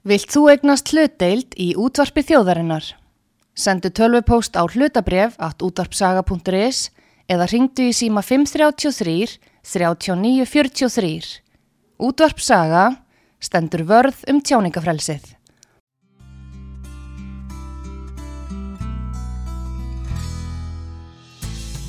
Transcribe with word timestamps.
Vilt 0.00 0.32
þú 0.32 0.46
egnast 0.48 0.94
hlutdeild 0.94 1.52
í 1.60 1.74
útvarpi 1.76 2.22
þjóðarinnar? 2.24 2.86
Sendu 3.52 3.90
tölvupóst 3.92 4.56
á 4.56 4.64
hlutabref 4.64 5.34
at 5.36 5.60
útvarpsaga.is 5.60 6.88
eða 7.28 7.48
ringdu 7.52 7.90
í 7.90 7.92
síma 7.92 8.22
533 8.24 9.36
3943. 9.60 11.44
Útvarpsaga 12.00 12.86
stendur 13.44 13.84
vörð 13.84 14.24
um 14.32 14.40
tjáningafrelsið. 14.40 15.36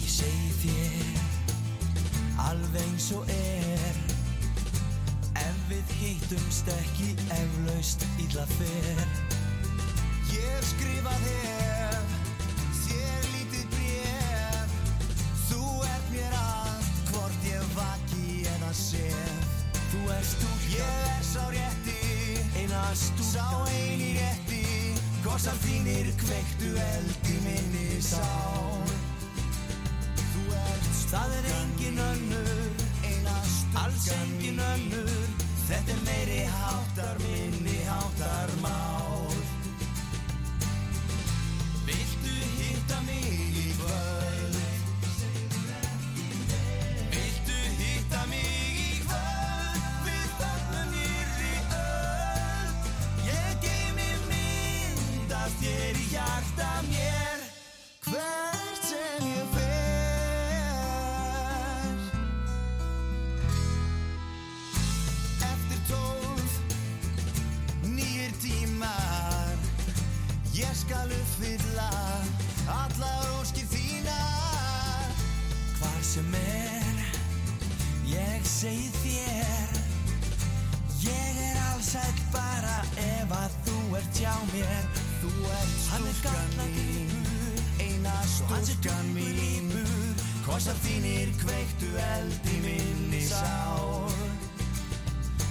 Ég 0.04 0.12
segi 0.12 0.52
þér 0.66 2.44
alveg 2.44 2.84
eins 2.84 3.08
og 3.16 3.24
er 3.32 3.96
Ef 5.40 5.62
við 5.72 5.96
hittumst 6.02 6.68
ekki 6.76 7.01
eflaust 7.82 8.06
illa 8.22 8.46
fer. 8.46 9.00
Ég 10.32 10.66
skrifa 10.70 11.14
þér 11.24 12.04
þér 12.82 13.26
lítið 13.34 13.66
bref 13.74 14.76
Þú 15.50 15.64
ert 15.90 16.12
mér 16.14 16.36
allt 16.38 17.10
hvort 17.10 17.48
ég 17.50 17.74
vaki 17.74 18.46
eða 18.54 18.72
sef 18.78 19.58
Þú 19.92 20.04
ert 20.14 20.30
stúlka. 20.30 20.70
Ég 20.76 21.02
er 21.10 21.26
sá 21.26 21.44
rétti. 21.50 21.98
Eina 22.62 22.84
stúlka. 22.94 23.32
Sá 23.32 23.48
eini 23.74 24.14
rétti. 24.20 24.64
Korsar 25.26 25.58
þínir 25.66 26.14
kveiktu 26.22 26.72
eld 26.86 27.30
í 27.34 27.38
minni 27.48 28.02
sál. 28.06 28.86
Þú 30.22 30.48
ert 30.62 30.90
Það 31.12 31.38
er 31.40 31.54
engin 31.58 32.04
önnur. 32.06 32.86
Eina 33.10 33.40
stúlkan 33.42 33.88
Alls 33.90 34.12
engin 34.22 34.62
önnur. 34.70 35.50
Þetta 35.72 35.94
er 35.94 36.02
meiri 36.04 36.40
háttar 36.52 37.20
minni 37.24 37.71
háttar 37.92 38.50
mál 38.62 39.34
Viltu 41.86 42.36
hitta 42.58 43.00
mig 43.08 43.56
í 43.66 43.70
kvöld? 43.80 44.58
Viltu 47.14 47.58
hitta 47.80 48.22
mig 48.32 48.78
í 48.88 48.94
kvöld? 49.06 49.82
Við 50.06 50.30
fögnum 50.40 50.94
nýrri 50.96 51.56
öll 51.80 52.78
Ég 53.32 53.66
geymi 53.66 54.12
mynd 54.30 55.36
af 55.42 55.60
þér 55.64 56.00
í 56.06 56.08
hjarta 56.14 56.72
mér 56.92 57.21
Ég 70.62 70.76
skal 70.78 71.10
uppfylla 71.10 71.90
Allar 72.70 73.30
óskir 73.40 73.66
þínar. 73.72 75.08
Hvar 75.80 76.02
sem 76.06 76.36
er 76.38 77.00
Ég 78.12 78.46
segi 78.46 78.92
þér 79.02 79.72
Ég 81.02 81.40
er 81.48 81.58
allsæll 81.72 82.22
bara 82.36 82.76
ef 83.08 83.34
að 83.40 83.56
þú 83.66 83.80
ert 83.98 84.20
hjá 84.22 84.36
mér. 84.52 84.86
Þú 85.24 85.32
ert 85.58 85.74
stúlkan 85.88 86.54
mín 86.60 87.10
Eina 87.82 88.14
stúlkan 88.36 89.10
mín. 89.18 89.74
Kossar 90.46 90.78
þínir 90.86 91.34
kveiktu 91.42 91.90
eld 92.06 92.54
í 92.54 92.62
minni 92.68 93.26
sál. 93.26 94.06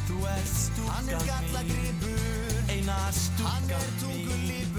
Þú 0.06 0.22
ert 0.36 0.55
stúlkan 0.55 1.66
mín 1.66 2.05
Eina 2.70 3.03
stúlkan 3.11 3.98
mín 4.06 4.70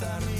háttar 0.00 0.39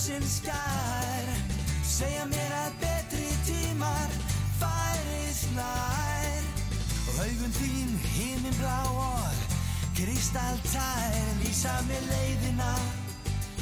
Norðurljósin 0.00 0.24
skær. 0.24 1.26
Segja 1.84 2.24
mér 2.24 2.52
að 2.56 2.76
betri 2.80 3.26
tímar 3.44 4.12
Færis 4.56 5.42
nær. 5.52 6.46
Og 7.10 7.18
augun 7.20 7.52
þín 7.52 7.90
himmin 8.14 8.54
blá 8.56 8.78
og 8.88 9.42
Kristaltær. 9.98 11.18
Lýsa 11.42 11.74
mér 11.84 12.06
leiðina. 12.08 12.72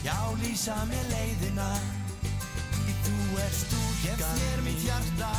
Já, 0.05 0.15
lýsa 0.39 0.77
mér 0.87 1.11
leiðina. 1.11 1.67
Því 2.77 2.95
þú 3.03 3.17
er 3.43 3.57
stúlkan 3.59 4.23
Gef 4.23 4.39
þér 4.39 4.63
mitt 4.69 4.85
hjarta. 4.87 5.33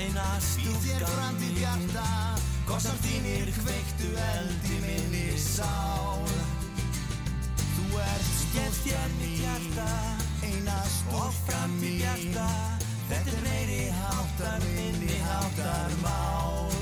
Eina 0.00 0.28
stúlkan 0.40 0.72
Því 0.72 0.72
þér 0.86 1.04
framtíð 1.12 1.60
hjarta. 1.60 2.06
Kossar 2.70 2.96
þínir 3.04 3.52
kveiktu 3.58 4.14
eld 4.30 4.72
í 4.72 4.80
minni 4.86 5.28
sál. 5.36 6.24
Þú 7.58 8.00
ert 8.00 8.32
stúlkan 8.46 10.17
mín 11.12 11.20
Eina 11.20 11.32
stúlkan 11.32 11.70
mín 11.80 12.48
Þetta 13.08 13.30
er 13.32 13.42
meiri 13.44 13.88
háttar 13.90 14.60
minni 14.64 15.16
háttar 15.24 15.94
mál 16.02 16.77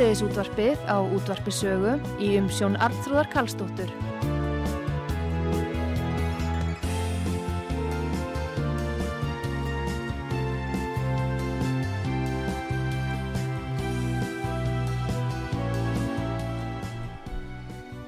Síðdeis 0.00 0.22
útvarpið 0.24 0.84
á 0.88 0.96
útvarpisögu 1.12 1.90
í 2.24 2.28
umsjón 2.40 2.78
Arnþróðar 2.80 3.26
Karlsdóttur. 3.34 3.90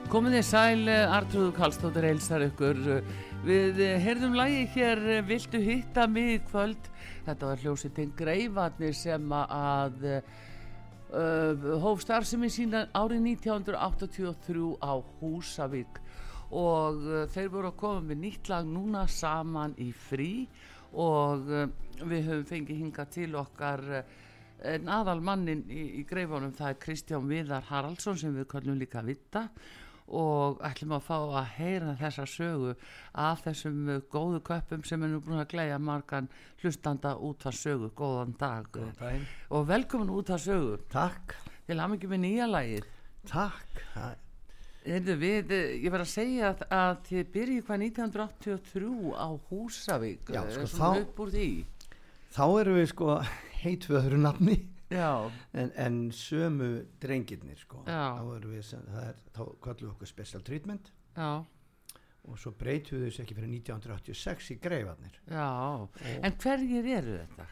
Komið 0.09 0.39
þið 0.39 0.47
sæl, 0.49 0.89
Artrúðu 0.89 1.51
Kallstóttir 1.59 2.07
heilsar 2.09 2.47
ykkur. 2.47 2.81
Við 3.45 3.83
heyrðum 4.07 4.39
lagi 4.41 4.65
hér, 4.79 5.03
Viltu 5.29 5.61
hitta 5.61 6.09
mig 6.09 6.39
í 6.39 6.41
kvöld? 6.49 6.89
Þetta 7.29 7.53
var 7.53 7.61
hljósitinn 7.67 8.17
Greifarnir 8.17 8.97
sem 8.97 9.37
að 9.37 10.09
hóf 11.13 12.01
starfsemi 12.01 12.49
sína 12.49 12.87
árið 12.97 13.27
1983 13.35 14.79
á 14.81 14.93
Húsavík. 15.21 16.01
Og 16.53 17.05
uh, 17.05 17.23
þeir 17.33 17.49
voru 17.53 17.71
að 17.71 17.79
koma 17.81 18.05
með 18.11 18.21
nýtt 18.27 18.51
lag 18.53 18.67
núna 18.69 19.07
saman 19.09 19.75
í 19.81 19.91
frí. 19.93 20.47
Og 20.93 21.49
uh, 21.49 21.67
við 22.03 22.29
höfum 22.29 22.49
fengið 22.49 22.83
hinga 22.83 23.07
til 23.13 23.31
okkar 23.41 23.85
uh, 23.89 24.03
en 24.73 24.91
aðal 24.93 25.21
mannin 25.25 25.65
í, 25.71 25.85
í 26.01 26.03
greifunum 26.09 26.53
það 26.57 26.75
er 26.75 26.81
Kristján 26.83 27.29
Viðar 27.31 27.69
Haraldsson 27.71 28.19
sem 28.21 28.35
við 28.37 28.49
kallum 28.53 28.79
líka 28.81 29.03
Vitta 29.05 29.49
og 30.13 30.59
ætlum 30.69 30.93
að 30.99 31.05
fá 31.07 31.17
að 31.41 31.47
heyra 31.57 31.95
þessa 32.01 32.25
sögu 32.29 32.75
af 33.25 33.43
þessum 33.47 33.79
góðu 34.13 34.41
köpum 34.45 34.85
sem 34.85 35.03
er 35.07 35.13
nú 35.15 35.21
búin 35.25 35.41
að 35.41 35.49
gleyja 35.55 35.79
margan 35.81 36.29
hlustanda 36.63 37.15
út 37.17 37.47
að 37.49 37.57
sögu, 37.61 37.89
góðan 37.97 38.35
dag. 38.41 38.69
Góðan 38.75 38.99
og 39.51 39.67
velkomin 39.71 40.13
út 40.13 40.33
að 40.37 40.45
sögu. 40.47 40.77
Takk, 40.93 41.37
til 41.67 41.79
að 41.81 41.95
mikið 41.95 42.13
með 42.15 42.23
nýja 42.27 42.51
lagið. 42.51 42.91
Takk. 43.31 43.83
Heyrðu, 44.83 45.15
við, 45.23 45.53
ég 45.85 45.93
verð 45.95 46.03
að 46.09 46.11
segja 46.11 46.49
að, 46.53 46.63
að 46.75 46.97
þið 47.07 47.29
byrjið 47.37 47.67
hvað 47.69 47.83
1983 47.87 49.13
á 49.15 49.29
Húsavík. 49.51 50.33
Já, 50.35 50.41
sko, 50.51 50.65
þá- 50.75 50.89
Þá 52.33 52.45
erum 52.63 52.79
við 52.81 52.89
sko 52.91 53.17
heit 53.63 53.87
við 53.87 53.99
öðru 54.01 54.19
nafni 54.25 54.57
en, 55.55 55.73
en 55.77 55.97
sömu 56.13 56.85
drengirnir 57.01 57.59
sko. 57.59 57.83
Við, 57.87 58.63
það 58.73 59.09
er, 59.09 59.17
þá 59.35 59.43
kallum 59.65 59.89
við 59.89 59.91
okkur 59.95 60.11
special 60.11 60.43
treatment 60.47 60.93
já, 61.17 61.45
og 62.29 62.39
svo 62.39 62.53
breytum 62.59 63.01
við 63.03 63.09
þessu 63.11 63.23
ekki 63.25 63.35
fyrir 63.35 63.51
1986 63.57 64.51
í 64.55 64.61
greifarnir. 64.63 65.17
já 65.29 65.89
En 66.23 66.33
hverjir 66.39 66.87
eru 66.99 67.19
þetta? 67.25 67.47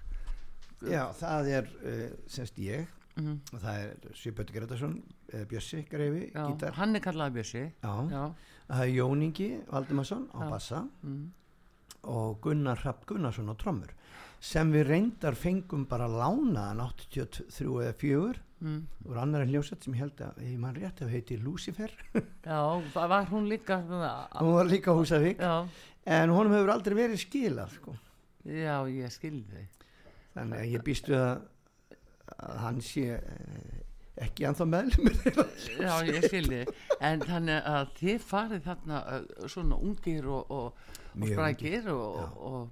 Já, 0.90 1.02
það 1.12 1.48
er 1.58 1.70
uh, 1.84 2.08
semst 2.30 2.58
ég 2.58 2.86
Mhm. 3.20 3.40
og 3.52 3.60
það 3.60 3.80
er 3.82 4.12
Sjöbjörn 4.14 4.52
Gretarsson, 4.54 4.92
uh, 5.34 5.40
Bjössi 5.50 5.80
Greifi, 5.90 6.30
Já, 6.32 6.44
gítar. 6.46 6.72
hann 6.78 6.94
er 6.96 7.00
kallaði 7.00 7.34
Bjössi 7.34 7.62
Já. 7.82 7.94
Já, 8.08 8.34
Það 8.70 8.80
er 8.84 8.92
Jóningi 8.94 9.48
Valdimarsson 9.66 10.28
á 10.30 10.38
bassa 10.48 10.84
mm. 11.02 11.32
og 12.04 12.38
Gunnar 12.40 12.78
Rapp 12.84 13.04
Gunnarsson 13.10 13.50
á 13.50 13.54
trommur 13.58 13.90
sem 14.40 14.70
við 14.72 14.86
reyndar 14.88 15.36
fengum 15.36 15.82
bara 15.88 16.06
lánaðan 16.08 16.80
83 16.86 17.66
eða 17.86 17.96
4 18.04 18.46
Mm. 18.60 18.82
úr 19.08 19.16
annar 19.16 19.40
en 19.40 19.48
hljósett 19.48 19.84
sem 19.86 19.94
ég 19.96 20.02
held 20.02 20.18
að 20.20 20.40
ég 20.44 20.58
man 20.60 20.74
rétt 20.76 20.98
að 21.00 21.08
heiti 21.14 21.38
Lucifer. 21.40 21.88
Já, 22.44 22.58
va- 22.92 23.06
var 23.08 23.24
hún 23.30 23.46
líka 23.48 23.78
hún 23.80 24.50
var 24.52 24.68
líka 24.68 24.92
Húsavík. 24.92 25.40
Já, 25.40 25.64
en 26.04 26.28
honum 26.34 26.52
hefur 26.52 26.68
aldrei 26.74 26.94
verið 26.98 27.22
skilað 27.22 27.72
sko. 27.78 27.94
já, 28.44 28.76
ég 28.92 29.08
skilði 29.16 29.64
þannig 30.34 30.58
að 30.60 30.68
ég 30.74 30.84
býst 30.84 31.08
við 31.08 31.22
að, 31.24 31.40
að 32.36 32.60
hann 32.66 32.80
sé 32.84 33.06
eh, 33.16 33.80
ekki 34.28 34.44
anþá 34.50 34.68
þeirra. 35.24 35.46
Já, 35.80 35.94
ég 36.12 36.28
skilði 36.28 36.60
En 37.00 37.20
þannig 37.24 37.64
að 37.64 37.94
þið 37.96 38.24
farið 38.28 38.64
þarna 38.68 39.00
uh, 39.16 39.46
svona 39.48 39.80
ungir 39.80 40.28
og, 40.28 40.50
og, 40.52 40.88
og 41.16 41.28
sprækir 41.32 41.88
og, 41.96 42.20
og, 42.20 42.40
og 42.52 42.70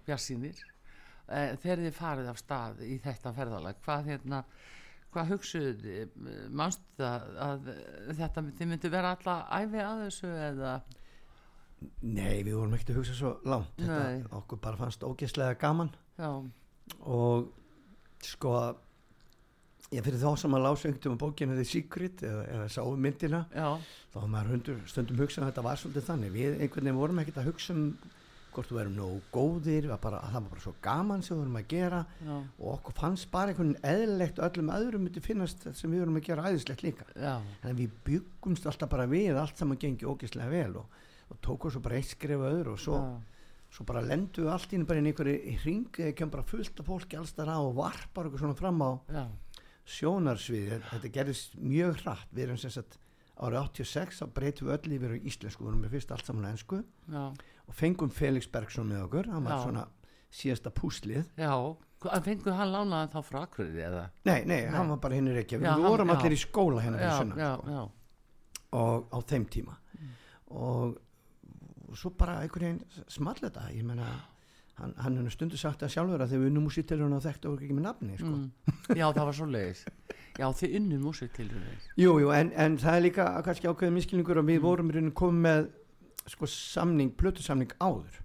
uh, 1.28 1.54
þegar 1.62 1.84
þið 1.84 1.96
farið 1.98 2.32
af 2.32 2.42
stað 2.42 2.82
í 2.86 2.98
þetta 3.04 3.34
ferðalag 3.36 3.80
hvað 3.84 4.12
hérna 4.12 4.42
hvað 5.12 5.30
hugsuðu 5.32 5.74
þið, 5.82 6.16
mannstu 6.52 7.04
að, 7.06 7.28
að 7.44 7.68
þetta 8.18 8.44
þið 8.58 8.72
myndu 8.72 8.90
vera 8.92 9.12
alla 9.16 9.36
æfi 9.56 9.84
að 9.84 10.02
þessu 10.04 10.32
eða? 10.48 10.74
Nei 12.02 12.42
við 12.42 12.58
vorum 12.58 12.74
ekkert 12.74 12.92
að 12.92 12.98
hugsa 13.00 13.14
svo 13.16 13.30
langt. 13.48 13.78
Þetta, 13.78 14.34
okkur 14.40 14.60
bara 14.62 14.80
fannst 14.80 15.06
ógeðslega 15.06 15.56
gaman. 15.60 15.92
Já, 16.18 16.30
og 17.06 17.48
sko 18.24 18.52
ég 19.94 20.04
fyrir 20.04 20.20
þá 20.20 20.42
sem 20.42 20.56
að 20.58 20.64
lásengtum 20.66 21.14
um 21.14 21.20
bókinu 21.20 21.56
The 21.56 21.64
Secret 21.64 22.24
eða, 22.26 22.44
eða 22.52 22.66
sáum 22.72 22.98
myndina 23.00 23.44
já, 23.54 23.68
þá 24.12 24.18
var 24.18 24.30
maður 24.34 24.54
hundur, 24.56 24.80
stundum 24.90 25.20
hugsa 25.22 25.40
að 25.40 25.52
þetta 25.52 25.64
var 25.64 25.80
svolítið 25.80 26.08
þannig. 26.10 26.34
Við 26.34 26.58
einhvern 26.58 26.88
veginn 26.88 27.00
vorum 27.00 27.22
ekkert 27.22 27.40
að 27.40 27.50
hugsa 27.52 27.76
um 27.76 27.86
hvort 28.58 28.72
við 28.74 28.80
erum 28.82 28.96
nógu 28.98 29.18
góðir 29.32 29.86
var 29.92 30.00
bara, 30.02 30.20
það 30.26 30.38
var 30.38 30.52
bara 30.52 30.62
svo 30.64 30.72
gaman 30.82 31.22
sem 31.22 31.36
við 31.36 31.42
vorum 31.44 31.58
að 31.60 31.66
gera 31.70 32.00
já, 32.18 32.34
og 32.34 32.68
okkur 32.74 32.96
fannst 32.98 33.30
bara 33.30 33.52
einhvern 33.52 33.74
eðlilegt 33.86 34.42
öllum 34.42 34.72
öðrum 34.74 35.04
myndi 35.06 35.22
finnast 35.22 35.66
sem 35.78 35.94
við 35.94 36.02
vorum 36.02 36.18
að 36.18 36.28
gera 36.28 36.50
æðislegt 36.50 36.84
líka. 36.86 37.06
Já, 37.14 37.34
þannig 37.62 37.72
að 37.72 37.82
við 37.82 37.96
byggumst 38.08 38.68
alltaf 38.70 38.92
bara 38.94 39.08
við 39.10 39.38
allt 39.38 39.60
saman 39.60 39.80
gengi 39.80 40.08
ógeðslega 40.08 40.52
vel 40.52 40.78
og, 40.82 41.02
og 41.28 41.42
tókum 41.44 41.74
svo 41.74 41.82
bara 41.84 42.00
eitt 42.00 42.10
skrifa 42.10 42.50
öðru 42.50 42.74
og 42.74 42.82
svo, 42.82 43.00
svo 43.74 43.88
bara 43.88 44.04
lendum 44.04 44.48
við 44.48 44.54
allt 44.56 44.74
inn 44.74 44.86
bara 44.88 45.02
inn 45.02 45.10
í 45.10 45.12
einhverju 45.12 45.58
hring 45.62 46.00
eða 46.02 46.16
kem 46.18 46.32
bara 46.34 46.46
fullt 46.48 46.82
af 46.82 46.88
fólki 46.90 47.20
alls 47.20 47.36
þar 47.36 47.54
á 47.54 47.58
og 47.60 47.76
varpar 47.78 48.30
okkur 48.30 48.42
svona 48.42 48.58
fram 48.58 48.82
á 48.82 48.90
já, 49.06 49.26
sjónarsviði 49.98 50.80
þetta 50.90 51.12
gerðist 51.14 51.54
mjög 51.60 52.02
hratt. 52.02 52.32
Við 52.34 52.48
erum 52.48 52.58
sem 52.60 52.74
sagt 52.74 52.98
árið 53.38 53.60
86 53.62 54.18
þá 54.18 54.26
breytum 54.34 54.68
við 54.68 54.74
öll 54.74 54.96
yfir 54.96 55.14
á 55.14 55.18
íslensku. 55.30 55.62
Við 55.62 55.70
erum 55.70 55.84
með 55.84 55.94
fyrst 55.94 56.12
allt 56.16 56.26
saman 56.26 56.48
já, 57.06 57.22
og 57.68 57.74
fengum 57.76 58.10
Felix 58.14 58.48
Bergson 58.50 58.88
með 58.88 59.04
okkur 59.06 59.28
hann 59.32 59.44
var 59.44 59.58
Já. 59.58 59.62
svona 59.66 59.84
síðasta 60.32 60.72
púslið. 60.74 61.28
Já 61.38 61.52
Hvað, 61.98 62.20
fengu 62.28 62.52
hann 62.54 62.70
lánaði 62.70 63.10
þá 63.10 63.22
frá 63.26 63.38
Akureyri 63.42 63.80
eða? 63.82 64.04
Nei, 64.28 64.44
nei, 64.46 64.60
hann 64.70 64.86
var 64.92 65.00
bara 65.02 65.16
hinn 65.18 65.26
í 65.26 65.32
Reykjavík. 65.34 65.64
Já, 65.66 65.72
við 65.74 65.82
hann- 65.82 65.90
vorum 65.90 66.08
já. 66.08 66.14
allir 66.14 66.36
í 66.36 66.38
skóla 66.38 66.82
hérna 66.84 66.98
fyrir 67.00 67.10
já, 67.10 67.18
sunnan 67.18 67.38
já, 67.38 67.48
sko. 67.56 67.70
já, 67.74 67.90
og 68.78 69.08
á 69.10 69.18
þeim 69.32 69.46
tíma. 69.50 69.74
Og, 70.48 70.98
og 71.88 71.96
svo 71.98 72.10
bara 72.10 72.36
einhvern 72.44 72.78
veginn 72.78 73.08
small 73.08 73.34
þetta. 73.34 73.66
Ég 73.74 73.82
meina 73.82 74.06
hann, 74.78 74.94
hann 75.02 75.16
hefur 75.18 75.34
stundu 75.34 75.58
sagt 75.58 75.82
það 75.82 75.92
sjálfur 75.94 76.22
að 76.22 76.32
þegar 76.32 76.42
við 76.42 76.50
unnum 76.52 76.66
músítilurinn 76.68 77.16
og 77.16 77.24
þekktu 77.24 77.50
okkur 77.50 77.66
ekki 77.66 77.76
með 77.78 77.86
nafni 77.88 78.18
sko. 78.20 78.30
mm. 78.30 78.96
já, 79.00 79.06
það 79.16 79.24
var 79.24 79.36
svo 79.38 79.48
leiðis 79.50 79.82
já, 80.38 80.46
þið 80.60 80.76
unnu 80.78 80.98
músik 81.02 81.34
til 81.36 81.48
þess 81.50 81.88
jú, 81.98 82.14
jú, 82.22 82.30
en, 82.34 82.52
en 82.54 82.78
það 82.78 82.98
er 82.98 83.04
líka 83.08 83.26
kannski 83.46 83.70
ákveðið 83.70 83.96
miskilningur 83.96 84.42
að 84.42 84.52
við 84.52 84.60
vorum 84.64 84.92
í 84.92 84.96
rauninni 84.96 85.14
komið 85.18 85.42
með 85.48 85.68
sko 86.32 86.48
samning, 86.50 87.12
plötusamning 87.18 87.72
áður 87.80 88.20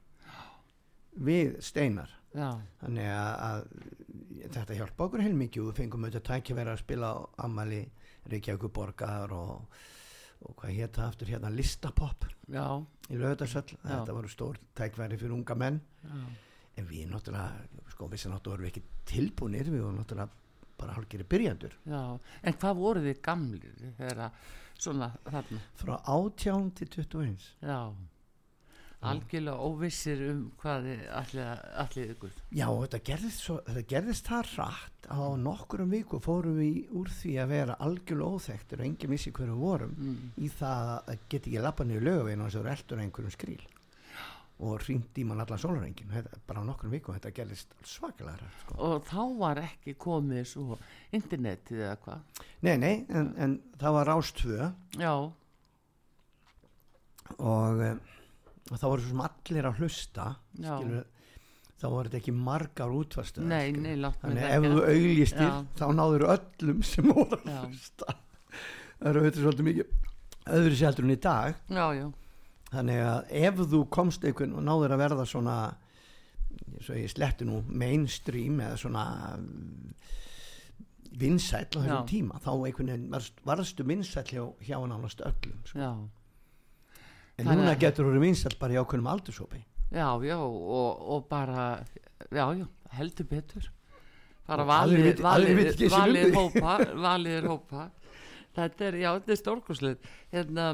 við 1.24 1.58
Steinar. 1.64 2.12
Já, 2.34 2.50
þannig 2.82 3.10
að, 3.14 3.34
að 3.46 4.54
þetta 4.56 4.78
hjálpa 4.80 5.06
okkur 5.06 5.22
heilmikið 5.22 5.62
og 5.62 5.68
við 5.70 5.82
fengum 5.84 6.06
auðvitað 6.08 6.24
tækifæri 6.32 6.72
að 6.74 6.80
spila 6.82 7.12
á 7.14 7.18
Amali 7.46 7.84
Reykjavík 8.32 8.74
borgar 8.74 9.36
og, 9.38 9.76
og 10.42 10.56
hvað 10.58 10.74
hétt 10.80 10.98
það 10.98 11.12
aftur 11.12 11.30
hérna 11.30 11.52
listapopp 11.54 12.26
já, 12.50 12.66
í 13.14 13.20
lögðarsöll, 13.22 13.76
Já. 13.76 13.84
þetta 13.92 14.16
voru 14.18 14.32
stór 14.34 14.58
tækifæri 14.80 15.20
fyrir 15.22 15.36
unga 15.38 15.58
menn. 15.62 15.78
Já, 16.02 16.24
en 16.82 16.90
við 16.90 17.06
náttúrulega, 17.12 17.68
sko 17.94 18.10
við 18.10 18.24
sem 18.24 18.34
náttúrulega 18.34 18.58
vorum 18.58 18.72
ekki 18.72 18.84
tilbúinir, 19.14 19.70
við 19.70 19.86
vorum 19.86 20.02
náttúrulega 20.02 20.42
bara 20.80 20.96
hálfgerið 20.98 21.30
byrjandur 21.30 21.76
já. 21.86 22.02
En 22.42 22.58
hvað 22.58 22.80
voru 22.82 23.04
þið 23.06 23.20
gamlir 23.30 23.76
þegar 24.00 24.24
að 24.26 24.48
svona 24.80 25.12
þarna. 25.28 25.62
Frá 25.80 25.94
18 26.02 26.72
til 26.80 26.90
21 26.96 27.48
já, 27.64 27.78
algjörlega 29.04 29.68
óvissir 29.68 30.22
um 30.31 30.44
hvað 30.62 30.88
allir, 31.20 32.14
ykkur. 32.16 32.34
Já, 32.56 32.68
þetta 32.68 33.02
gerðist, 33.10 33.44
svo, 33.44 33.60
þetta 33.68 33.86
gerðist 33.94 34.30
það 34.31 34.54
rætt 34.58 35.10
á 35.12 35.22
nokkurum 35.44 35.92
viku 35.92 36.20
fórum 36.24 36.58
við 36.62 36.94
úr 36.96 37.12
því 37.12 37.38
að 37.44 37.54
vera 37.54 37.78
algjörlega 37.84 38.40
óþekktur 38.40 38.84
og 38.84 38.88
enginn 38.88 39.16
vissi 39.16 39.36
hverju 39.36 39.59
vorum 39.59 39.95
mm. 39.97 40.33
í 40.40 40.52
það 40.54 40.94
að 40.95 41.26
geta 41.28 41.50
ekki 41.52 41.64
lappa 41.68 41.88
niður 41.88 42.07
lögaveginn 42.09 42.44
og 42.45 42.52
þess 42.52 42.62
að 42.62 42.68
vera 42.69 42.78
eldur 42.80 43.04
einhverjum 43.04 43.36
skríl 43.38 43.64
og 44.64 44.84
hringt 44.86 45.20
í 45.20 45.26
mann 45.28 45.44
allan 45.44 45.60
sólurengin 45.62 46.12
bara 46.48 46.64
á 46.64 46.68
nokkurum 46.68 46.94
viku, 46.96 47.14
þetta 47.16 47.34
gerðist 47.36 47.76
svakalega 47.88 48.50
sko. 48.62 48.78
og 48.80 49.08
þá 49.10 49.22
var 49.40 49.62
ekki 49.64 49.96
komið 50.00 50.44
svo 50.54 50.78
internetið 51.16 51.84
eða 51.88 51.98
hvað? 52.06 52.44
Nei, 52.64 52.76
nei, 52.80 52.94
en, 53.12 53.32
en 53.38 53.58
það 53.82 53.98
var 53.98 54.12
rástvö 54.14 54.70
já, 55.02 55.14
og, 57.38 57.84
eh, 57.84 57.98
og 58.72 58.78
þá 58.78 58.86
voru 58.88 59.04
svo 59.04 59.12
sem 59.12 59.26
allir 59.28 59.70
að 59.70 59.82
hlusta 59.84 60.30
skilur, 60.56 61.06
þá 61.84 61.86
voru 61.92 62.08
þetta 62.10 62.22
ekki 62.22 62.36
margar 62.38 62.96
útvarstöðar 62.96 63.52
nei, 63.52 63.76
nei, 63.76 63.96
látt 64.00 64.22
þannig 64.24 64.48
að 64.48 64.56
ef 64.56 64.68
þú 64.72 64.84
auglýstir 64.88 65.48
Já. 65.50 65.54
þá 65.82 65.86
náður 66.00 66.28
öllum 66.38 66.84
sem 66.88 67.10
voru 67.12 67.40
að 67.44 67.66
hlusta. 67.68 68.18
Það 69.04 69.10
eru 69.10 69.24
þetta 69.26 69.42
svolítið 69.44 69.68
mikið 69.68 70.12
öðru 70.54 70.78
seldur 70.80 71.08
en 71.08 71.14
í 71.14 71.18
dag. 71.24 71.58
Já, 71.68 71.86
já, 71.98 72.06
þannig 72.73 73.01
að 73.06 73.33
ef 73.45 73.63
þú 73.71 73.81
komst 73.94 74.25
einhvern 74.25 74.57
og 74.59 74.65
náður 74.68 74.95
að 74.95 75.03
verða 75.03 75.25
svona 75.30 75.57
svo 76.83 76.97
ég 76.97 77.11
sletti 77.11 77.45
nú 77.47 77.61
mainstream 77.69 78.59
eða 78.63 78.80
svona 78.81 79.06
vinsæll 81.19 81.69
á 81.69 81.77
þessum 81.77 82.07
tíma 82.09 82.42
þá 82.42 82.51
einhvern 82.53 82.92
veginn 82.92 83.09
varst, 83.13 83.37
varstu 83.45 83.85
vinsæll 83.87 84.30
hjá, 84.30 84.44
hjá 84.65 84.77
nánast 84.89 85.21
öllum 85.25 85.59
sko. 85.69 85.92
en 87.37 87.45
Þannig 87.45 87.61
núna 87.61 87.75
getur 87.81 88.09
þú 88.09 88.23
vinsæll 88.23 88.57
bara 88.59 88.75
í 88.75 88.81
ákveðnum 88.81 89.11
aldurshópi. 89.13 89.61
Já, 89.94 90.07
já, 90.25 90.37
og, 90.42 91.03
og 91.13 91.27
bara 91.30 91.83
já, 92.31 92.45
já, 92.57 92.68
heldur 92.97 93.30
betur. 93.30 93.69
Bara 94.47 94.65
valið 94.68 95.21
valið, 95.23 96.33
um 96.33 96.39
hópa 96.39 96.80
valið 97.06 97.47
hópa. 97.51 97.92
Þetta 98.53 98.85
er, 98.89 98.97
já, 99.01 99.09
þetta 99.18 99.33
er 99.33 99.39
stórkurslið 99.39 100.09
hérna 100.33 100.65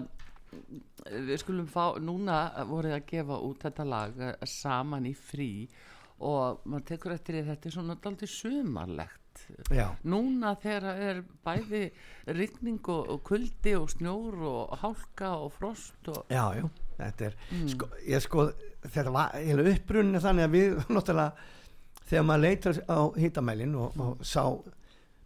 við 1.09 1.37
skulum 1.41 1.67
fá, 1.69 1.95
núna 2.01 2.39
voruð 2.69 2.95
að 2.97 3.05
gefa 3.11 3.37
út 3.45 3.63
þetta 3.67 3.85
lag 3.87 4.19
eh, 4.19 4.35
saman 4.49 5.05
í 5.09 5.13
frí 5.15 5.51
og 6.19 6.65
maður 6.67 6.85
tekur 6.89 7.13
eftir 7.15 7.37
því 7.37 7.41
að 7.45 7.49
þetta 7.53 7.69
er 7.69 7.75
svona 7.77 7.95
daldið 8.03 8.31
sumarlegt 8.33 9.43
já, 9.71 9.85
núna 10.03 10.55
þegar 10.59 10.97
er 10.99 11.21
bæði 11.47 11.83
rigning 12.35 12.81
og, 12.91 13.05
og 13.13 13.21
kuldi 13.29 13.75
og 13.79 13.87
snjór 13.93 14.35
og 14.49 14.73
hálka 14.81 15.29
og 15.45 15.53
frost 15.55 16.09
og 16.11 16.25
já, 16.33 16.43
já 16.59 16.65
þetta 16.99 17.29
er, 17.29 17.37
Mm. 17.53 17.69
sko, 17.71 17.87
ég 18.03 18.19
sko 18.25 18.49
þetta 18.83 19.13
var 19.15 19.63
upprunni 19.71 20.19
þannig 20.19 20.49
að 20.49 20.57
við 20.57 20.75
náttúrulega 20.97 21.31
þegar 22.09 22.25
maður 22.27 22.43
leitar 22.43 22.81
á 22.91 22.99
hitamælin 23.15 23.75
og, 23.79 23.95
og 24.03 24.25
sá 24.27 24.43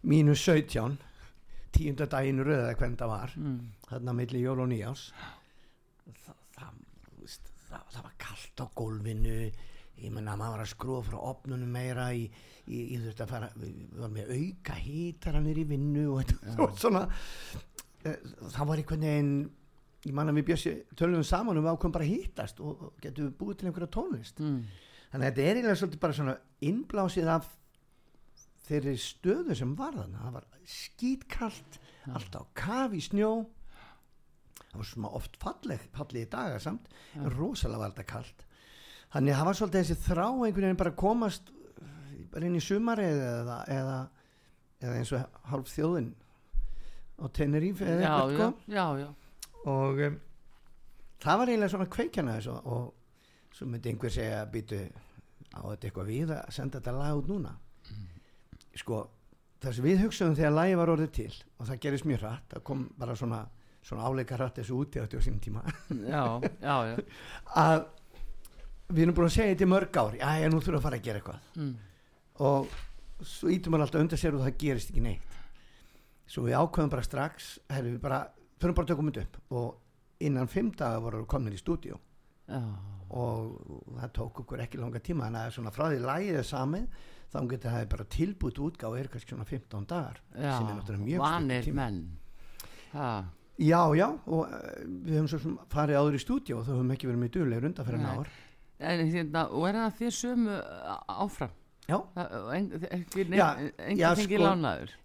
mínus 0.04 0.44
17 0.46 0.94
tíunda 1.74 2.08
daginn 2.10 2.42
röða 2.44 2.70
eða 2.70 2.78
hvernig 2.80 3.00
það 3.00 3.12
var. 3.12 3.36
Mm. 3.40 3.58
þarna 3.90 4.16
milli 4.20 4.42
jól 4.42 4.62
og 4.64 4.70
nýjás 4.70 5.04
það, 6.24 6.40
það, 6.56 6.80
veist, 7.20 7.52
það, 7.68 7.86
það 7.94 8.06
var 8.08 8.18
kallt 8.26 8.64
á 8.64 8.66
gólfinu. 8.80 9.38
Ég 10.04 10.10
menna 10.10 10.34
maður 10.36 10.56
var 10.56 10.64
að 10.64 10.72
skrúa 10.72 11.02
frá 11.06 11.18
opnunum 11.30 11.70
meira 11.70 12.08
í, 12.16 12.24
í, 12.66 12.78
þú 12.96 13.04
veist 13.06 13.20
að 13.22 13.30
fara 13.30 13.50
við 13.54 13.76
varum 13.94 14.16
með 14.16 14.32
auka 14.34 14.78
hítaranir 14.82 15.60
í 15.62 15.66
vinnu 15.70 16.08
og 16.10 16.24
þetta 16.24 16.56
og 16.64 16.80
svona 16.80 17.04
eh, 18.02 18.16
það 18.56 18.70
var 18.70 18.82
einhvern 18.82 19.06
veginn 19.06 19.36
ég 20.04 20.16
manna 20.16 20.34
við 20.36 20.48
bjössi 20.50 20.72
tölum 20.98 21.22
saman 21.24 21.60
og 21.60 21.64
við 21.64 21.76
ákveðum 21.76 21.94
bara 21.94 22.08
að 22.08 22.16
hítast 22.16 22.58
og, 22.60 22.88
getum 23.04 23.30
búið 23.38 23.60
til 23.60 23.70
einhverja 23.70 23.92
tónlist. 23.94 24.42
Mm. 24.42 24.64
þannig 25.12 25.28
að 25.28 25.30
þetta 25.30 25.44
er 25.46 25.60
eiginlega 25.60 25.80
svolítið 25.80 26.02
bara 26.02 26.18
svona 26.18 26.36
innblásið 26.72 27.30
af 27.36 27.48
þeirri 28.64 28.94
stöðu 29.00 29.56
sem 29.58 29.74
var 29.78 29.96
þannig 29.98 30.22
það 30.24 30.38
var 30.38 30.48
skítkallt 30.74 31.78
alltaf 32.14 32.48
kaf 32.56 32.94
í 32.96 33.00
snjó. 33.04 33.30
Það 34.64 34.80
var 34.80 34.88
svona 34.88 35.12
oft 35.20 35.36
falleg 35.40 35.86
fallegi 35.94 36.30
dagar 36.32 36.62
samt, 36.62 36.88
en 37.14 37.30
rosalega 37.32 37.84
var 37.84 37.94
þetta 37.94 38.10
kallt 38.10 38.44
þannig 39.14 39.34
að 39.34 39.38
það 39.38 39.48
var 39.48 39.58
svolítið 39.58 39.84
þessi 39.84 40.04
þrá 40.08 40.24
einhvern 40.26 40.64
veginn 40.66 40.80
bara 40.80 40.94
komast 40.98 41.50
uh, 41.54 41.88
bara 42.32 42.48
inn 42.48 42.58
í 42.58 42.62
sumari 42.64 43.06
eða, 43.06 43.58
eða, 43.70 43.98
eða 44.82 44.96
eins 44.98 45.12
og 45.14 45.40
hálf 45.52 45.70
þjóðin 45.70 46.10
á 47.14 47.24
Tenerife 47.36 47.86
eða 47.86 48.08
eitthvað 48.10 48.74
já, 48.74 48.84
sko. 49.04 49.12
og 49.70 50.02
um, 50.08 50.16
það 51.22 51.40
var 51.40 51.52
eiginlega 51.52 51.74
svona 51.76 51.90
kveikjana 51.94 52.38
þessu 52.40 52.56
og 52.74 53.54
svo 53.54 53.68
myndi 53.70 53.92
einhver 53.92 54.14
segja 54.14 54.42
býtu 54.50 54.80
á 55.54 55.62
þetta 55.62 55.88
eitthvað 55.88 56.10
við 56.10 56.34
að 56.34 56.50
senda 56.56 56.80
þetta 56.80 56.96
lag 56.98 57.20
út 57.20 57.30
núna 57.30 57.54
sko 58.78 59.02
það 59.64 59.76
sem 59.76 59.86
við 59.86 60.00
hugsaðum 60.04 60.38
þegar 60.38 60.56
lagi 60.58 60.78
var 60.80 60.92
orðið 60.94 61.12
til 61.18 61.34
og 61.58 61.68
það 61.68 61.82
gerist 61.84 62.08
mjög 62.08 62.24
hratt 62.24 62.54
það 62.54 62.64
kom 62.70 62.86
bara 63.00 63.16
svona, 63.18 63.42
svona 63.84 64.08
áleika 64.08 64.38
hratt 64.38 64.60
þessu 64.60 64.78
úti 64.78 65.00
á 65.00 65.06
sínum 65.14 65.42
tíma. 65.42 65.62
Já, 66.14 66.24
já, 66.60 66.76
já. 66.90 66.96
að 67.64 67.86
við 68.90 69.04
erum 69.06 69.16
búin 69.16 69.30
að 69.30 69.36
segja 69.36 69.54
þetta 69.54 69.66
í 69.66 69.70
mörg 69.74 70.00
ár 70.00 70.18
já, 70.18 70.26
já, 70.42 70.48
nú 70.50 70.60
þurfum 70.60 70.74
við 70.74 70.80
að 70.80 70.88
fara 70.88 71.00
að 71.00 71.06
gera 71.06 71.22
eitthvað. 71.22 71.46
Mm. 71.60 71.74
og 72.44 72.74
svo 73.24 73.52
ítum 73.54 73.72
maður 73.72 73.86
alltaf 73.86 74.02
undir 74.04 74.20
sér 74.20 74.36
og 74.36 74.42
það 74.42 74.58
gerist 74.60 74.90
ekki 74.90 75.04
neitt. 75.04 75.38
Svo 76.26 76.44
við 76.48 76.58
ákveðum 76.58 76.90
bara 76.92 77.04
strax 77.06 77.54
herri, 77.70 77.94
við 77.94 78.00
bara, 78.02 78.24
þurfum 78.58 78.76
bara 78.76 78.88
að 78.88 78.90
tökum 78.90 79.10
þetta 79.12 79.24
upp. 79.24 79.38
Og 79.54 80.26
innan 80.26 80.50
fimm 80.50 80.72
daga 80.74 81.00
voru 81.04 81.22
við 81.22 81.30
komin 81.30 81.54
í 81.54 81.60
stúdíu 81.60 81.98
og 83.14 83.52
það 84.00 84.12
tók 84.16 84.40
okkur 84.42 84.62
ekki 84.64 84.80
langa 84.80 85.00
tíma 85.04 85.28
þannig 85.28 85.46
að 85.46 85.54
svona 85.56 85.72
frá 85.74 85.84
því 85.86 86.00
lægið 86.04 86.38
er 86.40 86.48
samið 86.48 87.04
þá 87.34 87.40
getur 87.50 87.74
það 87.74 87.86
bara 87.94 88.06
tilbúið 88.14 88.60
útgáð 88.68 88.98
er 89.00 89.08
kannski 89.12 89.34
svona 89.34 89.48
15 89.50 89.88
dagar 89.90 90.20
já. 90.34 90.52
sem 90.58 90.68
er 90.70 90.78
náttúrulega 90.78 91.08
mjög 91.08 91.24
vanir 91.24 91.68
menn 91.74 91.98
ha. 92.94 93.08
já, 93.58 93.80
já, 93.98 94.06
og 94.26 94.46
uh, 94.46 94.54
við 94.86 95.18
höfum 95.18 95.28
svo 95.34 95.42
sem 95.42 95.58
farið 95.74 96.00
áður 96.00 96.18
í 96.18 96.22
stúdíu 96.22 96.60
og 96.60 96.64
þau 96.68 96.74
höfum 96.78 96.94
ekki 96.94 97.10
verið 97.10 97.22
með 97.24 97.34
duðlega 97.38 97.66
runda 97.66 97.86
fyrir 97.90 98.32
en 98.84 99.04
hérna, 99.12 99.44
og 99.50 99.68
er 99.68 99.78
það 99.80 100.00
þér 100.00 100.16
sömu 100.20 100.56
á- 100.60 101.04
áfram 101.24 101.52
já, 101.88 101.98
Það- 102.14 102.34
en- 102.56 102.70
ekki 102.98 103.24
Já, 103.36 103.46
já, 103.98 104.08
fengi 104.16 104.38
sko, 104.40 104.54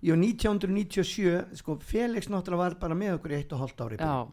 Jú, 0.01 0.15
1997, 0.15 1.55
sko, 1.59 1.75
Felix 1.83 2.29
náttúrulega 2.31 2.57
var 2.63 2.75
bara 2.79 2.95
með 2.95 3.17
okkur 3.19 3.33
í 3.33 3.39
eitt 3.41 3.53
og 3.53 3.59
hálft 3.65 3.81
ári. 3.83 3.97
já, 3.99 4.27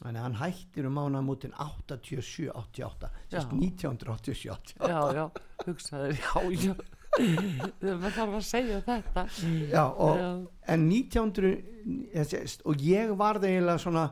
Þannig 0.00 0.16
að 0.16 0.24
hann 0.24 0.36
hættir 0.40 0.86
um 0.88 0.94
mánamútin 0.96 1.52
87-88, 1.60 3.10
sérst 3.28 3.50
Já. 3.52 3.58
1987-88. 3.60 4.88
já, 4.88 5.00
já, 5.12 5.24
hugsaður 5.66 6.14
já, 6.16 6.40
já 6.56 6.74
maður 7.18 8.14
þarf 8.14 8.34
að 8.38 8.44
segja 8.46 8.80
þetta 8.86 9.24
Já, 9.70 9.82
og, 9.90 10.20
en 10.70 10.84
1900, 10.86 11.54
ég 12.14 12.28
sést, 12.30 12.62
og 12.68 12.82
ég 12.84 13.10
var 13.18 13.40
það 13.40 13.50
eiginlega 13.50 13.82
svona, 13.82 14.04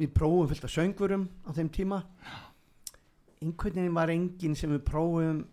við 0.00 0.14
prófum 0.16 0.50
fullt 0.50 0.66
af 0.66 0.74
söngvurum 0.74 1.28
á 1.46 1.50
þeim 1.54 1.70
tíma. 1.74 2.00
Einhvern 3.44 3.78
veginn 3.78 3.96
var 3.96 4.12
enginn 4.12 4.56
sem 4.58 4.72
við 4.74 4.82
prófum, 4.88 5.44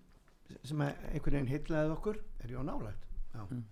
sem 0.66 0.82
að 0.82 1.06
einhvern 1.12 1.38
veginn 1.38 1.52
heitlaði 1.52 1.96
okkur, 1.96 2.22
er 2.42 2.56
ég 2.56 2.64
á 2.64 2.66
nálægt? 2.66 3.10
Mm. 3.38 3.66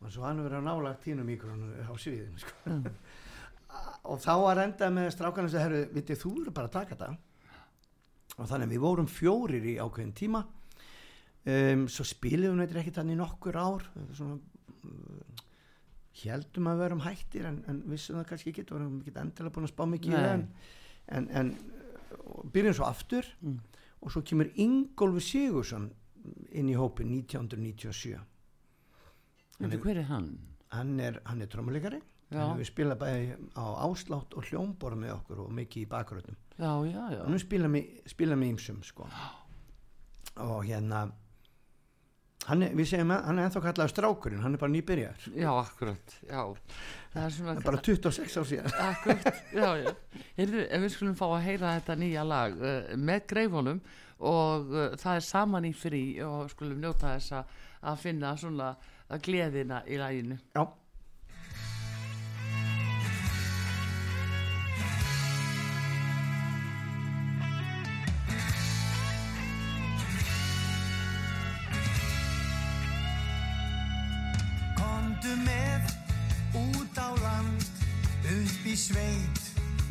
Og 0.00 0.14
svo 0.14 0.24
hann 0.24 0.40
verið 0.40 0.64
á 0.64 0.68
nálægt 0.70 1.04
tínu 1.04 1.26
mikronu 1.28 1.74
á 1.84 1.92
sviðinu, 1.92 2.40
sko. 2.40 2.78
og 4.10 4.22
þá 4.22 4.32
var 4.40 4.62
endað 4.64 4.94
með 4.96 5.10
strákarnir 5.12 5.52
sem 5.52 5.66
herru, 5.66 5.82
vitið, 5.92 6.22
þú 6.22 6.32
eru 6.40 6.54
bara 6.56 6.70
að 6.70 6.78
taka 6.78 6.96
þetta. 6.96 7.10
Og 8.40 8.48
þannig 8.48 8.70
að 8.70 8.72
við 8.72 8.82
vorum 8.86 9.10
fjórir 9.10 9.68
í 9.68 9.76
ákveðin 9.82 10.16
tíma. 10.16 10.40
Um, 11.48 11.86
svo 11.88 12.04
spilum 12.04 12.58
við 12.60 12.76
ekki 12.82 12.92
þannig 12.98 13.16
nokkur 13.16 13.56
ár, 13.56 13.86
svona, 14.12 14.36
uh, 14.84 15.44
heldum 16.20 16.66
að 16.68 16.74
við 16.76 16.82
verum 16.84 17.00
hættir 17.06 17.46
en, 17.48 17.62
en 17.70 17.78
vissum 17.88 18.18
það 18.18 18.26
kannski 18.28 18.52
ekki, 18.52 18.64
við 18.66 18.74
vorum 18.76 18.98
ekki 19.00 19.14
endilega 19.22 19.54
búin 19.54 19.64
að 19.68 19.72
spá 19.72 19.86
mikið 19.88 20.16
en, 20.20 20.42
en, 21.16 21.28
en 21.40 21.52
byrjum 22.52 22.76
svo 22.76 22.88
aftur 22.90 23.24
Mm. 23.40 23.56
og 24.04 24.12
svo 24.12 24.20
kemur 24.26 24.50
Ingólfi 24.60 25.22
Sigursson 25.24 25.88
inn 26.52 26.68
í 26.68 26.76
hópin 26.76 27.08
1997 27.22 28.18
Veitu, 29.60 29.78
hver 29.80 29.98
er 30.02 30.08
hann? 30.08 30.28
hann 30.76 31.00
er, 31.00 31.20
hann 31.24 31.40
er 31.40 31.48
trómuleikari 31.52 32.02
við 32.60 32.68
spila 32.68 32.94
bæði 33.00 33.32
á 33.58 33.64
áslátt 33.88 34.36
og 34.38 34.44
hljómbor 34.46 34.94
með 35.00 35.16
okkur 35.16 35.40
og 35.46 35.50
mikið 35.56 35.82
í 35.82 35.88
bakgröðnum 35.90 36.36
já, 36.60 36.70
já, 36.86 37.02
já. 37.16 37.22
Hann 37.24 37.40
spila 37.40 38.36
með 38.36 38.52
ímsum 38.52 38.82
sko. 38.86 39.08
og 40.36 40.60
hérna 40.68 41.06
hann 42.48 42.62
er, 42.66 42.72
við 42.78 42.88
segjum 42.90 43.10
að 43.14 43.24
hann 43.28 43.38
er 43.38 43.46
ennþá 43.48 43.62
kallaður 43.66 43.92
strákurinn, 43.92 44.40
hann 44.44 44.54
er 44.56 44.62
bara 44.62 44.72
nýbyrjar 44.72 45.26
já, 45.36 45.50
akkurat, 45.60 46.14
já 46.26 46.40
það 47.12 47.24
er 47.24 47.34
Það 47.40 47.50
er 47.56 47.64
bara 47.66 47.80
26 47.88 48.36
ár 48.40 48.46
síðan 48.48 48.76
Akkurat, 48.86 49.40
já, 49.60 49.70
já. 49.84 49.94
Heyrðu, 50.38 50.62
ef 50.70 50.84
við 50.84 50.94
skulum 50.94 51.16
fá 51.18 51.26
að 51.30 51.42
heyra 51.48 51.74
þetta 51.78 51.96
nýja 52.00 52.24
lag 52.26 52.54
uh, 52.60 52.94
með 52.96 53.26
greifunum 53.34 53.80
og 54.20 54.70
uh, 54.76 54.86
það 55.00 55.18
er 55.18 55.26
saman 55.26 55.66
í 55.68 55.72
frí 55.74 56.02
og 56.24 56.50
skulum 56.52 56.80
njóta 56.82 57.16
þess 57.16 57.36
að- 57.40 57.58
finna 57.96 58.34
svona 58.36 58.74
gleðina 59.24 59.78
í 59.88 59.96
laginu. 59.96 60.36
Já, 60.54 60.66
upp 78.70 78.76
í 78.76 78.78
sveit, 78.78 79.40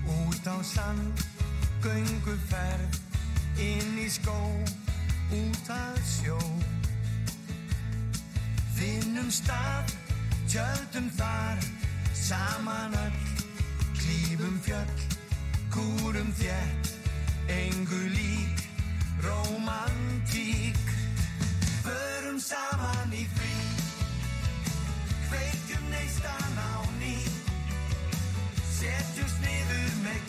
út 0.08 0.46
á 0.48 0.56
sand, 0.64 1.20
gönguferð, 1.84 3.00
inn 3.60 3.98
í 4.00 4.08
skó, 4.08 4.36
út 5.36 5.72
að 5.74 6.00
sjó. 6.08 6.38
Finnum 8.78 9.28
stað, 9.32 9.92
tjöldum 10.48 11.10
þar, 11.18 11.60
saman 12.16 12.96
öll, 13.04 13.20
klífum 14.00 14.56
fjöll, 14.64 15.04
kúrum 15.76 16.32
þétt, 16.40 16.94
engu 17.52 18.04
lík, 18.16 18.64
romantík. 19.26 20.80
Förum 21.84 22.40
saman 22.40 23.12
í 23.12 23.26
frí 23.36 23.56
Kveikjum 25.28 25.92
neistan 25.92 26.56
á 26.56 26.86
ný 27.02 27.29
Setjumst 28.80 29.42
niður 29.44 29.96
með 30.06 30.20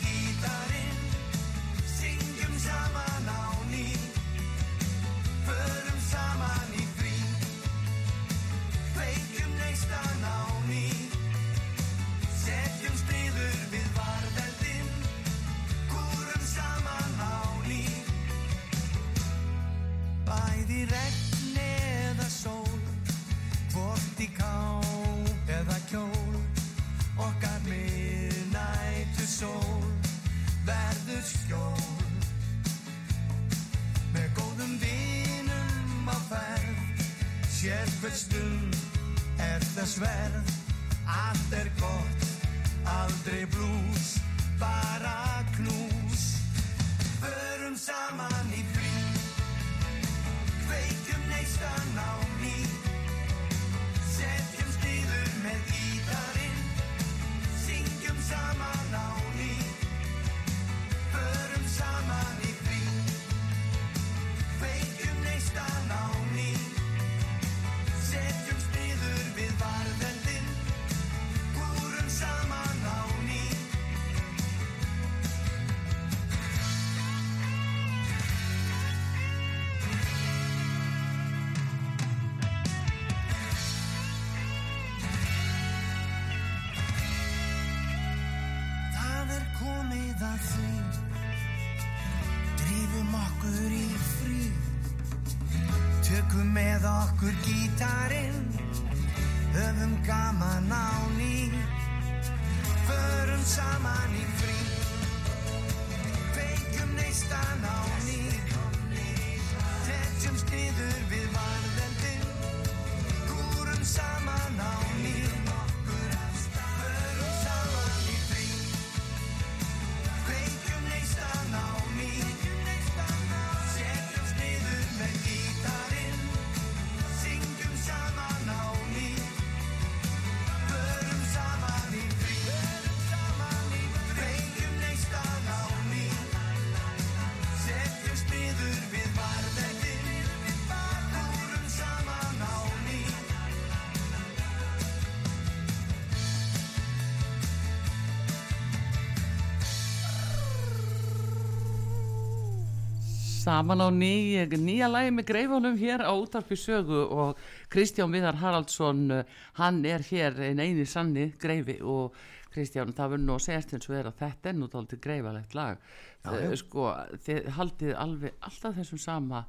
Saman 153.61 153.77
á 153.77 153.93
ný, 153.93 154.41
nýja 154.57 154.87
lægi 154.89 155.11
með 155.13 155.25
greifunum 155.29 155.75
hér 155.77 156.01
á 156.01 156.09
útarpi 156.17 156.55
sögu 156.57 157.03
og 157.13 157.37
Kristján 157.69 158.09
Viðar 158.09 158.39
Haraldsson, 158.41 159.03
eh, 159.13 159.25
hann 159.53 159.85
er 159.85 160.01
hér 160.01 160.33
einn 160.47 160.57
eini 160.57 160.85
sanni 160.89 161.27
greifi 161.37 161.75
og 161.85 162.15
Kristján, 162.49 162.89
það 162.97 163.11
verður 163.13 163.25
nú 163.27 163.35
að 163.35 163.43
segjast 163.45 163.75
eins 163.77 163.85
og 163.91 163.97
er 163.99 164.09
að 164.09 164.17
þetta 164.17 164.49
er 164.49 164.57
nú 164.57 164.67
tóltið 164.67 165.01
greifalegt 165.05 165.53
lag. 165.53 165.77
Já, 166.23 166.31
Þe- 166.31 166.41
já. 166.41 166.55
Sko, 166.57 166.87
þið 167.27 167.51
haldið 167.59 167.93
alveg 168.01 168.33
alltaf 168.49 168.75
þessum 168.81 168.99
sama 169.05 169.43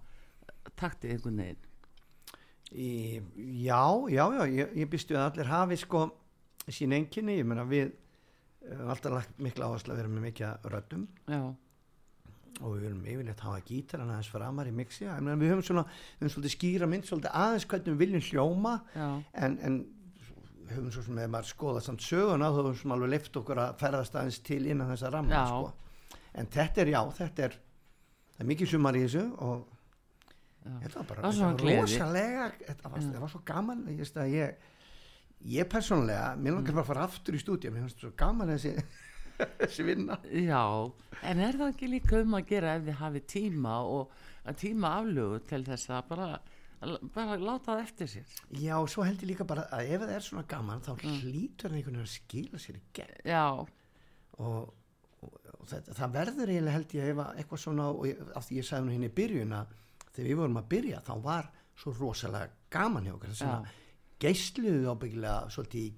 taktið 0.76 1.14
einhvern 1.16 1.40
veginn. 1.40 1.64
Í, 2.72 3.22
já, 3.64 3.82
já, 4.12 4.24
já, 4.28 4.44
ég, 4.60 4.76
ég 4.76 4.92
býstu 4.92 5.16
að 5.16 5.30
allir 5.30 5.46
hafi 5.54 5.76
sko 5.80 6.04
sín 6.68 6.92
enginni, 6.92 7.40
ég 7.40 7.48
meina 7.48 7.64
við 7.64 7.94
uh, 8.68 8.90
alltaf 8.92 9.12
lagt 9.16 9.40
mikla 9.40 9.72
áherslu 9.72 9.96
að 9.96 10.04
vera 10.04 10.08
með 10.12 10.28
mikið 10.28 10.46
af 10.52 10.68
röddum 10.76 11.08
Já, 11.28 11.54
og 12.60 12.76
við 12.76 12.84
viljum 12.84 13.08
yfirleitt 13.14 13.42
hafa 13.42 13.62
gítaran 13.66 14.12
aðeins 14.12 14.30
framar 14.32 14.68
í 14.68 14.74
mixi, 14.76 15.06
meina 15.08 15.38
við 15.40 15.54
höfum 15.54 15.66
svona 15.66 15.84
við 15.88 16.22
höfum 16.26 16.34
svolítið 16.36 16.54
skýra 16.56 16.88
mynd, 16.90 17.08
svolítið 17.08 17.36
aðeins 17.42 17.66
hvernig 17.70 17.94
við 17.94 18.02
viljum 18.04 18.24
hljóma. 18.28 18.74
En, 19.32 19.58
en 19.66 19.78
við 20.62 20.74
höfum 20.76 20.94
svo 20.94 21.04
sem 21.06 21.20
ef 21.22 21.30
maður 21.32 21.50
skoða 21.50 21.84
samt 21.84 22.06
söguna 22.06 22.50
þá 22.52 22.60
höfum 22.60 22.78
sem 22.80 22.94
alveg 22.96 23.12
leift 23.14 23.38
okkur 23.42 23.62
að 23.62 23.76
ferðast 23.82 24.18
aðeins 24.18 24.40
til 24.46 24.62
innan 24.66 24.90
þessa 24.92 25.12
ramma 25.12 25.44
sko. 25.50 26.18
en 26.38 26.50
þetta 26.56 26.84
er 26.84 26.92
já, 26.94 27.00
þetta 27.18 27.46
er 27.48 27.56
það 28.32 28.44
er 28.44 28.50
mikið 28.52 28.72
sumar 28.72 28.98
í 28.98 29.04
þessu 29.06 29.24
og 29.46 29.64
já. 30.62 30.74
þetta 30.84 30.98
var 30.98 31.08
bara 31.10 31.22
var 31.22 31.38
þetta 31.38 31.62
gleði. 31.62 31.80
rosalega 31.80 32.50
þetta 32.60 32.92
var, 32.92 33.00
þetta 33.06 33.24
var 33.24 33.34
svo 33.34 33.42
gaman. 33.52 33.86
Ég, 33.92 34.12
að 34.16 34.34
ég, 34.36 34.68
ég 35.56 35.72
persónulega 35.72 36.28
mér 36.38 36.58
langar 36.58 36.76
bara 36.78 36.86
að 36.86 36.92
fara 36.92 37.08
aftur 37.10 37.36
í 37.36 37.42
stúdíu 37.42 37.74
mér 37.74 37.86
finnst 37.86 38.04
svo 38.06 38.12
gaman 38.22 38.54
þessi, 38.54 38.76
þessi 39.60 39.86
vinna. 39.86 40.18
Já, 40.32 40.62
en 41.30 41.42
er 41.46 41.58
það 41.60 41.72
ekki 41.74 41.90
líka 41.90 42.20
um 42.22 42.36
að 42.38 42.48
gera 42.52 42.74
ef 42.78 42.86
þið 42.88 42.98
hafi 43.02 43.22
tíma 43.34 43.76
og 43.88 44.16
tíma 44.58 44.96
aflögu 45.00 45.40
til 45.50 45.62
þess 45.66 45.92
að 45.94 46.10
bara, 46.10 46.28
bara 47.14 47.38
láta 47.38 47.72
það 47.72 47.84
eftir 47.84 48.12
sér? 48.14 48.36
já, 48.62 48.74
svo 48.90 49.06
held 49.06 49.22
ég 49.22 49.32
líka 49.32 49.46
bara 49.48 49.68
að 49.70 49.94
ef 49.94 50.04
það 50.04 50.14
er 50.16 50.26
svona 50.26 50.46
gaman 50.50 50.84
þá 50.84 50.92
hlýtur 51.02 51.70
það 51.70 51.78
einhvern 51.78 52.00
veginn 52.00 52.06
að 52.06 52.12
skila 52.16 52.62
sér 52.62 52.78
í 52.80 52.84
gegn. 52.98 53.18
Já, 53.32 53.44
og, 54.42 54.72
og, 55.22 55.38
og 55.58 55.66
þetta, 55.70 55.98
það 56.00 56.16
verður 56.18 56.54
eiginlega 56.54 56.76
held 56.78 56.96
ég 56.98 57.12
ef 57.12 57.22
að 57.26 57.42
eitthvað 57.42 57.64
svona 57.66 57.88
og 57.92 58.06
ég, 58.10 58.24
af 58.34 58.48
því 58.48 58.60
ég 58.60 58.68
sagði 58.68 58.88
nú 58.88 58.96
henni 58.96 59.12
í 59.12 59.16
byrjun 59.20 59.56
að 59.60 59.76
þegar 60.12 60.30
við 60.30 60.40
vorum 60.42 60.60
að 60.60 60.70
byrja 60.74 61.04
þá 61.06 61.14
var 61.24 61.52
svo 61.82 61.94
rosalega 61.96 62.52
gaman 62.72 63.06
hjá 63.08 63.14
okkur. 63.16 63.32
Þess 63.32 63.48
að 63.48 63.70
geisluðu 64.22 64.90
ábyggilega 64.92 65.50
svolítið 65.50 65.86
í 65.86 65.92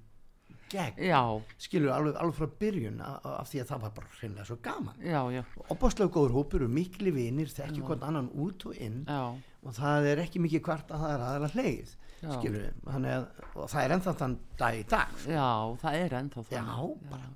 já, 0.75 1.21
skilur 1.67 1.93
alveg, 1.95 2.17
alveg 2.21 2.39
frá 2.39 2.49
byrjun 2.61 3.03
af 3.05 3.51
því 3.51 3.63
að 3.63 3.73
það 3.73 3.83
var 3.85 3.93
bara 3.99 4.15
hreinlega 4.19 4.47
svo 4.49 4.57
gaman. 4.65 5.03
Já, 5.05 5.21
já, 5.35 5.43
opaslega 5.75 6.15
góður 6.15 6.37
hópur 6.39 6.67
og 6.67 6.75
mikli 6.75 7.15
vinir 7.15 7.53
þekki 7.53 7.85
hvort 7.85 8.07
annan 8.07 8.31
út 8.35 8.67
og 8.69 8.81
inn 8.81 9.05
já, 9.09 9.23
og 9.65 9.77
það 9.79 10.11
er 10.13 10.25
ekki 10.25 10.43
mikið 10.45 10.65
hvart 10.69 10.91
að 10.95 11.05
það 11.05 11.15
er 11.15 11.29
aðalega 11.29 11.55
hleið 11.59 11.95
skilur 12.25 12.69
þannig 12.89 13.15
að 13.15 13.25
og 13.55 13.71
það 13.71 13.81
er 13.85 13.95
ennþá 13.97 14.15
þann 14.21 14.37
dag 14.61 14.77
í 14.79 14.85
dag 14.89 15.25
já, 15.29 15.49
það 15.83 15.99
er 16.01 16.19
ennþá 16.21 16.45
þannig. 16.51 17.09
bara. 17.11 17.33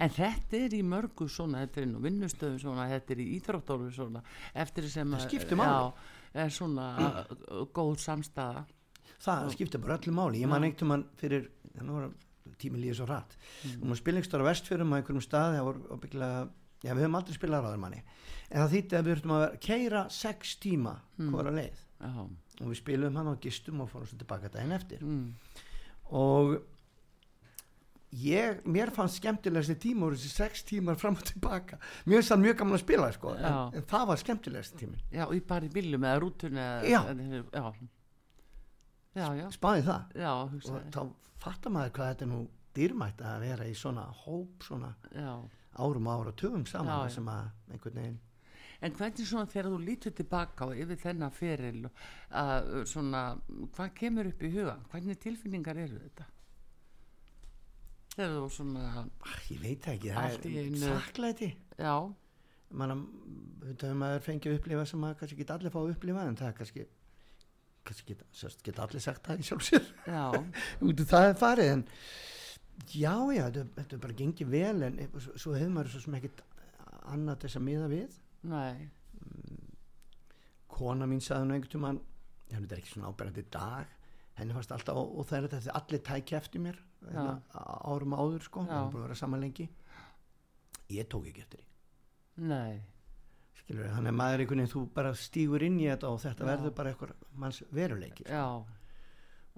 En 0.00 0.12
þetta 0.12 0.60
er 0.60 0.76
í 0.76 0.82
mörgu 0.84 1.26
svona, 1.32 1.64
þetta 1.64 1.82
er 1.82 1.92
á 1.96 2.00
vinnustöðum 2.06 2.60
svona, 2.60 2.86
þetta 2.92 3.14
er 3.14 3.20
í 3.22 3.26
íþróttólu 3.36 3.90
svona, 3.92 4.22
eftir 4.56 4.88
sem 4.92 5.12
að, 5.16 5.90
er 6.36 6.52
svona 6.52 6.86
góð 7.76 7.96
samstæða. 8.04 8.64
það 9.24 9.52
skiptir 9.54 9.82
bara 9.84 9.98
öllu 9.98 10.12
máli. 10.16 10.42
Ég 10.44 10.52
man 10.52 10.66
einhvern 10.68 10.92
mann 10.92 11.06
fyrir 11.20 11.48
nú 11.80 11.96
var 11.96 12.10
tími 12.62 12.82
líður 12.82 13.00
svo 13.00 13.08
hratt. 13.10 13.36
Mm. 13.64 13.80
og 13.80 13.88
maður 13.90 14.02
spilningstur 14.02 14.44
á 14.44 14.48
vestfjörum 14.50 14.94
á 14.94 14.96
einhverjum 14.98 15.24
staði 15.24 15.58
það 15.58 15.68
voru 15.68 15.96
ábyggilega 15.96 16.46
já 16.84 16.92
við 16.92 17.02
höfum 17.02 17.18
aldrei 17.18 17.36
spilað 17.36 17.66
ráður 17.66 17.82
manni. 17.82 18.02
En 18.50 18.62
það 18.62 18.72
þýtti 18.76 18.96
að 18.96 19.04
við 19.06 19.14
þurftum 19.14 19.34
að 19.36 19.42
vera 19.44 19.60
keira 19.66 20.04
sex 20.12 20.56
tíma 20.62 20.94
mm. 21.16 21.32
hvora 21.34 21.54
leið. 21.56 21.82
Já, 21.96 22.14
og 22.60 22.70
við 22.70 22.78
spilum 22.78 23.18
hann 23.18 23.32
og 23.32 23.42
gistum 23.42 23.82
og 23.84 23.90
fórum 23.90 24.08
svo 24.08 24.18
tilbaka 24.20 24.50
daginn 24.52 24.76
eftir. 24.76 25.02
Mm, 25.02 25.62
og 26.16 26.52
ég, 28.16 28.60
mér 28.68 28.92
fannst 28.94 29.18
skemmtilegasti 29.20 29.76
tíma 29.88 30.06
voru 30.06 30.18
þessi 30.20 30.32
sex 30.32 30.62
tímar 30.68 30.98
fram 31.00 31.16
og 31.18 31.26
tilbaka. 31.26 31.80
Mér 32.04 32.20
finnst 32.20 32.32
það 32.32 32.44
mjög 32.44 32.58
gaman 32.60 32.78
að 32.78 32.84
spila 32.84 33.10
sko, 33.16 33.34
en, 33.36 33.58
en 33.80 33.88
það 33.90 34.08
var 34.12 34.22
skemmtilegasti 34.22 34.80
tímin 34.84 35.02
já, 35.10 35.24
í 35.32 35.42
bara 35.48 35.66
í 35.66 35.72
Já. 35.72 35.90
eða- 36.62 36.84
já, 36.86 37.00
já, 37.16 37.42
já, 37.52 37.88
spáði 39.54 39.86
það 39.86 40.18
já, 40.20 40.30
og 40.34 40.84
þá 40.92 41.00
fattar 41.40 41.74
maður 41.74 41.94
hvað 41.96 42.12
þetta 42.12 42.26
er 42.26 42.30
nú 42.32 42.40
dýrmætt 42.76 43.24
að 43.24 43.44
vera 43.46 43.66
í 43.68 43.74
svona 43.76 44.04
hóp 44.24 44.66
svona 44.66 44.92
já. 45.14 45.32
árum 45.80 46.08
ára 46.12 46.32
tugum 46.36 46.66
saman 46.68 47.06
Já, 47.06 47.16
sem 47.16 47.28
að 47.32 47.50
einhvern 47.72 48.00
veginn 48.02 48.22
En 48.84 48.92
hvernig 48.92 49.24
svona 49.24 49.48
þegar 49.48 49.70
þú 49.72 49.78
lítur 49.80 50.12
tilbaka 50.12 50.66
og 50.68 50.76
yfir 50.76 50.98
þennan 51.00 51.32
feril 51.32 51.86
að 52.28 52.66
svona, 52.90 53.22
hvað 53.72 53.94
kemur 53.96 54.28
upp 54.28 54.42
í 54.44 54.50
huga? 54.52 54.74
Hvernig 54.92 55.20
tilfinningar 55.22 55.80
eru 55.80 56.00
þetta? 56.02 56.26
Þegar 58.12 58.34
þú 58.36 58.50
svona, 58.52 58.84
ah, 59.00 59.40
ég 59.48 59.62
veit 59.62 59.88
ekki, 59.94 60.12
það 60.12 60.36
er 60.36 60.76
þakklæti 60.82 61.48
já, 61.80 61.94
þetta 63.64 63.88
hefur 63.88 63.98
maður 64.02 64.22
fengið 64.28 64.52
að 64.52 64.60
upplifa 64.60 64.86
sem 64.90 65.02
maður 65.02 65.18
kannski 65.22 65.40
geta 65.40 65.56
allir 65.56 65.72
fá 65.72 65.80
að 65.80 65.90
upplifa 65.94 66.28
en 66.28 66.38
það 66.38 66.48
er 66.48 66.56
kannski 66.60 66.86
kannski 67.86 68.14
geta, 68.14 68.50
geta 68.66 68.84
allir 68.86 69.04
sagt 69.04 69.26
það 69.26 69.42
í 69.42 69.46
sjálf 69.48 69.66
sér. 69.66 69.86
Já, 70.06 70.24
út 70.88 71.02
af 71.04 71.12
það 71.12 71.28
er 71.30 71.38
farið 71.40 71.72
en 71.76 71.86
já, 72.92 73.14
já, 73.36 73.44
þetta, 73.46 73.86
er 73.88 74.02
bara 74.02 74.18
gengið 74.20 74.52
vel 74.52 74.86
en 74.88 75.00
e- 75.02 75.08
svo, 75.14 75.36
svo 75.44 75.56
hefur 75.56 75.74
maður 75.74 75.94
svo 75.94 76.04
sem 76.06 76.18
ekkert 76.20 76.44
annað 77.06 77.46
þess 77.46 77.60
að 77.60 77.66
miða 77.70 77.90
við. 77.92 78.18
Nei, 78.46 78.88
kona 80.76 81.08
mín 81.08 81.22
sagði 81.24 81.48
nú 81.48 81.56
einhvern 81.56 82.00
já, 82.50 82.58
þetta 82.58 82.74
er 82.74 82.80
ekki 82.82 82.92
svona 82.94 83.12
áberandi 83.12 83.46
dag. 83.54 83.94
Henni 84.36 84.52
fannst 84.52 84.74
alltaf 84.74 84.98
og, 85.00 85.22
það 85.24 85.38
er 85.38 85.46
þetta 85.48 85.78
allir 85.80 86.02
tæki 86.04 86.36
eftir 86.36 86.60
mér 86.60 86.76
hérna, 87.06 87.38
árum 87.88 88.16
áður 88.16 88.44
sko, 88.44 88.66
er 88.66 88.90
búin 88.92 89.00
að 89.00 89.06
vera 89.06 89.18
saman 89.18 89.42
lengi. 89.46 89.68
Ég 90.92 91.08
tók 91.10 91.30
ekki 91.30 91.42
eftir 91.42 91.62
því. 91.62 91.68
Nei, 92.50 92.82
skilur 93.62 93.90
þannig 93.92 94.12
að 94.12 94.18
maður 94.20 94.42
einhvern 94.44 94.62
veginn 94.62 94.72
þú 94.74 94.82
bara 94.94 95.12
stígur 95.18 95.64
inn 95.66 95.78
í 95.80 95.86
þetta 95.90 96.10
og 96.12 96.20
þetta 96.24 96.44
Já. 96.44 96.48
verður 96.52 96.74
bara 96.80 96.92
eitthvað 96.92 97.14
manns 97.42 97.62
veruleiki 97.72 98.24
sko. 98.26 98.32
já, 98.32 98.46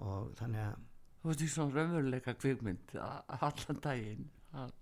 og 0.08 0.34
þannig 0.38 0.64
að 0.64 0.76
þú 1.22 1.30
veist 1.32 1.40
því 1.42 1.48
svona 1.54 1.74
raunveruleika 1.78 2.34
kvikmynd 2.38 2.92
allan 2.98 3.80
daginn. 3.84 4.28
að- 4.54 4.76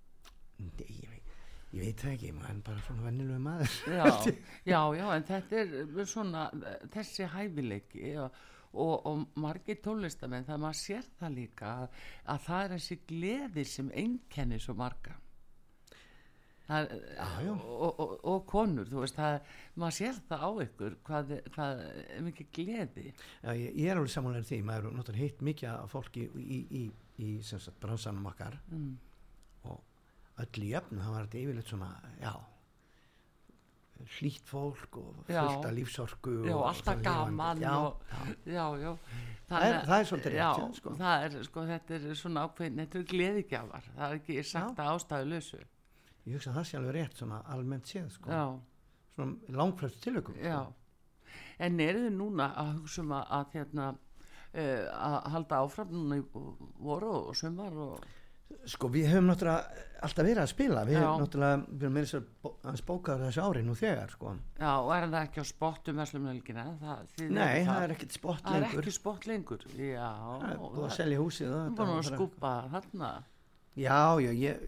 nei, 0.58 0.88
ég, 0.88 1.08
veit, 1.10 1.30
ég 1.72 1.80
veit 1.84 2.02
það 2.04 2.12
ekki 2.16 2.32
maður 2.36 2.50
er 2.54 2.60
bara 2.68 2.84
svona 2.86 3.06
vennilegu 3.08 3.40
maður 3.46 3.78
Já, 3.86 4.04
já, 4.72 4.80
já, 5.00 5.06
en 5.16 5.26
þetta 5.30 5.62
er 5.64 6.04
svona, 6.12 6.44
þessi 6.94 7.26
hæfileiki 7.34 8.12
og, 8.22 8.38
og, 8.76 9.06
og 9.08 9.26
margir 9.42 9.80
tónlistamenn, 9.84 10.44
það 10.48 10.62
maður 10.62 10.80
sér 10.84 11.10
það 11.18 11.34
líka 11.40 11.72
að, 11.82 12.00
að 12.34 12.40
það 12.46 12.64
er 12.66 12.74
þessi 12.76 12.98
gleði 13.08 13.64
sem 13.64 13.90
einkenni 13.96 14.58
svo 14.60 14.74
marga. 14.76 15.16
Það, 16.66 16.88
Já, 17.16 17.26
já. 17.46 17.52
Og, 17.54 18.00
og, 18.02 18.14
og 18.26 18.40
konur, 18.50 18.88
þú 18.90 19.02
veist, 19.04 19.14
það, 19.14 19.36
maður 19.78 19.94
sér 20.00 20.16
það 20.28 20.40
á 20.42 20.50
ykkur, 20.64 20.96
hvað, 21.06 21.28
hvað 21.54 21.82
er 22.16 22.24
mikið 22.26 22.48
gleði. 22.58 23.04
Já, 23.44 23.50
ég, 23.54 23.76
ég 23.78 23.90
er 23.92 24.00
alveg 24.00 24.10
samanlega 24.16 24.48
því, 24.48 24.58
maður 24.66 24.88
er 24.90 24.96
náttúrulega 24.98 25.22
heitt 25.22 25.44
mikið 25.46 25.70
af 25.76 25.94
fólki 25.94 26.24
í, 26.26 26.58
í, 26.58 26.82
í, 27.22 27.28
í 27.38 27.60
bransanum 27.84 28.26
okkar 28.32 28.58
Mm. 28.72 28.96
og 29.70 29.80
öll 30.42 30.64
í 30.66 30.72
jöfnu, 30.74 30.98
þá 31.06 31.10
var 31.14 31.28
þetta 31.28 31.42
yfirleitt 31.44 31.70
svona, 31.70 31.92
já, 32.20 32.34
hlýtt 34.18 34.44
fólk 34.50 34.98
og 35.00 35.22
fullt 35.30 35.64
af 35.64 35.72
lífsorku 35.72 36.34
Já, 36.44 36.52
og 36.58 36.66
alltaf 36.68 36.98
gaman 37.02 37.62
og, 37.64 38.02
já. 38.44 38.66
já. 38.82 38.90
Það 39.48 39.62
er- 39.62 39.86
það 39.86 40.00
er 40.00 40.04
svolítið 40.10 40.34
rétt, 40.36 40.74
sko. 40.76 40.90
það 40.98 41.24
er, 41.24 41.38
sko, 41.46 41.64
þetta 41.70 41.94
er 41.94 42.14
svona 42.18 42.42
ákveðin, 42.48 42.76
þetta 42.82 42.98
er 42.98 43.06
gleðigjafar, 43.14 43.84
það 43.96 44.10
er 44.10 44.18
ekki 44.20 44.36
sagt 44.44 44.76
að 44.82 44.90
ástæðu 44.96 45.28
lausu. 45.32 45.62
Ég 46.26 46.34
hugsa 46.36 46.50
að 46.52 46.58
það 46.60 46.66
sé 46.70 46.78
alveg 46.80 46.96
rétt 46.98 47.20
svona 47.22 47.40
almennt 47.54 47.86
séð 47.92 48.10
sko. 48.16 48.42
Svona 49.16 49.56
langflest 49.62 50.02
tilökum 50.04 50.36
já. 50.42 50.60
En 51.58 51.80
eru 51.80 52.04
þið 52.06 52.14
núna 52.18 52.50
að 52.60 52.74
hugsa 52.82 53.02
um 53.04 53.14
að, 53.16 53.24
að 53.38 53.54
hérna, 53.56 53.88
uh, 53.96 54.84
að 55.08 55.16
halda 55.36 55.62
áfram 55.64 55.90
núna 55.94 56.18
í 56.20 56.24
voru 56.84 57.12
og 57.30 57.36
sumar 57.38 57.72
og, 57.86 58.04
sko 58.70 58.88
við 58.94 59.08
höfum 59.10 59.26
náttúrulega 59.30 59.84
alltaf 60.06 60.22
verið 60.26 60.38
að 60.42 60.50
spila 60.52 60.82
við 60.86 60.94
Já. 60.96 61.00
höfum 61.02 61.22
náttúrulega 61.24 61.56
við 61.66 61.80
höfum 61.86 61.96
meira 61.96 62.10
þess 62.10 62.82
að 62.82 62.82
bókaður 62.90 63.24
þessu 63.26 63.42
ári 63.46 63.62
nú 63.66 63.74
þegar 63.78 64.12
sko. 64.14 64.34
já, 64.60 64.70
og 64.76 64.90
er 64.94 65.06
það 65.10 65.16
ekki 65.24 65.42
á 65.42 65.46
spottum 65.50 66.00
verslumhelgina? 66.02 66.64
Það, 66.82 67.00
þið 67.16 67.32
nei, 67.34 67.64
það 67.66 67.82
er 67.86 67.94
ekkert 67.96 68.16
spott 68.18 68.42
Það 68.44 68.56
er 68.58 68.64
lengur 68.66 68.82
ekki 68.84 68.94
spott 69.00 69.26
lengur, 69.30 69.66
já. 69.74 70.10
það 70.12 70.46
er 70.52 70.60
búið 70.62 70.86
að 70.86 70.94
selja 71.00 71.22
húsið 71.24 71.48
og 71.50 71.62
þetta 71.64 71.80
Búin 71.80 71.94
að 71.96 72.02
er 72.04 72.08
skúpa 72.12 72.52
þarna. 72.76 73.10
já, 73.74 73.98
já, 74.26 74.30
ég, 74.44 74.66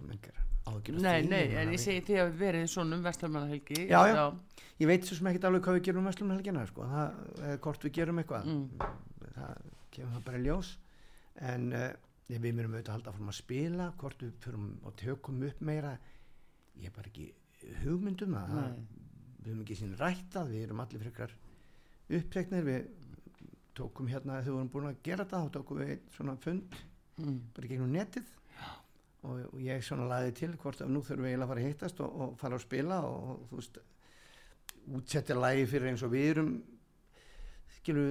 ég 0.00 0.06
svo 0.06 0.08
mengar 0.10 0.40
ágjör 0.70 1.00
Nei, 1.02 1.22
nei, 1.28 1.54
en 1.60 1.72
ég 1.74 1.80
segi 1.80 2.02
því 2.06 2.18
að 2.20 2.28
við 2.30 2.38
verið 2.44 2.66
svona 2.70 2.96
um 2.96 3.02
verslumhelgi. 3.04 3.78
Já, 3.90 4.00
já. 4.08 4.24
ég 4.80 4.86
veit 4.90 5.04
svo 5.08 5.16
sem 5.16 5.26
ekkert 5.30 5.46
alveg 5.48 5.62
hvað 5.64 5.78
við 5.78 5.86
gerum 5.88 6.02
um 6.04 6.08
Vestlum 6.10 6.30
helgina 6.34 6.66
sko. 6.68 6.84
það, 6.90 7.18
eða 7.40 7.58
hvort 7.64 7.84
við 7.88 7.92
gerum 8.00 8.18
eitthvað 8.22 8.46
Mm. 8.46 8.68
það 9.34 9.66
kemur 9.90 10.14
það 10.16 10.24
bara 10.24 10.38
ljós 10.44 10.70
en 11.40 11.72
uh, 11.72 11.90
við 12.30 12.40
myndum 12.44 12.74
auðvitað 12.74 12.88
að 12.90 12.96
halda 12.98 13.12
fórum 13.16 13.28
að 13.32 13.38
spila 13.40 13.86
hvort 13.98 14.22
við 14.22 14.32
fyrum 14.44 14.66
og 14.86 14.96
tökum 14.96 15.42
upp 15.48 15.60
meira 15.60 15.92
ég 16.78 16.86
er 16.86 16.94
bara 16.96 17.08
ekki 17.10 17.32
hugmyndum 17.84 18.34
það 18.36 18.54
Nei. 18.54 18.84
við 19.40 19.50
höfum 19.50 19.62
ekki 19.64 19.78
sín 19.80 19.96
rættað 19.98 20.52
við 20.54 20.62
erum 20.68 20.80
allir 20.84 21.02
frekar 21.02 21.34
uppteknir 22.10 22.64
við 22.64 22.86
tókum 23.74 24.08
hérna 24.10 24.38
þegar 24.40 24.46
við 24.46 24.54
vorum 24.58 24.70
búin 24.74 24.88
að 24.90 25.02
gera 25.06 25.24
þetta 25.24 25.42
þá 25.46 25.50
tókum 25.58 25.82
við 25.82 25.98
svona 26.16 26.36
fund 26.44 26.78
Mm. 27.20 27.40
bara 27.52 27.68
gegnum 27.68 27.90
netið 27.92 28.28
og, 29.26 29.54
ég 29.60 29.82
svona 29.84 30.06
laði 30.08 30.32
til 30.38 30.52
hvort 30.56 30.80
að 30.80 30.92
nú 30.94 31.02
þurfum 31.04 31.24
við 31.26 31.32
eiginlega 31.32 31.46
að 31.46 31.52
fara 31.54 31.60
að 31.64 31.68
hittast 31.70 32.00
og, 32.04 32.20
og 32.24 32.36
fara 32.40 32.56
að 32.56 32.64
spila 32.64 33.00
og, 33.06 33.40
þú 33.50 33.58
veist 33.60 33.80
útsetja 35.00 35.36
lagi 35.36 35.66
fyrir 35.70 35.90
eins 35.92 36.02
og 36.06 36.12
við 36.14 36.28
erum 36.34 36.52
skilu, 37.80 38.04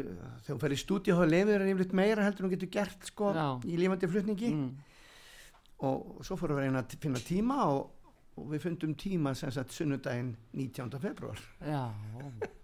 þegar 0.46 0.56
þú 0.56 0.60
fer 0.64 0.76
í 0.76 0.80
stúdíu 0.84 1.16
þá 1.18 1.24
lefur 1.30 1.56
þér 1.56 1.72
yfirleitt 1.74 1.96
meira 2.00 2.26
heldur 2.28 2.46
en 2.46 2.50
þú 2.50 2.54
getur 2.56 2.72
gert 2.78 3.10
sko 3.10 3.32
Já. 3.36 3.48
í 3.66 3.80
lífandi 3.82 4.10
flutningi 4.10 4.52
Mm. 4.54 4.70
og 5.88 6.22
svo 6.28 6.36
fórum 6.40 6.58
við 6.58 6.62
að 6.62 6.66
reyna 6.68 6.84
að 6.84 6.96
finna 7.04 7.20
tíma 7.24 7.58
og, 7.72 7.92
og 8.38 8.48
við 8.54 8.64
fundum 8.66 8.94
tíma 9.00 9.34
sem 9.36 9.52
sagt 9.56 9.72
sunnudaginn 9.76 10.34
19. 10.54 11.00
februar 11.00 11.40
Já, 11.64 11.84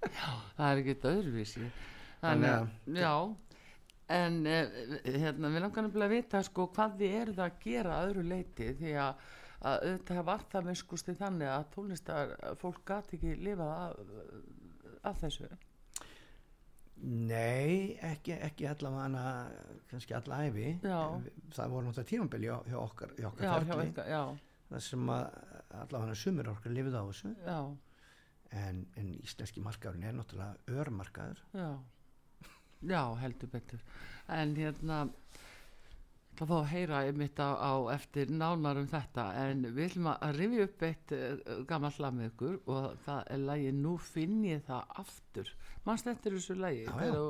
já, 0.06 0.32
það 0.58 0.66
er 0.72 0.82
ekki 0.84 0.96
öðruvísi. 1.12 1.70
Þannig 2.22 2.50
að, 2.50 2.68
já, 2.98 3.14
en 4.14 4.42
eh, 4.46 4.76
hérna, 5.06 5.50
við 5.50 5.64
langar 5.64 5.86
nefnilega 5.86 6.10
að 6.12 6.16
vita 6.16 6.42
sko 6.46 6.68
hvað 6.76 6.98
þið 7.00 7.16
eruð 7.22 7.44
að 7.46 7.60
gera 7.64 8.02
öðru 8.06 8.26
leiti 8.30 8.72
því 8.80 8.98
að, 9.02 9.24
að 9.66 9.86
auðvitað 9.88 10.26
var 10.30 10.44
það 10.52 10.68
með 10.68 10.82
skusti 10.82 11.16
þannig 11.18 11.54
að 11.54 11.70
tónlistar 11.76 12.36
fólk 12.62 12.84
gati 12.86 13.18
ekki 13.18 13.38
lifað 13.42 13.72
af, 13.76 14.20
af 15.10 15.24
þessu. 15.24 15.50
Nei, 17.06 17.98
ekki, 18.08 18.38
ekki 18.46 18.70
allavega 18.70 19.24
kannski 19.90 20.16
alla 20.16 20.38
æfi 20.48 20.70
Já. 20.80 21.00
það 21.54 21.74
voru 21.74 21.90
náttúrulega 21.90 22.10
tímambili 22.10 22.48
hjá, 22.48 22.56
hjá 22.70 22.78
okkar, 22.80 23.12
hjá 23.18 23.28
okkar 23.28 23.46
Já, 23.46 23.50
hjá 23.52 23.66
ferli 23.68 23.84
eitthvað, 23.90 24.08
já, 24.14 24.22
það 24.70 24.86
sem 24.86 25.12
allavega 25.12 26.16
sumir 26.22 26.50
okkar 26.54 26.74
lifið 26.78 26.96
á 26.96 27.04
þessu. 27.10 27.34
En, 28.56 28.80
en 28.96 29.12
íslenski 29.18 29.62
markaðurinn 29.66 30.08
er 30.08 30.16
náttúrulega 30.16 30.80
örmarkaður. 30.80 31.42
Já, 31.58 31.68
já, 32.90 33.02
heldur 33.22 33.50
betur. 33.54 33.82
En 34.36 34.56
hérna, 34.58 35.00
það 36.36 36.50
fá 36.52 36.56
að 36.60 36.70
heyra 36.74 37.02
einmitt 37.08 37.40
á, 37.40 37.50
á 37.56 37.74
eftir 37.96 38.32
nánar 38.34 38.80
um 38.82 38.88
þetta. 38.92 39.26
En 39.46 39.62
við 39.76 39.90
ætlum 39.90 40.10
að 40.14 40.34
rifja 40.40 40.66
upp 40.70 40.86
eitt 40.90 41.14
uh, 41.16 41.62
gammal 41.70 41.94
lag 42.04 42.14
með 42.18 42.32
ykkur 42.34 42.58
og 42.66 42.88
það 43.06 43.22
er 43.36 43.44
lagi 43.52 43.72
Nú 43.78 43.96
finn 44.02 44.42
ég 44.48 44.64
það 44.68 44.98
aftur. 45.06 45.54
Mannst 45.86 46.08
eftir 46.12 46.36
þessu 46.38 46.58
lagi? 46.60 46.84
Já. 46.88 46.96
þegar 46.98 47.22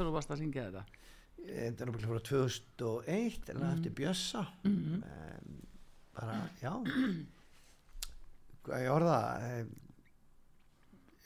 þú- 0.00 0.14
varst 0.16 0.32
að 0.34 0.40
syngja 0.42 0.66
þetta? 0.70 0.84
Þetta 1.40 1.84
er 1.84 1.88
náttúrulega 1.88 2.08
frá 2.10 2.24
2001 2.28 3.52
eða 3.54 3.68
eftir 3.74 3.92
Bjössa. 3.96 4.42
Mhm. 4.64 5.02
um, 5.04 5.60
bara, 6.16 6.40
já. 6.60 6.72
Hvað 8.66 8.82
ég 8.84 8.90
orða 8.92 9.18
um, 9.60 9.70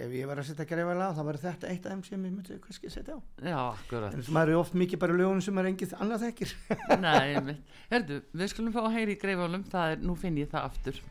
ef 0.02 0.10
ég 0.14 0.26
var 0.26 0.40
að 0.42 0.48
setja 0.48 0.66
greifalega 0.68 1.14
þá 1.14 1.22
var 1.28 1.38
þetta 1.44 1.70
eitt 1.70 1.86
af 1.86 1.94
þeim 1.94 2.04
sem 2.06 2.16
ég 2.18 2.22
myndi 2.34 2.58
kannski 2.64 2.90
setja 2.92 3.14
á. 3.14 3.20
Já, 3.38 3.58
akkurat. 3.70 4.14
En 4.16 4.24
maður 4.34 4.54
er 4.54 4.60
oft 4.60 4.78
mikið 4.78 5.02
bara 5.04 5.18
lögunum 5.18 5.42
sem 5.44 5.54
maður 5.54 5.70
engið 5.72 5.96
annað 6.00 6.24
þekkir. 6.28 6.54
Nei. 7.04 7.58
Herðu, 7.92 8.22
við 8.34 8.54
skulum 8.54 8.74
fá 8.74 8.82
að 8.84 8.96
heyra 8.98 9.14
í 9.14 9.20
greifálum 9.22 9.66
það 9.70 9.94
er 9.94 10.04
Nú 10.04 10.16
finn 10.18 10.40
ég 10.42 10.50
það 10.50 10.70
aftur 10.70 11.02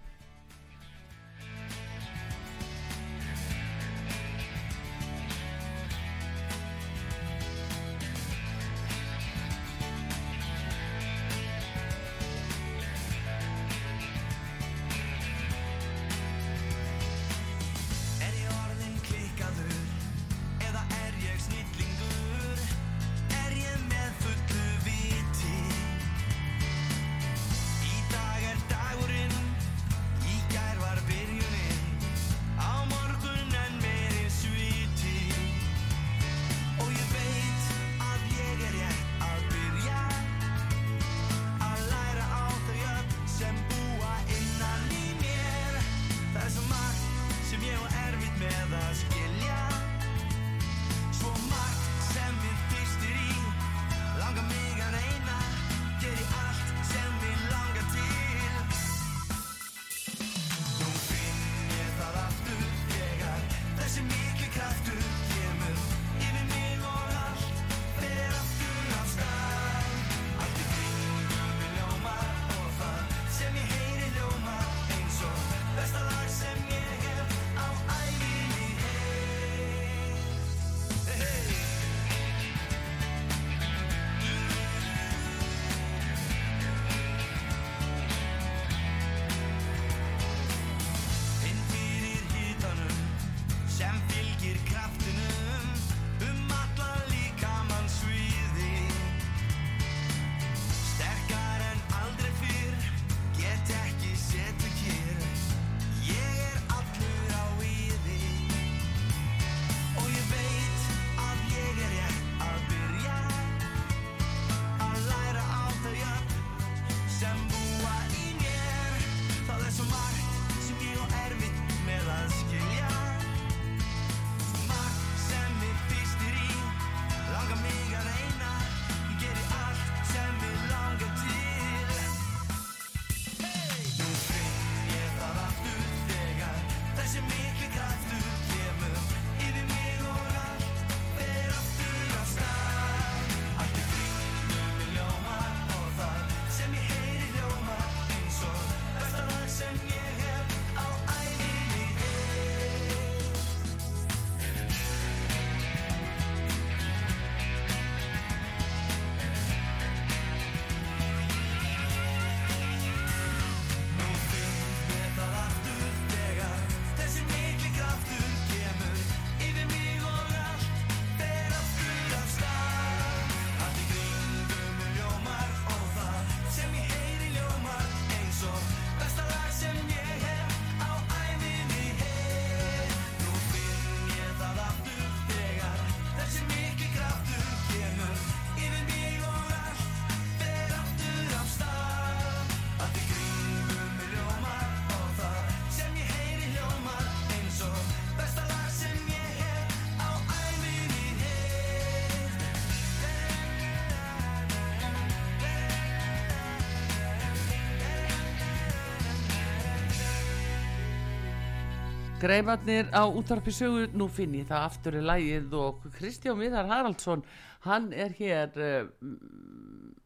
Greifarnir 212.23 212.87
á 212.95 213.03
útvarpi 213.03 213.51
sögu, 213.51 213.87
nú 213.99 214.05
finn 214.07 214.35
ég 214.37 214.45
það 214.47 214.65
aftur 214.69 214.95
í 214.95 215.01
lægið 215.03 215.55
og 215.59 215.81
Kristján 215.97 216.39
Viðar 216.39 216.69
Haraldsson, 216.69 217.23
hann 217.65 217.89
er 217.91 218.13
hér 218.15 218.53
uh, 218.63 218.87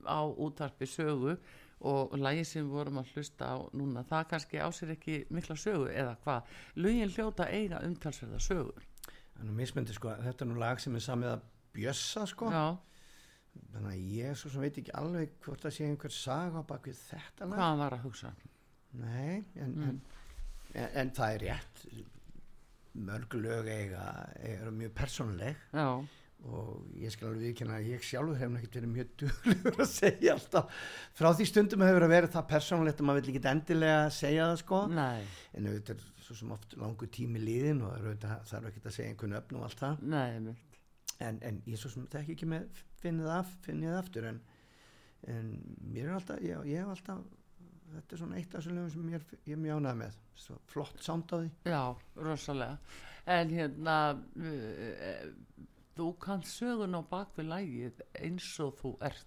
á 0.09 0.19
útvarpi 0.25 0.87
sögu 0.89 1.35
og 1.85 2.15
lægið 2.17 2.47
sem 2.49 2.71
vorum 2.73 2.97
að 3.03 3.11
hlusta 3.13 3.51
á 3.53 3.55
núna, 3.77 4.01
það 4.09 4.25
kannski 4.31 4.57
á 4.57 4.65
sér 4.73 4.95
ekki 4.95 5.19
mikla 5.29 5.59
sögu 5.61 5.91
eða 5.93 6.15
hvað, 6.25 6.49
lögin 6.81 7.13
hljóta 7.13 7.45
eiga 7.53 7.83
umtalsverða 7.85 8.41
sögu. 8.41 8.73
Nú 9.45 9.53
mismyndi 9.53 9.93
sko, 9.93 10.15
þetta 10.25 10.41
er 10.47 10.49
nú 10.49 10.57
lag 10.57 10.81
sem 10.81 10.97
er 10.97 11.05
samið 11.05 11.35
að 11.35 11.45
bjössa 11.77 12.25
sko. 12.33 12.49
Já, 12.49 12.65
Þannig 13.73 13.93
að 13.93 14.09
ég 14.13 14.35
svo 14.37 14.49
sem 14.53 14.61
veit 14.61 14.75
ekki 14.77 14.91
alveg 14.93 15.31
hvort 15.41 15.63
það 15.65 15.71
sé 15.73 15.85
einhver 15.87 16.13
saga 16.13 16.61
bak 16.69 16.83
við 16.85 16.97
þetta 17.07 17.45
lag. 17.49 17.57
hvað 17.57 17.79
var 17.79 17.95
að 17.95 18.03
hugsa. 18.05 18.29
Nei, 18.93 19.43
en, 19.55 19.71
Mm. 19.73 19.83
en, 19.89 20.01
en, 20.73 20.87
en 21.03 21.11
það 21.17 21.33
er 21.37 21.43
rétt. 21.47 21.83
Mörg 22.97 23.35
lög 23.37 23.67
eiga, 23.69 24.03
eru 24.41 24.71
mjög 24.73 24.93
persónuleg 24.97 25.57
Já, 25.73 25.89
og 26.47 26.97
ég 26.97 27.11
skal 27.13 27.27
alveg 27.31 27.43
viðkynna 27.47 27.75
að 27.77 27.87
ég 27.91 28.03
sjálfur 28.05 28.37
hef 28.39 28.55
ekkert 28.57 28.75
verið 28.79 28.91
mjög 28.93 29.11
duglegur 29.21 29.79
að 29.83 29.89
segja 29.91 30.33
alltaf. 30.33 30.75
Frá 31.17 31.29
því 31.37 31.47
stundum 31.49 31.85
hefur 31.85 32.05
að 32.07 32.13
vera 32.13 32.29
það 32.33 32.47
persónulegt 32.51 33.01
að 33.01 33.07
maður 33.09 33.25
vil 33.27 33.33
ekki 33.35 33.51
endilega 33.51 34.03
segja 34.13 34.47
það 34.51 34.59
sko. 34.63 34.81
nei, 34.93 35.23
En 35.57 35.69
auðvitað 35.69 36.01
er 36.01 36.25
svo 36.27 36.37
sem 36.41 36.51
oft 36.57 36.75
langur 36.77 37.09
tími 37.13 37.41
liðin 37.41 37.81
og 37.85 37.93
auðvitað 37.97 38.43
þarf 38.51 38.69
ekki 38.71 38.83
að 38.85 38.95
segja 38.97 39.13
einhvern 39.13 39.37
öfn 39.41 39.59
og 39.61 39.65
allt 39.69 39.81
það. 39.83 40.03
nei, 40.13 40.55
en, 41.19 41.41
en 41.49 41.61
ég 41.65 41.81
svo 41.81 41.89
sem 41.93 42.05
þekki 42.13 42.35
ekki 42.37 42.49
með 42.53 42.83
finnið 43.01 43.31
af, 43.33 43.53
finnið 43.65 43.97
aftur 43.97 44.29
en, 44.29 44.41
en 45.33 45.53
mér 45.93 46.09
er 46.11 46.17
alltaf 46.17 46.41
ég, 46.45 46.65
ég 46.69 46.81
hef 46.81 46.93
alltaf 46.93 47.25
þetta 47.93 48.15
er 48.15 48.21
svona 48.21 48.37
eitt 48.39 48.53
af 48.55 48.59
þessum 48.61 48.77
lögum 48.77 48.91
sem 48.93 49.09
ég 49.47 49.53
er 49.55 49.61
mjög 49.63 49.79
ánægð 49.81 49.97
með 50.01 50.17
svo 50.43 50.57
flott 50.71 50.99
sánd 51.05 51.31
á 51.33 51.35
því 51.39 51.49
Já, 51.71 51.81
rosalega. 52.27 52.77
En 53.37 53.49
hérna, 53.51 53.95
uh, 54.39 55.25
þú 55.97 56.11
kannt 56.23 56.47
sögun 56.47 56.95
á 56.95 57.01
bakvið 57.11 57.49
lægið 57.51 58.03
eins 58.21 58.47
og 58.63 58.75
þú 58.81 58.93
ert. 59.09 59.25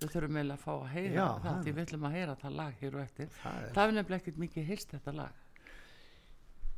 Við 0.00 0.10
þurfum 0.10 0.36
eiginlega 0.40 0.58
að 0.58 0.64
fá 0.64 0.72
að 0.74 0.88
heyra 0.94 1.14
Já, 1.14 1.26
það, 1.44 1.58
því 1.64 1.72
við 1.76 1.82
ætlum 1.84 2.06
að 2.08 2.14
heyra 2.18 2.34
það 2.40 2.56
lag 2.58 2.80
hér 2.80 2.96
og 2.98 3.02
eftir. 3.04 3.28
það 3.42 3.58
er, 3.62 3.68
Það 3.76 3.84
er 3.90 3.94
nefnilega 3.98 4.22
ekkert 4.24 4.40
mikið 4.42 4.66
heyrst 4.72 4.94
þetta 4.96 5.14
lag. 5.20 5.42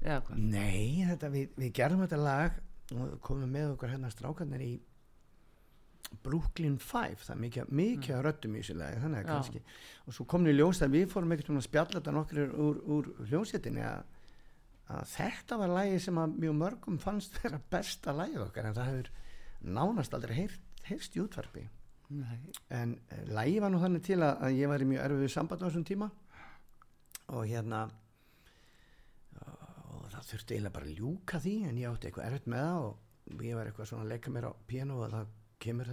Eða 0.03 0.19
hvað? 0.27 0.43
nei, 0.53 1.05
þetta, 1.09 1.31
við, 1.33 1.47
við 1.57 1.73
gerðum 1.79 2.03
þetta 2.05 2.19
lag 2.21 2.59
og 2.95 3.17
komum 3.25 3.51
með 3.57 3.73
okkur 3.73 3.91
hérna 3.95 4.11
strákarnir 4.13 4.63
í 4.67 4.73
Brooklyn 6.27 6.77
5 6.83 7.23
það 7.25 7.33
er 7.35 7.41
mikið, 7.43 7.71
mikið 7.81 8.15
mm. 8.15 8.23
röddum 8.27 8.57
í 8.57 8.63
þessu 8.63 8.77
lagi 8.79 9.01
þannig 9.03 9.21
að 9.21 9.25
Já. 9.25 9.31
kannski 9.33 9.63
og 10.07 10.17
svo 10.17 10.27
komum 10.31 10.51
við 10.51 10.61
ljós 10.61 10.83
að 10.85 10.97
við 10.97 11.07
fórum 11.13 11.35
ekkert 11.35 11.51
um 11.53 11.61
að 11.61 11.67
spjalla 11.67 11.99
þetta 11.99 12.15
nokkur 12.17 12.53
úr, 12.67 12.81
úr 12.97 13.09
hljónsettinni 13.31 13.85
að, 13.87 14.05
að 14.97 15.09
þetta 15.15 15.61
var 15.63 15.75
lagi 15.77 16.03
sem 16.07 16.21
að 16.23 16.37
mjög 16.45 16.59
mörgum 16.63 17.01
fannst 17.03 17.41
vera 17.43 17.63
besta 17.73 18.15
lagið 18.17 18.45
okkar 18.47 18.71
en 18.71 18.79
það 18.79 18.91
hefur 18.93 19.11
nánast 19.77 20.15
aldrei 20.17 20.37
heyrst 20.87 21.19
í 21.19 21.23
útvarpi 21.25 21.67
Nei, 22.15 22.53
en 22.71 22.93
uh, 22.95 23.23
lagi 23.35 23.59
var 23.59 23.73
nú 23.75 23.83
þannig 23.83 24.05
til 24.07 24.21
að, 24.21 24.37
að 24.47 24.61
ég 24.61 24.71
var 24.71 24.83
í 24.83 24.91
mjög 24.93 25.07
erfiðu 25.09 25.33
samband 25.35 25.65
á 25.65 25.67
þessum 25.67 25.87
tíma 25.89 26.11
og 27.35 27.49
hérna 27.51 27.87
og 29.97 30.05
það 30.13 30.29
þurfti 30.31 30.55
eiginlega 30.55 30.77
bara 30.77 30.87
að 30.87 31.01
ljúka 31.01 31.41
því 31.43 31.57
en 31.67 31.81
ég 31.81 31.91
átti 31.91 32.09
eitthvað 32.09 32.29
erfitt 32.29 32.47
með 32.53 32.63
það 32.63 32.85
og 32.85 33.43
ég 33.43 33.59
var 33.59 33.71
eitthvað 33.71 33.89
svona 33.91 34.07
að 34.07 34.13
leika 34.15 34.33
mér 34.35 34.47
á 34.47 34.53
piano 34.71 35.01
og 35.03 35.11
það 35.11 35.33
kemur 35.63 35.91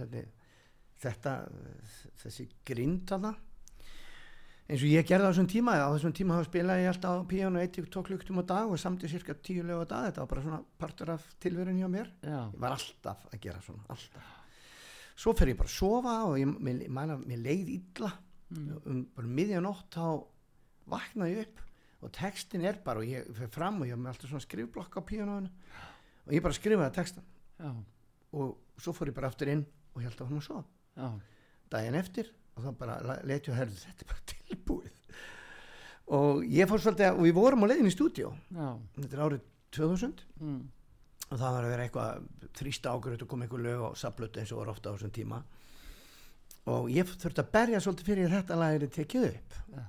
þetta, 1.02 1.34
þessi 2.22 2.48
grind 2.66 3.12
að 3.14 3.28
það 3.28 3.42
eins 4.64 4.80
og 4.80 4.88
ég 4.88 5.04
gerði 5.04 5.28
á 5.28 5.30
þessum 5.30 5.48
tíma 5.50 5.74
á 5.76 5.92
þessum 5.92 6.14
tíma 6.16 6.38
hafa 6.38 6.48
spilaði 6.48 6.84
ég 6.86 6.92
alltaf 6.94 7.20
á 7.20 7.28
piano 7.28 7.60
1-2 7.60 8.04
klukkutum 8.08 8.40
á 8.40 8.44
dag 8.48 8.70
og 8.72 8.80
samtið 8.80 9.12
cirka 9.12 9.36
10 9.36 9.66
lög 9.68 9.82
á 9.84 9.86
dag. 9.90 10.06
Þetta 10.08 10.22
var 10.22 10.30
bara 10.30 10.44
svona 10.46 10.60
partur 10.80 11.12
af 11.12 11.26
tilverun 11.42 11.80
hjá 11.82 11.88
mér. 11.92 12.08
Já, 12.24 12.38
ég 12.48 12.62
var 12.62 12.76
alltaf 12.76 13.26
að 13.28 13.42
gera 13.44 13.60
svona 13.64 13.84
alltaf. 13.92 14.30
Svo 15.14 15.34
fer 15.36 15.52
ég 15.52 15.58
bara 15.60 15.70
að 15.70 15.76
sofa 15.76 16.14
og 16.30 16.38
ég, 16.40 16.48
mér, 16.48 16.80
mér, 16.88 17.12
mér 17.20 17.44
leið 17.44 17.74
illa. 17.76 18.14
Um 18.54 19.04
bara 19.16 19.34
miðjanótt 19.36 19.92
þá 19.92 20.06
vaknaði 20.94 21.36
ég 21.36 21.44
upp 21.44 21.60
og 22.04 22.12
textin 22.12 22.64
er 22.68 22.80
bara 22.84 23.00
og 23.00 23.08
ég 23.08 23.28
fer 23.36 23.52
fram 23.52 23.80
og 23.80 23.88
ég 23.88 23.96
hef 23.96 24.00
með 24.00 24.14
alltaf 24.14 24.32
svona 24.32 24.44
skrifblokk 24.44 24.96
á 24.96 25.00
píanóinu. 25.04 25.52
Og 26.24 26.32
ég 26.32 26.44
bara 26.44 26.56
skrifaði 26.56 26.96
textan 26.96 27.24
já, 27.60 27.68
og 28.34 28.80
svo 28.80 28.94
fór 28.96 29.10
ég 29.10 29.16
bara 29.16 29.30
aftur 29.30 29.50
inn 29.52 29.64
og 29.94 30.02
held 30.02 30.18
að 30.18 30.28
hann 30.28 30.40
að 30.40 30.46
sofa. 30.48 30.64
Já, 30.98 31.08
daginn 31.74 31.98
eftir 31.98 32.30
og 32.54 32.66
þá 32.66 32.70
bara 32.78 33.16
leti 33.26 33.50
ég 33.50 33.54
að 33.54 33.60
herðu 33.62 33.80
þetta 33.84 34.04
er 34.04 34.12
bara 34.12 34.28
tilbúið. 34.34 35.00
Og 36.14 36.44
ég 36.52 36.68
fór 36.68 36.82
svolítið 36.84 37.08
að, 37.08 37.18
og 37.18 37.24
við 37.24 37.36
vorum 37.38 37.64
á 37.64 37.66
leiðin 37.70 37.88
í 37.88 37.94
stúdíó. 37.94 38.30
Já, 38.52 38.68
þetta 38.98 39.16
er 39.16 39.24
árið 39.24 39.44
2000 39.74 40.24
mm, 40.36 40.58
og 41.30 41.38
það 41.40 41.54
var 41.56 41.64
að 41.64 41.72
vera 41.72 41.86
eitthvað 41.88 42.50
þrýsta 42.60 42.92
ágröð 42.92 43.24
og 43.24 43.30
koma 43.30 43.46
einhver 43.46 43.64
lög 43.64 43.86
á 43.88 43.90
saplötu 43.98 44.42
eins 44.42 44.52
og 44.54 44.60
var 44.60 44.74
ofta 44.74 44.92
á 44.92 44.94
þessum 44.94 45.14
tíma. 45.14 45.40
Og 46.74 46.86
ég 46.92 47.08
þurfti 47.08 47.42
að 47.42 47.50
berja 47.56 47.80
svolítið 47.82 48.10
fyrir 48.10 48.28
að 48.28 48.36
þetta 48.38 48.60
lag 48.60 48.76
er 48.76 48.92
tekið 48.92 49.26
upp. 49.30 49.56
Já. 49.74 49.82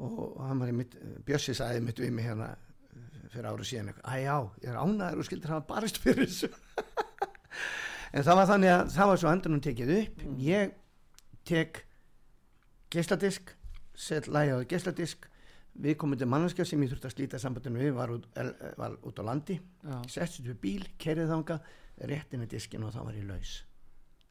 og 0.00 0.36
hann 0.40 0.60
var 0.62 0.70
í 0.72 0.74
mitt 0.76 0.94
Bjössi 1.26 1.52
sagði 1.56 1.82
mitt 1.84 1.98
við 2.00 2.12
mig 2.16 2.24
hérna 2.24 2.46
eh, 2.48 3.24
fyrir 3.32 3.48
árið 3.50 3.68
síðan 3.68 3.90
eitthvað, 3.92 4.06
æ 4.08 4.24
já, 4.24 4.36
ég 4.62 4.70
er 4.72 4.78
ánæður 4.80 5.20
og 5.20 5.26
skildur 5.28 5.52
hafa 5.52 5.66
barist 5.68 6.00
fyrir 6.00 6.30
þessu 6.30 6.48
en 8.16 8.26
það 8.26 8.38
var 8.40 8.48
þannig 8.52 8.72
að 8.76 8.94
það 8.96 9.10
var 9.12 9.20
svo 9.22 9.32
endunum 9.32 9.62
tekið 9.64 9.92
upp. 9.98 10.22
Ég 10.42 10.72
tek 11.48 11.82
geisladisk 12.92 13.54
set 13.98 14.28
lagið 14.32 14.62
á 14.62 14.70
geisladisk. 14.72 15.28
Við 15.82 15.94
komum 16.02 16.18
til 16.20 16.28
manneskja 16.28 16.66
sem 16.68 16.82
ég 16.84 16.90
þurfti 16.92 17.08
að 17.08 17.14
slíta 17.14 17.38
sambandinu 17.40 17.80
við 17.80 17.94
var 17.96 18.10
út, 18.12 18.26
el, 18.36 18.50
var 18.76 18.98
út 19.08 19.20
á 19.20 19.24
landi. 19.24 19.54
Settist 20.04 20.44
við 20.44 20.58
bíl, 20.60 20.82
kerið 21.00 21.30
þanga 21.32 21.56
rétt 22.10 22.34
inn 22.36 22.44
í 22.44 22.48
diskin 22.50 22.84
og 22.84 22.92
þá 22.92 23.00
var 23.06 23.16
ég 23.16 23.24
laus. 23.30 23.54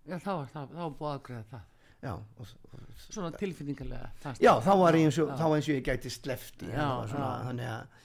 Já, 0.05 0.19
þá 0.21 0.29
var 0.36 0.51
það, 0.53 0.75
þá 0.75 0.81
var 0.84 0.93
búið 0.99 1.12
að 1.15 1.23
greiða 1.27 1.47
það. 1.49 1.65
já, 2.01 2.12
og, 2.13 2.53
og, 2.73 2.86
Svona 3.12 3.29
tilfinningarlega. 3.38 4.07
fannst 4.23 4.41
já 4.41 4.51
þá 4.65 4.71
var 4.81 4.95
ég 4.97 5.03
eins 5.10 5.17
og, 5.21 5.34
þá 5.38 5.43
eins 5.55 5.67
og 5.69 5.75
ég 5.75 5.84
gæti 5.86 6.10
slefti 6.13 6.69
Já, 6.71 6.88
svona, 7.12 7.27
já. 7.27 7.43
þannig 7.45 7.67
að 7.69 7.99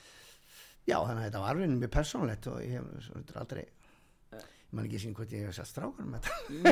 já, 0.90 0.96
þannig 0.98 1.20
að 1.20 1.24
þetta 1.26 1.40
var 1.44 1.56
raunin 1.56 1.78
mjög 1.80 1.92
persónlegt 1.94 2.48
og 2.52 2.58
ég 2.60 2.74
hef 2.76 3.36
aldrei 3.40 3.62
man 4.76 4.88
ekki 4.88 5.00
sín 5.02 5.14
hvort 5.16 5.32
ég 5.34 5.46
hef 5.48 5.56
satt 5.56 5.76
þetta 5.76 6.20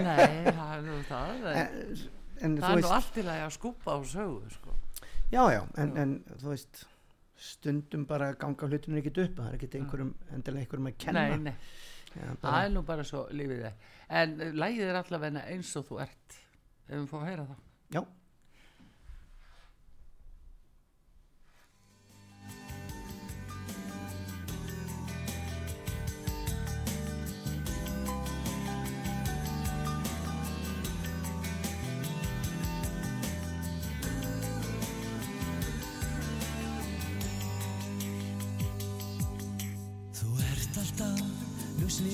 Nei, 0.04 0.52
það 0.52 0.72
er 0.76 0.82
nú 0.86 0.96
það. 1.08 1.46
En, 1.52 1.78
en, 2.48 2.58
það 2.58 2.68
er 2.70 2.80
nú 2.80 2.80
veist, 2.82 2.96
allt 2.98 3.20
í 3.20 3.24
lagi 3.28 3.44
að 3.46 3.54
skúpa 3.58 3.96
á 3.96 3.98
sögu, 4.14 4.50
sko. 4.58 4.76
já, 5.32 5.42
já, 5.56 5.62
en, 5.82 5.96
en 6.04 6.14
þú 6.42 6.52
veist 6.52 6.84
stundum 7.44 8.04
bara 8.08 8.32
ganga 8.38 8.68
hlutinu 8.70 9.00
ekkert 9.00 9.18
upp 9.24 9.40
það 9.40 9.48
er 9.50 9.56
ekkert 9.58 9.74
einhverjum, 9.80 10.12
endilega 10.36 10.64
einhverjum 10.64 10.90
að 10.92 10.98
kenna 11.02 11.24
Nei, 11.28 11.38
nei. 11.50 11.56
Já, 12.14 12.28
Það 12.44 12.58
er 12.62 12.68
nú 12.70 12.82
bara 12.86 13.04
svo 13.06 13.24
lífið 13.34 13.64
er. 13.66 13.78
En 14.20 14.34
lægið 14.54 14.90
er 14.92 14.98
allavega 15.00 15.40
eins 15.50 15.72
og 15.80 15.88
þú 15.88 15.96
ert. 16.04 16.36
Ef 16.86 16.92
við 17.00 17.08
fá 17.10 17.16
að 17.18 17.24
heyra 17.26 17.46
það. 17.48 17.62
já, 17.96 18.00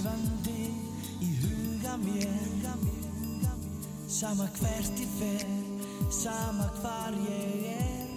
ljóslífandi 0.00 0.72
í 1.20 1.30
huga 1.40 1.96
mér. 2.00 2.48
Sama 4.08 4.48
hvert 4.58 4.98
ég 5.00 5.08
fer, 5.18 5.46
sama 6.10 6.66
hvar 6.80 7.14
ég 7.28 7.66
er. 7.76 8.08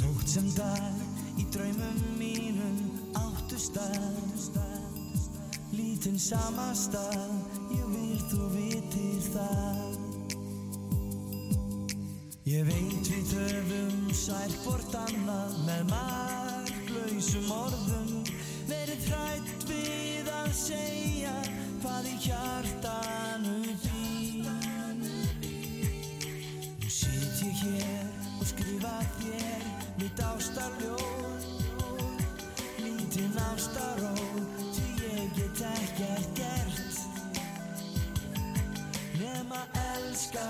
Nótt 0.00 0.28
sem 0.28 0.46
dag 0.56 1.38
í 1.38 1.46
draumum 1.52 1.98
mínum 2.18 2.78
áttu 3.14 3.58
stað. 3.58 4.60
Lítinn 5.72 6.18
sama 6.18 6.72
stað, 6.74 7.34
ég 7.72 7.86
vil 7.90 8.20
þú 8.30 8.48
vitir 8.54 9.20
það. 9.32 9.98
Ég 12.50 12.64
veit 12.66 13.10
við 13.10 13.34
höfum 13.36 14.08
sær 14.14 14.56
hvort 14.64 14.96
annað 15.04 15.60
með 15.66 15.84
marklausum 15.92 17.52
orðum 17.54 18.19
Verið 18.70 19.06
hrætt 19.10 19.64
við 19.66 20.28
að 20.30 20.50
segja 20.54 21.32
hvað 21.82 22.04
í 22.06 22.12
hjartanu 22.22 23.74
býr. 23.82 24.46
Nú 26.78 26.90
sit 26.94 27.42
ég 27.48 27.64
hér 27.64 28.06
og 28.36 28.46
skrifa 28.46 28.94
þér 29.16 29.66
mitt 29.98 30.22
ástarljóð. 30.22 31.48
Lítinn 32.78 33.42
ástaról 33.48 34.46
því 34.76 34.88
ég 35.02 35.34
get 35.40 35.66
ekkert 35.72 36.30
gert. 36.38 37.02
Nema 39.18 39.64
elska 39.88 40.49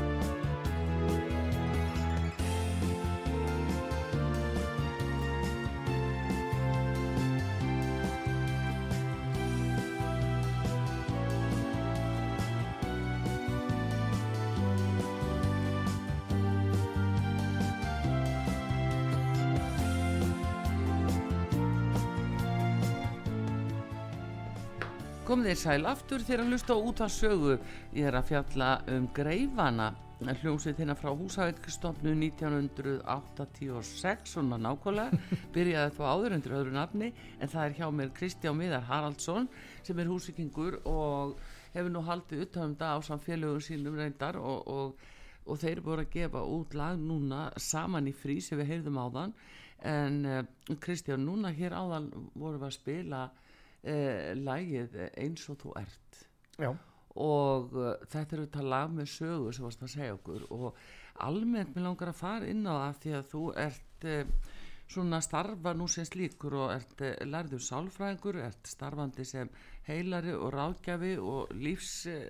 Þeir 25.51 25.59
sæl 25.59 25.83
aftur 25.89 26.21
þegar 26.23 26.45
að 26.45 26.51
hlusta 26.53 26.71
á 26.71 26.79
út 26.79 27.01
af 27.03 27.11
sögu. 27.11 27.57
Ég 27.91 28.07
er 28.07 28.15
að 28.15 28.29
fjalla 28.29 28.79
um 28.87 29.03
greifana. 29.11 29.91
Hljómsveit 30.21 30.77
hérna 30.79 30.95
frá 30.95 31.11
húsaveikstofnu 31.11 32.13
1986 32.13 34.31
svona 34.31 34.55
nákvæmlega, 34.61 35.17
byrjaði 35.55 35.91
þá 35.97 36.03
áður 36.07 36.35
undir 36.37 36.55
öðru 36.55 36.71
nafni 36.77 37.09
en 37.41 37.51
það 37.51 37.65
er 37.65 37.75
hjá 37.81 37.87
mér 37.97 38.09
Kristján 38.15 38.59
Miðar 38.61 38.87
Haraldsson 38.87 39.45
sem 39.83 39.99
er 39.99 40.11
húsvikingur 40.13 40.73
og 40.87 41.35
hefur 41.73 41.91
nú 41.91 42.01
haldið 42.07 42.43
utanum 42.45 42.79
það 42.79 42.95
á 42.95 42.99
samfélögum 43.09 43.63
sínum 43.65 43.99
reyndar 43.99 44.35
og, 44.39 44.59
og, 44.71 44.87
og 45.49 45.55
þeir 45.59 45.83
búin 45.83 46.03
að 46.05 46.13
gefa 46.15 46.41
út 46.47 46.71
lag 46.79 46.95
núna 47.01 47.51
saman 47.59 48.07
í 48.07 48.15
frí 48.15 48.39
sem 48.39 48.55
við 48.61 48.71
heyrðum 48.77 49.03
áðan. 49.03 49.35
En 49.83 50.23
uh, 50.23 50.47
Kristján 50.79 51.27
núna 51.27 51.51
hér 51.51 51.75
áðan 51.75 52.07
vorum 52.37 52.61
við 52.61 52.69
að 52.69 52.77
spila 52.77 53.21
uh, 53.83 54.31
lagið 54.37 54.97
eins 55.17 55.45
og 55.51 55.59
þú 55.63 55.75
ert. 55.81 56.23
Já. 56.61 56.71
og 57.17 57.71
uh, 57.73 57.93
þetta 58.11 58.35
er 58.35 58.41
auðvitað 58.41 58.67
lag 58.71 58.91
með 58.95 59.07
sögu 59.11 59.53
sem 59.55 59.65
varst 59.67 59.85
að 59.85 59.93
segja 59.95 60.17
okkur. 60.17 60.47
Og 60.55 60.81
almennt 61.27 61.75
mér 61.75 61.87
langar 61.89 62.11
að 62.13 62.19
fara 62.21 62.49
inn 62.49 62.63
á 62.67 62.73
það 62.73 62.99
því 63.03 63.15
að 63.17 63.25
þú 63.31 63.43
ert 63.65 64.07
uh, 64.11 64.51
svona 64.91 65.21
starfa 65.23 65.73
nú 65.77 65.87
sem 65.91 66.07
slíkur 66.07 66.57
og 66.65 66.71
ert 66.75 67.03
uh, 67.03 67.15
lærður 67.27 67.65
sálfræðingur, 67.67 68.39
ert 68.45 68.71
starfandi 68.71 69.27
sem 69.27 69.51
heilari 69.87 70.35
og 70.35 70.53
ráðgjafi 70.55 71.17
og 71.19 71.51
lífs 71.57 71.93
uh, 72.11 72.25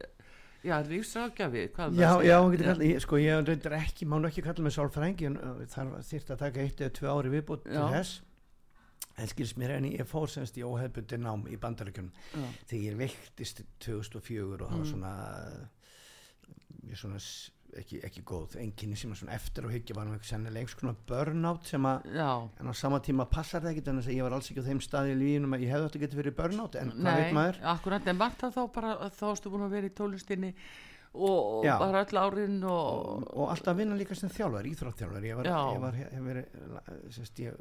já, 0.61 0.75
lífsráðgjafi 0.85 1.67
hvað 1.75 1.95
Já, 1.97 2.09
það 2.09 2.25
já, 2.27 2.35
getur 2.53 2.67
kallað, 2.69 2.87
ég, 2.87 2.99
sko 3.05 3.21
ég 3.21 3.45
reyndar 3.47 3.77
ekki, 3.79 4.07
má 4.09 4.17
nú 4.17 4.29
ekki 4.29 4.43
kalla 4.45 4.65
mig 4.65 4.75
sálfrængi 4.75 5.29
en 5.29 5.39
uh, 5.41 5.63
þarf 5.71 5.95
þyrft 6.09 6.35
að 6.35 6.43
taka 6.45 6.65
eitt 6.65 6.83
eða 6.83 6.95
tvö 6.97 7.15
ári 7.15 7.33
viðbútt 7.33 7.65
til 7.67 7.79
Já. 7.79 7.85
þess 7.95 8.19
en 9.21 9.29
skils 9.29 9.55
mér 9.59 9.75
en 9.77 9.89
ég 9.91 10.07
fór 10.07 10.29
semst 10.31 10.57
í 10.57 10.65
óhefbundi 10.65 11.19
nám 11.21 11.45
í 11.51 11.57
bandaríkjunum. 11.61 12.11
Já. 12.33 12.45
þegar 12.71 12.85
ég 12.85 12.99
veiktist 13.01 13.63
2004 13.85 14.61
og 14.61 14.67
það 14.69 14.77
var 14.77 14.91
svona 14.91 15.15
ég 16.89 16.99
svona 16.99 17.19
ekki, 17.79 18.01
ekki 18.03 18.23
góð 18.27 18.57
enginni 18.61 18.97
sem 18.99 19.11
var 19.11 19.19
svona 19.19 19.35
eftir 19.37 19.67
og 19.67 19.73
hyggja 19.73 19.95
var 19.95 20.09
eitthvað 20.09 20.29
sennilega 20.31 20.63
einhvers 20.63 20.79
konar 20.79 20.97
burnout 21.07 21.67
sem 21.69 21.87
að 21.87 22.07
en 22.19 22.71
á 22.71 22.73
sama 22.75 22.99
tíma 23.03 23.27
passar 23.31 23.63
það 23.63 23.73
ekki 23.73 23.85
þannig 23.87 24.07
að 24.09 24.17
ég 24.17 24.27
var 24.27 24.35
alls 24.37 24.51
ekki 24.51 24.63
á 24.63 24.69
þeim 24.69 24.81
staði 24.83 25.13
í 25.13 25.19
lífinum 25.21 25.55
að 25.55 25.65
ég 25.65 25.75
hefði 25.75 25.89
að 25.89 26.05
geta 26.05 26.19
verið 26.19 26.37
burnout 26.39 26.79
en 26.81 26.93
hvað 26.95 27.19
veit 27.21 27.27
nei, 27.27 27.35
maður? 27.37 27.61
akkurat 27.73 28.09
en 28.11 28.21
var 28.21 28.39
það 28.41 28.57
þá 28.57 28.63
bara 28.79 28.95
þá 29.19 29.25
erstu 29.31 29.53
búin 29.53 29.67
að 29.67 29.77
vera 29.77 29.91
í 29.91 29.95
tólustinni 30.01 30.51
og, 31.11 31.63
Já. 31.67 31.75
bara 31.79 32.03
öll 32.05 32.19
árin 32.23 32.59
og, 32.63 32.91
og, 32.97 33.23
og 33.35 33.53
alltaf 33.53 33.79
vinna 33.79 33.97
líka 33.99 34.15
sem 34.15 34.31
þjálfar, 34.31 34.67
íþróttþjálfar 34.71 35.27
ég 35.27 35.39
var, 35.39 35.51
ég 35.51 35.81
var, 35.83 35.97
hef 36.01 36.27
verið 36.27 37.11
sérst, 37.11 37.41
ég 37.43 37.57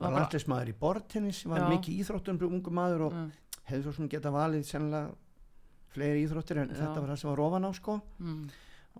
Var 0.00 0.14
landlismæður 0.16 0.70
í 0.72 0.76
bortennis 0.80 1.42
var 1.46 1.60
Já. 1.60 1.68
mikið 1.74 1.98
íþróttum 2.00 2.38
ungu 2.48 2.70
maður 2.72 3.02
og 3.08 3.12
Mm. 3.12 3.30
hefði 3.68 3.82
svo 3.84 3.92
svona 3.92 4.08
geta 4.10 4.30
valið 4.32 4.64
sennilega 4.64 5.14
fleiri 5.92 6.22
íþróttir 6.26 6.56
en 6.62 6.68
Já. 6.70 6.74
þetta 6.80 7.00
var 7.00 7.08
það 7.10 7.18
sem 7.20 7.30
var 7.30 7.40
ofan 7.46 7.64
á 7.68 7.70
sko. 7.76 8.00
Mm, 8.18 8.48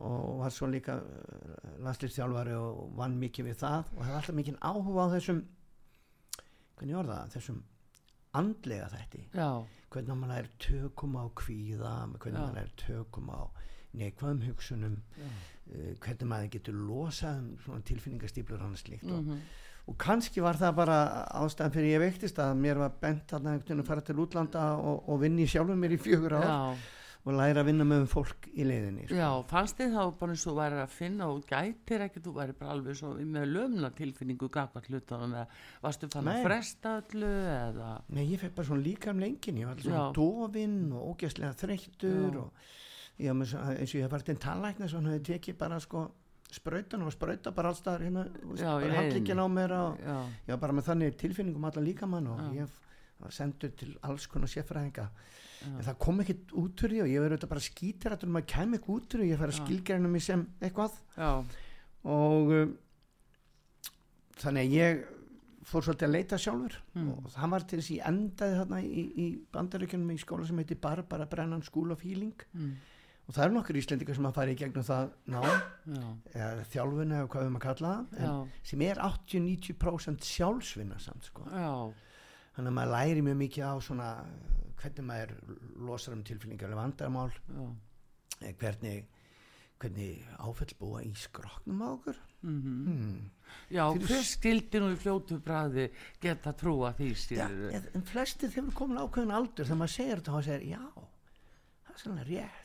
og 0.01 0.39
var 0.39 0.51
svo 0.51 0.67
líka 0.71 0.99
uh, 1.01 1.71
landslistjálfari 1.85 2.53
og 2.55 2.93
vann 2.97 3.17
mikið 3.21 3.49
við 3.51 3.57
það 3.65 3.85
og 3.97 4.05
hefði 4.05 4.19
alltaf 4.21 4.37
mikið 4.41 4.59
áhuga 4.61 5.07
á 5.07 5.13
þessum 5.17 5.41
hvernig 6.79 6.97
var 6.97 7.09
það, 7.11 7.33
þessum 7.35 7.63
andlega 8.41 8.89
þætti. 8.93 9.23
Já, 9.35 9.49
hvernig 9.91 10.21
maður 10.21 10.39
er 10.45 10.51
tökum 10.63 11.17
á 11.19 11.25
kvíða 11.41 11.95
hvernig 12.21 12.41
maður 12.45 12.61
er 12.63 12.71
tökum 12.85 13.33
á 13.35 13.41
neikvæðum 14.01 14.45
hugsunum 14.47 14.95
uh, 15.19 15.95
hvernig 15.99 16.29
maður 16.31 16.53
getur 16.55 16.75
losað 16.79 17.41
um 17.43 17.51
svona 17.65 17.83
tilfinningastíplur 17.91 18.63
annars 18.63 18.85
slíkt 18.87 19.11
og, 19.11 19.33
og 19.91 19.99
kannski 19.99 20.43
var 20.45 20.59
það 20.61 20.79
bara 20.79 21.01
ástæðan 21.41 21.75
fyrir 21.75 21.97
ég 21.97 22.05
veiktist 22.05 22.39
að 22.43 22.55
mér 22.63 22.81
var 22.85 22.97
bent 23.03 23.35
að 23.35 23.85
fara 23.89 24.05
til 24.07 24.21
útlanda 24.23 24.71
og, 24.79 25.05
og 25.11 25.21
vinni 25.25 25.49
sjálfum 25.51 25.79
mér 25.83 25.97
í 25.97 26.01
fjögur 26.01 26.37
ár 26.39 26.47
já. 26.47 26.59
og 27.21 27.35
læra 27.37 27.65
að 27.65 27.71
vinna 27.73 27.87
með 27.89 28.05
fólk 28.13 28.47
í 28.55 28.67
leiðinni 28.69 29.09
sko. 29.09 29.19
Já, 29.19 29.29
fannst 29.51 29.81
þið 29.81 29.97
þá 29.97 30.05
bara 30.21 30.37
eins 30.37 30.45
og 30.45 30.53
þú 30.53 30.55
væri 30.61 30.79
að 30.85 30.95
finna 30.95 31.31
og 31.33 31.43
gætir 31.51 32.05
ekki, 32.07 32.23
þú 32.25 32.37
væri 32.39 32.57
bara 32.61 32.77
alveg 32.77 33.01
svo 33.01 33.13
með 33.19 33.49
lömna 33.57 33.91
tilfinningu 33.99 34.51
gagvart 34.55 34.87
hlutunum 34.93 35.35
eða 35.41 35.65
varstu 35.83 36.11
fann 36.15 36.31
að 36.31 36.47
fresta 36.47 36.95
öllu 37.03 37.33
eða, 37.57 37.91
Nei, 38.15 38.25
ég 38.31 38.45
fekk 38.45 38.57
bara 38.61 38.71
svona 38.71 38.87
líka 38.87 39.11
um 39.11 39.25
lengin 39.25 39.61
ég 39.61 39.69
var 39.69 39.75
alltaf 39.75 39.91
svona 39.91 40.07
dofinn 40.21 40.81
og 40.95 41.17
ógæslega 41.17 41.59
þreyttur 41.65 42.41
og 42.47 42.71
ég 43.21 43.35
eins 43.35 43.59
og 43.59 43.99
ég 43.99 44.07
hef 44.07 44.15
farið 44.15 44.31
til 44.31 44.43
tannlækna 44.47 44.89
svo 44.89 45.03
hann 45.03 45.11
hefði 45.11 45.27
tekið 45.35 45.61
bara 45.61 45.83
sko 45.83 46.07
sprautan 46.57 47.03
og 47.07 47.13
sprauta 47.15 47.53
bara 47.55 47.71
allstaðar 47.73 48.03
hérna 48.07 48.25
handlíkin 48.97 49.39
á 49.43 49.47
mér 49.51 49.73
og 49.77 49.99
já, 50.03 50.17
ég 50.47 50.55
var 50.55 50.63
bara 50.65 50.77
með 50.79 50.89
þannig 50.91 51.17
tilfinningum 51.21 51.65
allan 51.69 51.85
líkamann 51.87 52.27
og 52.33 52.41
Já. 52.41 52.65
ég 52.65 52.79
var 53.21 53.31
sendur 53.37 53.71
til 53.77 53.95
alls 54.03 54.27
konar 54.27 54.49
sérfræðinga 54.49 55.09
en 55.67 55.83
það 55.85 55.99
kom 56.01 56.21
ekkit 56.25 56.53
út 56.57 56.83
úr 56.85 56.89
því 56.95 57.01
og 57.05 57.09
ég 57.13 57.21
verið 57.21 57.37
auðvitað 57.37 57.51
bara 57.53 57.65
skítir 57.67 58.15
að 58.17 58.29
maður 58.33 58.47
kem 58.55 58.75
ekki 58.79 58.93
út 58.95 59.15
úr 59.15 59.21
því 59.25 59.31
ég 59.35 59.41
fær 59.43 59.51
að 59.53 59.59
Já. 59.59 59.65
skilgreina 59.65 60.09
mig 60.09 60.23
sem 60.25 60.47
eitthvað 60.61 60.95
já, 61.17 61.31
og 62.05 62.53
um, 62.57 62.77
þannig 64.41 64.63
að 64.71 64.77
ég 64.79 65.03
fór 65.71 65.85
svolítið 65.85 66.07
að 66.09 66.15
leita 66.17 66.39
sjálfur 66.41 66.77
Mm. 66.97 67.11
og 67.13 67.27
það 67.31 67.51
var 67.53 67.65
til 67.69 67.79
þess 67.79 67.91
að 67.91 67.97
ég 67.97 68.07
endaði 68.11 68.55
þarna 68.59 68.79
í, 68.83 69.03
í 69.23 69.27
bandaríkjunum 69.55 70.11
í 70.11 70.17
skóla 70.19 70.47
sem 70.49 70.59
heitir 70.59 70.81
Barbara 70.83 71.27
Brennan 71.31 71.63
School 71.63 71.93
of 71.93 72.01
Healing 72.03 72.35
Mm. 72.57 72.73
Og 73.31 73.35
það 73.37 73.45
eru 73.47 73.55
nokkur 73.55 73.77
íslendingar 73.79 74.17
sem 74.19 74.27
að 74.27 74.35
fara 74.41 74.51
í 74.51 74.57
gegnum 74.59 74.83
það 74.87 75.11
ná, 75.31 75.41
eða 76.35 76.65
þjálfun 76.73 77.13
eða 77.15 77.29
hvað 77.31 77.45
við 77.47 77.53
maður 77.55 77.67
kalla 77.69 77.93
það, 78.11 78.41
sem 78.73 78.83
er 78.89 79.01
80-90% 79.07 80.27
sjálfsvinna 80.27 80.99
samt 81.03 81.29
sko. 81.31 81.47
þannig 82.57 82.73
að 82.73 82.77
maður 82.81 82.93
læri 82.97 83.23
mjög 83.29 83.39
mikið 83.45 83.69
á 83.71 83.75
svona 83.87 84.09
hvernig 84.81 85.07
maður 85.07 85.35
losar 85.87 86.17
um 86.17 86.25
tilfinningar 86.27 86.73
eða 86.73 86.81
vandarmál, 86.83 87.31
já. 87.31 87.65
eh, 88.43 88.55
hvernig 88.59 89.07
hvernig 89.81 90.25
áfell 90.45 90.75
búa 90.77 91.01
í 91.07 91.11
skroknum 91.17 91.79
á 91.81 91.89
okkur. 91.95 92.17
Mm 92.45 92.59
hmm. 92.61 93.31
Já, 93.73 93.85
Fyrir 93.95 94.07
hver 94.11 94.21
s- 94.25 94.33
skildi 94.37 94.81
nú 94.81 94.91
í 94.93 94.97
fljótu 95.01 95.39
bræði 95.45 95.87
geta 96.21 96.53
trúa 96.53 96.91
því 96.99 97.09
stýr 97.17 97.41
en 97.95 98.03
flestir 98.09 98.49
þeir 98.53 98.63
eru 98.67 98.75
komin 98.77 99.01
ákveðin 99.01 99.33
aldur 99.37 99.65
þegar 99.65 99.81
maður 99.81 99.95
segir 99.95 100.21
þetta 100.21 100.31
og 100.31 100.37
maður 100.37 100.49
segir 100.51 100.67
já, 100.69 100.85
það 101.85 101.95
er 101.95 102.03
svona 102.05 102.25
rétt 102.29 102.60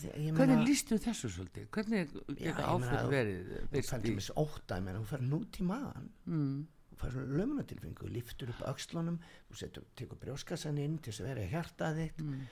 Ég 0.00 0.36
hvernig 0.38 0.60
lístu 0.68 0.98
þessu 1.02 1.28
svolítið? 1.34 1.64
Hvernig 1.74 2.12
geta 2.38 2.66
áföll 2.70 3.08
verið 3.10 3.48
fær 3.88 4.04
í? 4.04 4.04
til 4.06 4.12
mis 4.20 4.28
óta 4.38 4.76
þú 5.00 5.08
fær 5.10 5.24
nút 5.26 5.58
í 5.58 5.64
maðan 5.66 6.10
Mm, 6.30 6.60
þú 6.92 6.98
fær 7.00 7.14
svona 7.16 7.38
lömunatilfingu, 7.40 8.04
þú 8.06 8.12
liftur 8.14 8.52
upp 8.54 8.62
þú 9.48 9.58
setur, 9.58 9.88
tekur 9.98 10.20
brjóskassan 10.22 10.78
inn 10.78 10.98
til 10.98 11.10
þess 11.10 11.24
að 11.24 11.30
vera 11.32 11.42
í 11.42 11.50
hjartað 11.50 11.98
þitt. 12.04 12.22
Mm, 12.22 12.44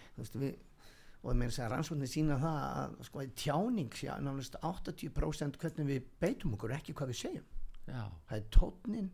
og 1.22 1.36
þess 1.50 1.62
að 1.62 1.70
rannsóknir 1.74 2.10
sína 2.10 2.38
það 2.42 2.58
að 2.82 2.98
sko, 3.08 3.24
tjáning 3.42 3.94
sé 3.98 4.10
að 4.12 4.26
nánast 4.26 4.58
80% 4.62 5.58
hvernig 5.62 5.88
við 5.92 6.10
beitum 6.22 6.54
okkur 6.58 6.74
ekki 6.78 6.94
hvað 6.98 7.12
við 7.12 7.20
segjum. 7.22 7.48
Já, 7.88 8.02
það 8.28 8.36
er 8.38 8.48
tótnin, 8.58 9.10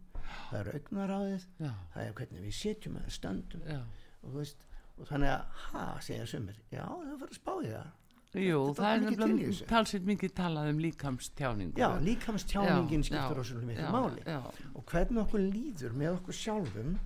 það 0.51 0.59
er 0.61 0.71
augnaráðið 0.79 1.47
það 1.95 2.01
er 2.05 2.17
hvernig 2.19 2.45
við 2.49 2.57
setjum 2.59 2.97
eða 3.01 3.15
stöndum. 3.19 3.69
Já. 3.69 3.81
og 4.25 4.31
þú 4.33 4.39
veist, 4.41 4.65
og 4.99 5.09
þannig 5.11 5.31
að 5.35 5.61
ha, 5.73 5.85
segja 6.01 6.27
sumir, 6.31 6.57
já, 6.71 6.85
það 6.87 7.15
fyrir 7.21 7.31
að 7.35 7.39
spá 7.41 7.53
í 7.65 7.69
það. 7.75 7.93
Jú, 8.35 8.61
Þetta 8.67 8.83
það 8.83 8.89
er 8.89 8.95
er 8.95 9.05
mikið 9.05 9.21
nefnilega 9.25 9.67
talsett 9.71 10.07
mikið 10.09 10.33
talað 10.35 10.69
um 10.73 10.79
líkamstjáningu. 10.83 11.79
já, 11.79 11.89
líkamstjáningin 12.03 13.05
Já, 13.05 13.07
skiptur 13.07 13.37
rosalega 13.39 13.67
miklu 13.69 13.85
já, 13.85 13.93
máli. 13.95 14.25
Já, 14.27 14.41
og 14.75 14.85
hvernig 14.91 15.21
okkur 15.23 15.45
líður 15.45 15.95
með 16.01 16.17
okkur 16.17 16.35
sjálfum 16.41 16.97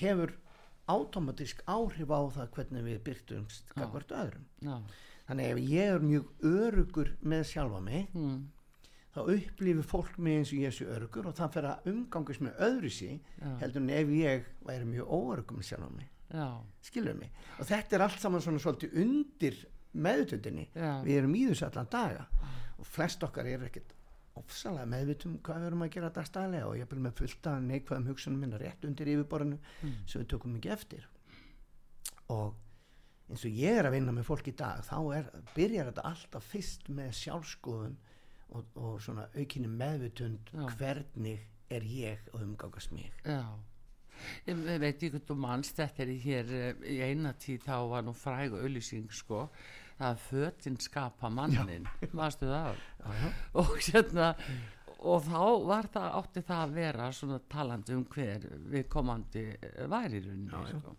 hefur 0.00 0.32
automatísk 0.90 1.62
áhrif 1.70 2.10
á 2.10 2.20
það 2.34 2.50
hvernig 2.56 2.84
við 2.86 2.98
byrtumst 3.06 3.70
gagvart 3.78 4.10
öðrum. 4.14 4.44
Já, 4.62 4.76
þannig 5.30 5.52
ef 5.54 5.62
ég 5.70 5.94
er 5.94 6.04
mjög 6.06 6.44
örugur 6.50 7.12
með 7.22 7.46
sjálfa 7.52 7.80
mig 7.86 8.10
mm, 8.14 8.42
þá 9.14 9.20
upplifir 9.36 9.86
fólk 9.90 10.18
mig 10.18 10.40
eins 10.40 10.52
og 10.54 10.60
ég 10.66 10.74
sé 10.76 10.86
örugur 10.86 11.30
og 11.30 11.34
það 11.38 11.54
fer 11.56 11.70
að 11.70 11.88
umgangast 11.94 12.42
með 12.46 12.60
öðru 12.68 12.90
sí 12.94 13.12
heldur 13.62 13.82
en 13.82 13.90
ef 14.02 14.12
ég 14.18 14.50
væri 14.66 14.86
mjög 14.90 15.14
óörugur 15.18 15.58
með 15.62 15.70
sjálfa 15.70 15.90
mig 15.94 16.10
skilur 16.82 17.14
mig? 17.14 17.30
Og 17.60 17.66
þetta 17.68 17.96
er 17.96 18.02
allt 18.06 18.20
saman 18.20 18.40
svona 18.42 18.58
svolítið 18.62 18.96
undir 19.02 19.58
meðutöndinni 19.96 20.66
já, 20.74 20.90
við 21.06 21.18
erum 21.20 21.34
í 21.38 21.44
þessu 21.48 21.66
allan 21.70 21.88
daga. 21.90 22.26
Og 22.78 22.86
flest 22.86 23.22
okkar 23.24 23.46
er 23.48 23.62
ekkert 23.68 23.94
ofsalega 24.36 24.84
meðvitum 24.90 25.38
hvað 25.40 25.62
við 25.62 25.66
erum 25.70 25.82
að 25.86 25.92
gera 25.94 26.10
dagstælega 26.12 26.66
og 26.68 26.74
ég 26.76 26.82
er 26.84 26.90
bara 26.90 27.00
með 27.06 27.14
fullt 27.22 27.46
af 27.48 27.62
neikvæðum 27.64 28.08
hugsunum 28.10 28.40
minna 28.42 28.58
rétt 28.60 28.84
undir 28.84 29.08
yfirborðinu 29.14 29.58
Mm. 29.82 29.94
sem 30.06 30.20
við 30.22 30.28
tökum 30.34 30.56
ekki 30.58 30.72
eftir. 30.74 31.06
Og 32.28 32.54
eins 33.30 33.44
og 33.48 33.50
ég 33.56 33.78
er 33.80 33.86
að 33.88 33.96
vinna 33.96 34.12
með 34.12 34.26
fólk 34.28 34.48
í 34.50 34.54
dag 34.56 34.82
þá 34.86 34.98
er, 35.16 35.30
byrjar 35.56 35.88
þetta 35.90 36.04
alltaf 36.10 36.44
fyrst 36.52 36.88
með 36.92 37.14
sjálfskoðun 37.22 37.96
og, 38.50 38.66
og 38.76 39.00
svona 39.02 39.24
aukinni 39.34 39.68
meðvitund 39.72 40.52
Já. 40.52 40.66
hvernig 40.76 41.40
er 41.70 41.82
ég 41.88 42.28
að 42.34 42.44
umgangast 42.46 42.92
mig. 42.94 43.10
Já. 43.24 43.40
Ég 44.46 44.60
ve- 44.66 44.78
veit 44.82 44.94
ekki 44.96 45.10
hvað 45.16 45.26
þú 45.30 45.36
manst, 45.46 45.76
þetta 45.80 46.02
er 46.06 46.12
hér 46.26 46.52
eh, 46.60 46.84
í 46.94 47.00
eina 47.08 47.32
tíð 47.42 47.64
þá 47.66 47.74
var 47.90 48.06
nú 48.06 48.14
fræg 48.16 48.54
auðlýsing 48.58 49.10
sko, 49.12 49.48
það 49.98 50.08
að 50.12 50.24
fötin 50.28 50.78
skapa 50.80 51.30
mannin, 51.32 51.86
varstu 52.12 52.48
það? 52.54 52.76
já, 53.00 53.12
já. 53.22 53.30
og 53.62 53.74
hérna 53.88 54.30
og 55.06 55.22
þá 55.26 55.40
var 55.68 55.86
það, 55.92 56.06
átti 56.20 56.42
það 56.48 56.62
að 56.66 56.76
vera 56.80 57.10
svona 57.12 57.40
talandi 57.52 57.94
um 57.94 58.04
hver 58.10 58.46
við 58.72 58.86
komandi 58.90 59.42
væri 59.92 60.20
í 60.20 60.24
rauninni 60.24 60.52
Já, 60.52 60.62
já. 60.72 60.78
sko. 60.80 60.96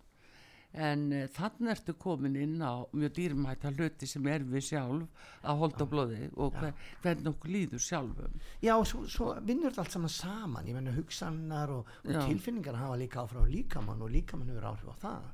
En 0.78 1.05
uh, 1.13 1.23
þannig 1.34 1.73
ertu 1.73 1.95
komin 1.99 2.38
inn 2.39 2.57
á 2.61 2.86
mjög 2.93 3.15
dýrmæta 3.17 3.71
hluti 3.73 4.09
sem 4.09 4.28
er 4.32 4.45
við 4.47 4.67
sjálf 4.69 5.25
að 5.43 5.63
holda 5.63 5.88
blóði 5.89 6.30
og 6.36 6.57
hver, 6.57 6.75
hvernig 7.03 7.32
okkur 7.34 7.53
líður 7.55 7.84
sjálfum. 7.88 8.38
Já, 8.63 8.75
svo, 8.88 9.03
svo 9.09 9.32
vinnur 9.41 9.71
þetta 9.71 9.86
allt 9.86 9.97
saman 9.97 10.13
saman. 10.13 10.69
Ég 10.69 10.78
menna 10.78 10.95
hugsannar 10.95 11.73
og, 11.73 11.89
og 12.05 12.21
tilfinningar 12.30 12.80
hafa 12.80 12.99
líka 13.01 13.23
áfrá 13.25 13.43
líkamann 13.47 14.05
og 14.05 14.13
líkamann 14.13 14.53
hefur 14.53 14.71
áhrif 14.71 14.93
á 14.93 14.95
það. 15.07 15.28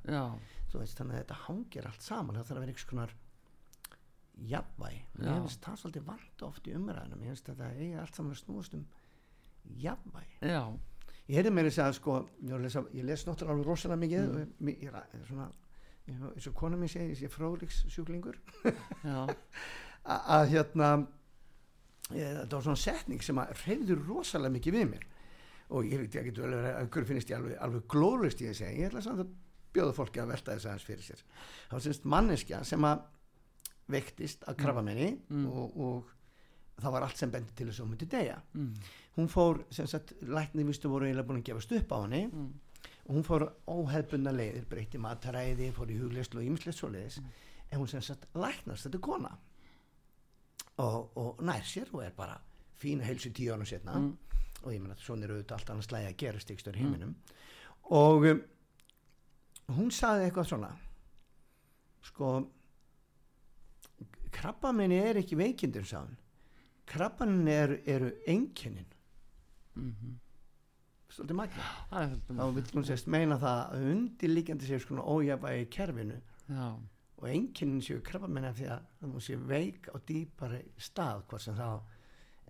Veist, 0.74 0.98
þannig 0.98 1.20
að 1.20 1.22
þetta 1.22 1.44
hangir 1.44 1.86
allt 1.86 2.02
saman. 2.02 2.40
Það 2.40 2.48
þarf 2.48 2.58
að 2.58 2.64
vera 2.64 2.74
einhvers 2.74 2.90
konar 2.90 3.12
jafnvæg 4.50 4.96
ég 5.22 5.30
finnst 5.30 5.64
það 5.64 5.80
svolítið 5.82 6.06
vant 6.08 6.44
oft 6.48 6.68
í 6.68 6.74
umræðinum 6.78 7.22
ég 7.24 7.34
finnst 7.34 7.50
þetta 7.52 7.70
eigi 7.78 8.00
allt 8.02 8.18
saman 8.18 8.34
að 8.34 8.40
snúast 8.42 8.78
um 8.78 8.86
jafnvæg 9.84 10.32
já, 10.42 10.64
ég 11.30 11.38
heyrði 11.40 11.52
mér 11.56 11.70
að 11.72 11.94
sko 11.98 12.18
ég, 12.44 12.78
ég 13.00 13.06
les 13.08 13.26
náttúrulega 13.28 13.54
alveg 13.56 13.68
rosalega 13.70 14.02
mikið 14.04 14.24
Mm. 14.28 14.40
ég, 14.68 14.84
ég, 14.84 14.94
ég, 15.14 15.26
svona 15.28 15.50
ég, 16.08 16.22
eins 16.34 16.48
og 16.48 16.54
kona 16.60 16.78
mér 16.78 16.92
segi, 16.92 17.14
ég 17.14 17.20
sé 17.22 17.30
fróðriks 17.32 17.84
sjúklingur 17.94 18.38
já, 19.04 19.28
að 20.38 20.50
hérna 20.52 20.90
ég, 22.12 22.28
þetta 22.42 22.56
var 22.58 22.66
svona 22.68 22.82
setning 22.84 23.24
sem 23.24 23.40
að 23.40 23.54
reyður 23.66 24.02
rosalega 24.10 24.52
mikið 24.58 24.78
við 24.80 24.90
mér. 24.94 25.06
Og 25.74 25.86
ég 25.88 26.02
veit 26.04 26.16
ekki 26.20 26.34
vel 26.38 26.50
að 26.52 26.58
vera 26.60 26.74
að 26.84 26.90
hver 26.94 27.06
finnst 27.08 27.30
ég 27.32 27.38
alveg, 27.40 27.56
alveg 27.66 27.86
glóðlust 27.90 28.42
í 28.44 28.50
að 28.50 28.58
segja. 28.60 28.74
Ég 28.84 28.90
ætla 28.92 29.02
samt 29.06 29.24
að 29.24 29.30
bjóða 29.74 29.94
fólki 29.98 30.20
að 30.22 30.28
velta 30.34 30.54
þess 30.58 30.68
aðeins 30.70 30.84
fyrir 30.86 31.06
sér. 31.08 31.22
Var 31.72 31.82
semst 31.86 32.04
manneskja 32.14 32.60
sem 32.68 32.84
að 32.86 33.06
veiktist 33.96 34.44
að 34.48 34.60
krafa 34.60 34.84
menni 34.86 35.08
Mm. 35.32 35.48
og, 35.50 35.80
og 35.88 36.12
það 36.84 36.92
var 36.98 37.06
allt 37.08 37.18
sem 37.18 37.32
bendi 37.32 37.56
til 37.56 37.68
þess 37.70 37.80
að 37.80 37.86
hún 37.88 37.94
myndi 37.96 38.10
deyja. 38.12 38.36
Mm, 38.54 38.74
hún 39.18 39.30
fór, 39.30 39.66
sem 39.70 39.88
sagt, 39.88 40.14
læknir 40.22 40.66
vistu 40.66 40.90
voru 40.90 41.06
eiginlega 41.06 41.28
búin 41.28 41.42
að 41.42 41.50
gefast 41.52 41.74
upp 41.78 41.92
á 41.94 41.98
henni. 42.02 42.22
Mm, 42.28 42.54
og 43.04 43.16
hún 43.18 43.26
fór 43.28 43.46
óhefbundna 43.70 44.34
leiðir 44.34 44.66
breytti 44.70 45.02
mataræði, 45.02 45.70
fór 45.76 45.92
í 45.94 45.98
hugleyslu 46.00 46.42
og 46.42 46.48
ýmislegt 46.48 46.80
svoleiðis. 46.80 47.20
En 47.70 47.80
hún 47.82 47.90
sem 47.92 48.02
sagt 48.02 48.26
læknast 48.34 48.88
þetta 48.88 49.00
er 49.00 49.04
kona. 49.06 49.34
Og, 50.82 51.12
og 51.18 51.44
nær 51.46 51.62
sér 51.70 51.92
og 51.94 52.02
er 52.06 52.16
bara 52.18 52.40
fína 52.82 53.06
heilsu 53.06 53.30
tíu 53.30 53.54
ánum 53.54 53.70
setna 53.70 54.00
Mm. 54.00 54.18
og 54.64 54.72
ég 54.74 54.82
meina 54.82 54.96
svona 54.98 55.26
er 55.26 55.32
auðvitað 55.36 55.58
allt 55.58 55.70
annars 55.70 55.86
slæði 55.86 56.08
að 56.08 56.18
gerast 56.18 56.50
í 56.50 56.56
stöður 56.58 56.80
heiminum. 56.80 57.16
Og 57.92 58.26
um, 58.26 58.42
hún 59.76 59.92
saði 59.92 60.26
eitthvað 60.26 60.48
svona. 60.50 60.72
Sko 62.02 62.30
krabbaminni 64.32 64.98
er 64.98 65.20
ekki 65.22 65.38
veikindur 65.38 65.86
sáðan 65.86 66.18
krabbaminni 66.90 67.52
eru, 67.52 67.78
eru 67.86 68.12
einkennin 69.74 69.94
mhm. 69.94 70.20
svolítið 71.14 71.38
magna 71.38 71.70
það 71.92 72.16
þá 72.30 72.44
vil 72.58 72.66
hún 72.74 72.88
sérst 72.88 73.08
meina 73.08 73.38
það 73.42 73.62
að 73.64 73.88
undirlíkjandi 73.94 74.70
séu 74.70 74.84
svona 74.84 75.06
ójafægi 75.06 75.66
í 75.66 75.72
kerfinu 75.74 76.20
já, 76.50 76.68
og 77.18 77.28
einkennin 77.30 77.84
séu 77.86 78.02
krabba 78.06 78.28
minna 78.28 78.54
því 78.54 78.70
að 78.74 78.88
hún 79.08 79.22
sé 79.22 79.38
veik 79.38 79.90
á 79.94 79.98
dýpari 80.08 80.64
stað 80.78 81.26
hvort 81.30 81.46
sem 81.46 81.58
þá 81.58 81.82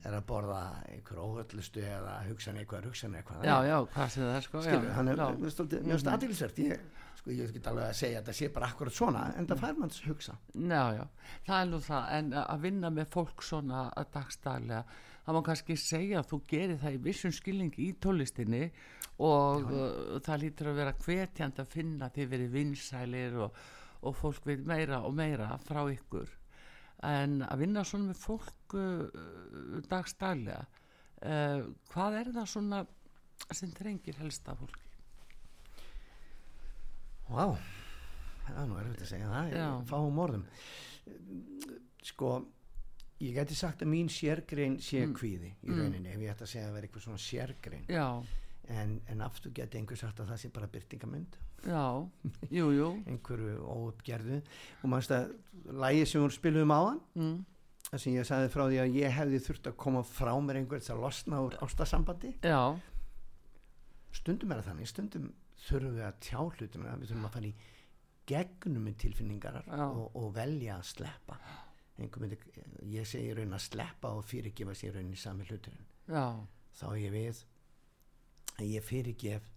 er 0.03 0.17
að 0.17 0.25
borða 0.27 0.61
einhver 0.91 1.19
óhöllustu 1.23 1.83
eða 1.87 2.17
hugsan 2.27 2.57
eitthvað, 2.59 2.89
hugsan 2.89 3.15
eitthvað. 3.15 3.45
Já, 3.47 3.55
já, 3.69 3.77
hvað 3.93 4.09
sem 4.11 4.25
það 4.25 4.35
er 4.35 4.45
sko 4.47 4.63
skilur, 4.65 4.87
já, 4.89 4.93
hann 4.97 5.11
er 5.13 5.53
stoltið, 5.53 5.85
mjög 5.87 6.03
Mhm. 6.03 6.13
aðeinsvært 6.13 6.59
ég, 6.63 6.81
sko, 7.19 7.31
ég 7.31 7.53
get 7.53 7.67
alveg 7.71 7.85
að 7.87 7.95
segja 8.01 8.19
að 8.19 8.27
það 8.27 8.37
sé 8.39 8.49
bara 8.53 8.67
akkurat 8.67 8.93
svona 8.93 9.23
en 9.37 9.47
það 9.47 9.61
fær 9.63 9.77
manns 9.79 10.01
hugsa. 10.03 10.37
Já, 10.53 10.83
já, 10.97 11.07
það 11.47 11.61
er 11.61 11.69
nú 11.71 11.79
það, 11.79 12.11
en 12.17 12.33
að 12.33 12.59
vinna 12.61 12.89
með 12.89 13.07
fólk 13.15 13.41
svona 13.41 13.93
að 13.95 14.11
dagstælega, 14.11 14.83
það 15.23 15.37
má 15.37 15.41
kannski 15.47 15.77
segja 15.79 16.19
að 16.19 16.29
þú 16.31 16.39
gerir 16.49 16.79
það 16.81 16.97
í 16.97 17.01
vissum 17.07 17.33
skilningi 17.35 17.87
í 17.87 17.95
tólistinni 18.03 18.63
og 19.23 19.69
uh, 19.71 20.19
það 20.25 20.41
lítur 20.43 20.71
að 20.71 20.79
vera 20.81 20.95
hvetjand 21.05 21.61
að 21.63 21.73
finna 21.73 22.09
þið 22.13 22.31
verið 22.33 22.55
vinsælir 22.57 23.37
og, 23.45 23.59
og 24.03 24.17
fólk 24.19 24.47
við 24.49 24.65
meira 24.67 25.03
og 25.07 25.15
meira 25.17 25.51
frá 25.63 25.83
ykkur. 25.93 26.31
En 27.03 27.41
að 27.43 27.65
vinna 27.65 27.83
svona 27.87 28.11
með 28.11 28.23
fólk 28.23 28.75
uh, 28.79 29.79
dagstælega, 29.91 30.63
uh, 31.23 31.69
hvað 31.93 32.19
er 32.21 32.33
það 32.39 32.49
svona 32.55 32.81
sem 33.51 33.71
þrengir 33.75 34.19
helst 34.21 34.47
af 34.51 34.59
fólki? 34.63 34.81
Vá, 37.33 37.55
það 38.47 38.57
er 38.59 38.67
nú 38.67 38.81
erfitt 38.81 39.05
að 39.05 39.13
segja 39.13 39.29
það 39.31 39.53
Já. 39.55 39.67
fáum 39.89 40.19
orðum 40.19 40.43
sko 42.03 42.33
ég 43.23 43.35
geti 43.37 43.55
sagt 43.55 43.81
að 43.85 43.91
mín 43.93 44.09
sérgrein 44.11 44.77
sé 44.83 45.03
Mm. 45.05 45.13
kvíði 45.15 45.51
í 45.63 45.69
Mm. 45.69 45.77
rauninni 45.79 46.09
ef 46.13 46.19
ég 46.19 46.31
ætti 46.33 46.43
að 46.47 46.51
segja 46.53 46.67
að 46.69 46.73
vera 46.77 46.87
eitthvað 46.87 47.05
svona 47.07 47.21
sérgrein. 47.23 47.85
Já, 47.87 48.23
en, 48.69 49.01
en 49.07 49.21
aftur 49.21 49.51
geti 49.51 49.77
einhver 49.79 49.97
sagt 49.99 50.19
að 50.19 50.29
það 50.31 50.37
sé 50.43 50.49
bara 50.53 50.67
byrtingamund 50.67 51.37
já, 51.63 51.83
jú, 52.51 52.69
jú, 52.75 52.89
einhverju 53.11 53.57
óuppgerðu. 53.63 54.41
Og 54.83 54.89
maður 54.91 55.15
að 55.17 55.33
lægi 55.83 56.05
sem 56.07 56.21
hún 56.23 56.31
spiluðum 56.35 56.71
á 56.75 56.79
hann 56.89 57.01
mm, 57.15 57.45
það 57.91 57.99
sem 58.03 58.13
ég 58.17 58.25
sagði 58.27 58.49
frá 58.53 58.63
því 58.67 58.79
að 58.83 58.95
ég 58.99 59.11
hefði 59.19 59.39
þurft 59.47 59.67
að 59.71 59.77
koma 59.77 60.03
frá 60.03 60.33
mér 60.41 60.59
einhvers 60.63 60.89
að 60.89 60.99
losna 61.03 61.41
úr 61.45 61.55
ástasambandi. 61.63 62.33
Já, 62.43 62.75
stundum 64.13 64.51
er 64.53 64.61
það 64.61 64.67
þannig, 64.71 64.89
stundum 64.91 65.29
þurfum 65.63 65.95
við 65.97 66.05
að 66.07 66.17
tjá 66.27 66.39
hlutina, 66.43 66.95
við 66.99 67.09
þurfum 67.11 67.27
að 67.29 67.35
fara 67.37 67.49
í 67.49 67.53
gegnum 68.27 68.85
tilfinningar 68.95 69.57
og, 69.67 70.03
og 70.15 70.29
velja 70.35 70.77
að 70.79 70.85
sleppa 70.93 71.37
myndi, 71.97 72.37
ég 72.89 73.07
segi 73.07 73.33
raun 73.37 73.53
að 73.55 73.65
sleppa 73.67 74.13
og 74.17 74.25
fyrirgefa 74.25 74.75
sér 74.77 74.97
raun 74.97 75.13
í 75.13 75.19
sami 75.19 75.45
hluturinn. 75.49 75.85
Já, 76.09 76.25
þá 76.79 76.85
er 76.89 77.01
ég 77.03 77.13
við 77.13 77.43
að 78.57 78.71
ég 78.71 78.87
fyrirgef 78.87 79.51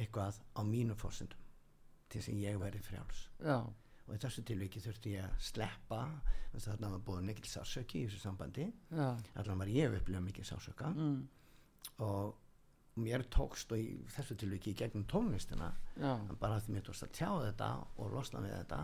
eitthvað 0.00 0.40
á 0.58 0.60
mínu 0.66 0.96
fórsendum 0.98 1.40
til 2.12 2.22
að 2.22 2.44
ég 2.44 2.60
veri 2.60 2.82
frjáls. 2.84 3.24
Já, 3.40 3.58
og 4.04 4.12
í 4.12 4.20
þessu 4.20 4.44
tilviki 4.46 4.82
þurfti 4.84 5.14
ég 5.16 5.26
að 5.26 5.44
sleppa 5.48 6.00
þarna 6.54 6.92
var 6.92 7.04
búið 7.06 7.28
mikil 7.30 7.48
sásöki 7.48 8.02
í 8.02 8.08
þessu 8.08 8.20
sambandi. 8.26 8.68
Já, 8.92 9.08
allan 9.40 9.62
var 9.64 9.72
ég 9.72 9.90
að 9.90 9.98
upplifa 10.02 10.22
mikil 10.22 10.44
sásöka 10.46 10.92
mm, 10.92 11.16
og 12.04 12.43
mér 12.94 13.24
tókst 13.32 13.72
og 13.74 13.80
í 13.80 13.96
þessu 14.14 14.36
tilviki 14.38 14.70
í 14.70 14.76
gegnum 14.78 15.06
tónlistina 15.10 15.72
bara 16.40 16.60
því 16.62 16.76
mér 16.76 16.84
tókst 16.86 17.06
að 17.06 17.14
tjá 17.18 17.30
þetta 17.42 17.70
og 17.98 18.12
losna 18.14 18.42
við 18.44 18.54
þetta. 18.54 18.78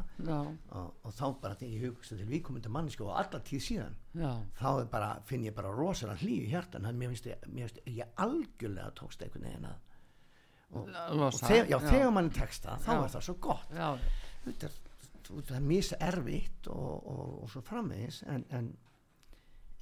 Og, 0.80 0.96
og 1.06 1.14
þá 1.14 1.26
bara 1.44 1.58
þegar 1.60 1.76
ég 1.76 1.84
hugsa 1.86 2.18
til 2.18 2.26
viðkomandi 2.30 2.72
mannsku 2.74 3.06
og 3.06 3.14
alla 3.20 3.42
tíð 3.46 3.62
síðan 3.68 3.94
já, 4.18 4.32
þá 4.58 4.90
bara, 4.90 5.12
finn 5.28 5.46
ég 5.46 5.54
bara 5.54 5.70
rosalega 5.74 6.24
hlýju 6.24 6.50
hjartan. 6.50 6.88
Þannig 6.88 6.96
að 6.96 7.00
mér 7.04 7.14
finnst 7.14 7.30
ég, 7.30 7.46
mér 7.46 7.70
finnst 7.70 7.80
ég 8.00 8.20
algjörlega 8.26 8.90
tókst 8.98 9.22
einhvern 9.26 9.48
veginn 9.48 9.70
að 9.70 9.78
og, 10.70 10.86
og 10.86 11.34
þegar, 11.34 11.66
já, 11.70 11.78
þegar 11.82 12.12
mann 12.14 12.30
tekst 12.34 12.66
það 12.66 12.84
þá 12.84 12.92
Já. 12.92 13.00
er 13.00 13.12
það 13.14 13.26
svo 13.26 13.34
gott. 13.42 13.74
Þetta 14.44 14.68
er, 14.68 14.78
það 15.30 15.56
er 15.56 15.66
mjög 15.66 15.90
erfitt 16.06 16.70
og, 16.74 17.10
og, 17.10 17.34
og 17.44 17.50
svo 17.50 17.62
framvegis 17.66 18.22
en, 18.30 18.44
en, 18.54 18.70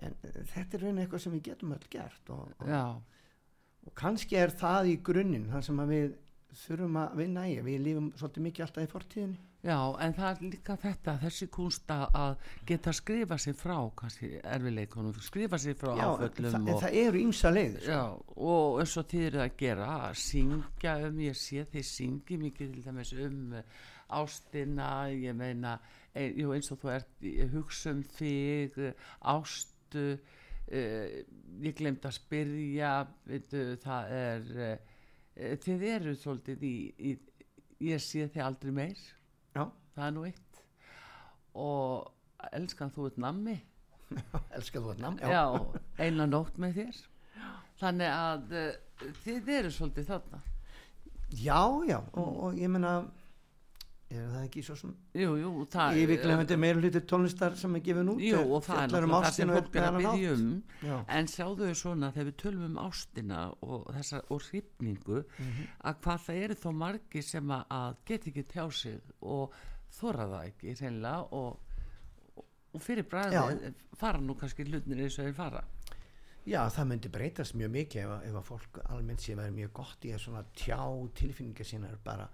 en 0.05 0.17
þetta 0.53 0.79
er 0.79 0.85
raunin 0.85 1.03
eitthvað 1.05 1.25
sem 1.25 1.37
við 1.37 1.45
getum 1.51 1.75
öll 1.77 1.89
gert 1.93 2.33
og, 2.33 2.55
og, 3.89 3.93
já, 3.93 3.99
kannski 4.03 4.39
er 4.39 4.55
það 4.55 4.93
í 4.93 4.97
grunninn 5.09 5.51
það 5.53 5.69
sem 5.69 5.85
við 5.89 6.17
þurfum 6.63 6.97
að 7.03 7.21
vinna 7.23 7.45
í 7.49 7.59
við 7.65 7.85
lífum 7.85 8.09
svolítið 8.17 8.49
mikið 8.49 8.65
alltaf 8.67 8.85
í 8.85 8.91
fortíðinni 8.93 9.45
já, 9.67 9.79
en 10.05 10.15
það 10.17 10.31
er 10.31 10.53
líka 10.53 10.77
þetta, 10.81 11.15
þessi 11.23 11.49
kunsta 11.53 11.99
að 12.17 12.47
geta 12.69 12.95
skrifa 12.95 13.39
sér 13.43 13.57
frá, 13.59 13.77
kannski 13.99 14.31
erfileikunum, 14.39 15.19
skrifa 15.25 15.61
sér 15.61 15.77
frá 15.79 15.93
Já, 15.99 16.07
áföllum 16.07 16.55
það, 16.55 16.59
en 16.61 16.73
og, 16.75 16.81
það 16.85 16.99
eru 17.03 17.23
ímsa 17.25 17.53
leiðir 17.53 17.85
sko. 17.85 17.93
Já, 17.93 18.03
og 18.55 18.81
eins 18.83 18.97
og 19.01 19.09
þið 19.13 19.29
eru 19.29 19.45
að 19.45 19.55
gera 19.65 19.93
að 20.09 20.19
syngja 20.23 20.97
um, 21.09 21.23
ég 21.27 21.39
sé 21.43 21.65
þið 21.73 21.87
syngi 21.91 22.41
mikið 22.47 22.75
til 22.75 22.85
dæmis 22.87 23.15
um 23.27 23.55
eh, 23.59 23.79
ástina, 24.19 24.91
ég 25.13 25.37
meina 25.37 25.77
e, 26.15 26.31
jú, 26.39 26.55
eins 26.57 26.71
og 26.73 26.81
þú 26.83 26.95
ert 26.95 27.29
hugsa 27.53 27.93
um 27.93 28.05
þig, 28.17 28.79
eh, 28.89 29.09
ástu 29.35 30.07
uh, 30.69 31.17
ég 31.65 31.77
glemt 31.79 32.07
að 32.07 32.17
spyrja 32.19 32.93
veitu, 33.29 33.65
það 33.83 34.13
er 34.19 34.53
uh, 34.57 35.57
þið 35.65 35.87
eru 35.95 36.15
svolítið 36.19 36.65
í, 36.67 36.77
í 36.99 37.17
ég 37.89 38.03
sé 38.03 38.27
þið 38.33 38.45
aldrei 38.45 38.75
meir. 38.75 39.03
Já, 39.55 39.65
það 39.95 40.07
er 40.07 40.15
nú 40.17 40.27
eitt. 40.29 40.63
Og 41.59 42.49
elskan 42.53 42.93
þú 42.95 43.09
ert 43.11 43.23
nammi. 43.23 43.57
Elskar 44.57 44.85
þú 44.85 44.93
að 44.95 45.03
namn 45.05 45.19
já, 45.21 45.43
eina 46.01 46.27
nótt 46.29 46.59
með 46.61 46.79
þér. 46.83 47.01
Þannig 47.79 48.15
að 48.15 48.55
uh, 48.59 49.11
þið 49.25 49.51
eru 49.59 49.73
svolítið 49.75 50.09
þarna. 50.13 50.41
Já, 51.37 51.61
já 51.85 51.99
og, 51.99 52.29
og 52.49 52.57
ég 52.57 52.73
meina 52.73 53.03
er 54.11 54.25
það 54.33 54.45
ekki 54.47 54.63
svo 54.65 54.75
það 55.69 55.99
yfirglemandi 56.03 56.57
meira 56.57 56.81
hluti 56.81 57.01
tónlistar 57.11 57.57
sem 57.61 57.75
er 57.77 57.81
gefin 57.85 58.09
út? 58.15 58.21
Jú, 58.25 58.39
og 58.57 58.63
það 58.65 58.95
er 58.97 59.05
um 59.05 59.11
það 59.13 59.27
sem 59.37 59.49
fólk 59.53 59.77
er 59.77 59.87
að 59.89 59.99
byggja 59.99 60.33
um. 60.35 60.63
Já. 60.83 60.97
en 61.19 61.27
sjáðu 61.27 61.69
svona 61.77 62.11
þegar 62.15 62.29
við 62.31 62.37
tölum 62.43 62.65
um 62.71 62.79
ástina 62.87 63.41
og 63.63 63.87
þessa 63.95 64.23
og 64.31 64.41
hrifningu 64.49 65.25
Mhm. 65.39 65.67
að 65.85 65.95
hvað 66.05 66.19
það 66.27 66.43
eru 66.45 66.55
þó 66.55 66.71
margi 66.75 67.23
sem 67.23 67.49
að, 67.51 67.65
get 68.07 68.25
ekki 68.27 68.45
tjá 68.49 68.71
sig 68.73 69.01
og 69.21 69.53
þóra 70.01 70.29
það 70.33 70.47
ekki 70.53 70.75
reynilega 70.81 71.33
og, 71.33 71.59
og, 72.37 72.81
fyrir 72.81 73.03
bræði 73.09 73.75
fara 73.97 74.19
nú 74.21 74.35
kannski 74.39 74.65
hlutnir 74.65 75.01
eins 75.05 75.19
og 75.19 75.25
þeir 75.27 75.35
fara. 75.35 75.65
Já, 76.49 76.63
það 76.73 76.87
myndi 76.89 77.09
breytast 77.13 77.55
mjög 77.55 77.71
mikið 77.75 78.03
ef, 78.03 78.09
að- 78.09 78.25
ef 78.31 78.35
að 78.41 78.45
fólk 78.49 78.79
almennt 78.89 79.21
sé 79.21 79.35
verið 79.37 79.53
mjög 79.59 79.73
gott 79.73 80.01
í 80.09 80.15
að 80.15 80.23
svona 80.25 80.45
tjá 80.57 80.81
tilfinningar 81.15 81.67
sínar 81.67 81.99
bara 82.03 82.29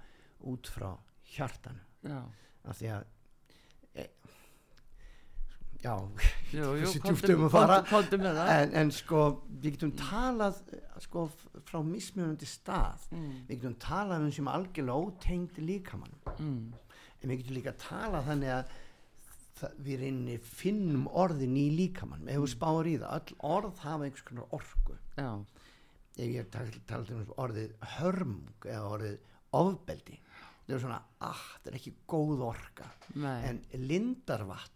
út 0.47 0.68
frá 0.70 0.93
hjartanu 1.35 1.81
já, 2.05 2.20
af 2.64 2.79
því 2.79 2.91
að 2.95 3.05
e, 3.95 4.07
já, 5.85 5.95
þessi 6.53 7.03
djúptum 7.05 7.45
að 7.49 7.53
fara. 7.55 7.81
með 8.20 8.39
það. 8.39 8.53
En, 8.55 8.72
en 8.83 8.93
sko 8.95 9.25
við 9.49 9.77
getum 9.77 9.93
talað 9.99 10.61
eh, 10.77 10.87
sko 11.05 11.27
frá 11.68 11.81
mismunandi 11.87 12.49
stað. 12.49 13.09
Mm. 13.11 13.29
við 13.49 13.59
getum 13.59 13.77
talað 13.83 14.27
um 14.29 14.33
sem 14.39 14.51
algjörlega 14.55 15.09
ótengd 15.09 15.61
líkamann 15.64 16.16
mm, 16.39 16.64
en 17.20 17.31
við 17.33 17.43
getum 17.43 17.59
líka 17.59 17.77
talað 17.89 18.31
þannig 18.31 18.57
að 18.59 18.81
við 19.87 20.01
reynir 20.03 20.41
finnum 20.45 21.05
orðin 21.09 21.55
í 21.57 21.68
líkamann 21.72 22.27
ef 22.29 22.43
við 22.43 22.53
spáum 22.57 22.89
í 22.91 22.97
það, 23.01 23.12
öll 23.20 23.37
orð 23.55 23.85
hafa 23.85 24.09
einhvers 24.09 24.27
konar 24.27 24.57
orku. 24.59 24.97
Já, 25.14 25.31
ef 26.18 26.33
ég 26.35 26.51
tal- 26.53 26.83
talað 26.89 27.14
um 27.14 27.31
orðið 27.45 27.77
hörmung 27.99 28.66
eða 28.66 28.91
orðið 28.97 29.16
ofbeldi 29.55 30.18
það 30.67 30.77
er 30.79 30.83
svona, 30.87 31.01
ah, 31.21 31.45
það 31.62 31.71
er 31.73 31.79
ekki 31.81 31.95
góð 32.09 32.45
orka. 32.51 32.89
Nei. 33.21 33.39
En 33.51 33.62
lindarvatn 33.89 34.71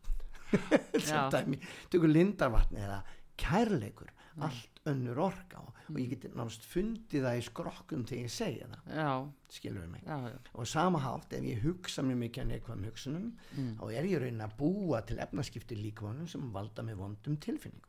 sem 1.04 1.30
dæmi, 1.34 1.58
tökur 1.92 2.08
lindarvatn 2.12 2.78
eða 2.80 3.02
kærleikur 3.38 4.14
allt 4.38 4.78
önnur 4.88 5.18
orka. 5.20 5.58
Og, 5.60 5.74
og 5.90 5.96
ég 5.98 6.12
geti 6.12 6.28
náttúrulega 6.30 6.68
fundið 6.70 7.24
það 7.26 7.38
í 7.40 7.42
skrokkum 7.48 8.04
þegar 8.08 8.22
ég 8.28 8.32
segja 8.32 8.68
það. 8.70 8.92
Já, 9.00 9.08
skilur 9.56 9.82
við 9.82 9.90
mig? 9.96 10.04
Já, 10.06 10.16
já, 10.30 10.36
og 10.54 10.68
sama 10.70 11.00
hátt 11.02 11.34
ef 11.36 11.44
ég 11.48 11.64
hugsa 11.66 12.04
mjög 12.06 12.20
mikið 12.22 12.44
að 12.44 12.50
neikvæðum 12.52 12.86
hugsunum 12.88 13.26
Mm. 13.58 13.72
þá 13.80 13.84
er 13.98 14.08
ég 14.12 14.22
raunin 14.22 14.44
að 14.46 14.56
búa 14.60 15.00
til 15.08 15.18
efnaskipti 15.24 15.76
líkvonum 15.80 16.28
sem 16.30 16.44
valda 16.54 16.84
með 16.86 17.00
vondum 17.02 17.36
tilfinningum 17.42 17.87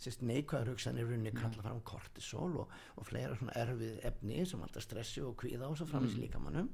sérst 0.00 0.24
neikvæður 0.24 0.72
hugsan 0.72 0.98
er 0.98 1.08
rauninni 1.08 1.32
kalla 1.36 1.64
fram 1.64 1.82
kortisol 1.86 2.62
og, 2.64 2.74
og 2.96 3.06
fleira 3.08 3.36
svona 3.36 3.56
erfið 3.60 4.00
efni 4.08 4.44
sem 4.48 4.62
valda 4.62 4.82
stressi 4.84 5.22
og 5.24 5.36
kvíða 5.40 5.68
og 5.68 5.78
svo 5.78 5.88
framins 5.90 6.16
mm. 6.16 6.24
líkamannum 6.24 6.70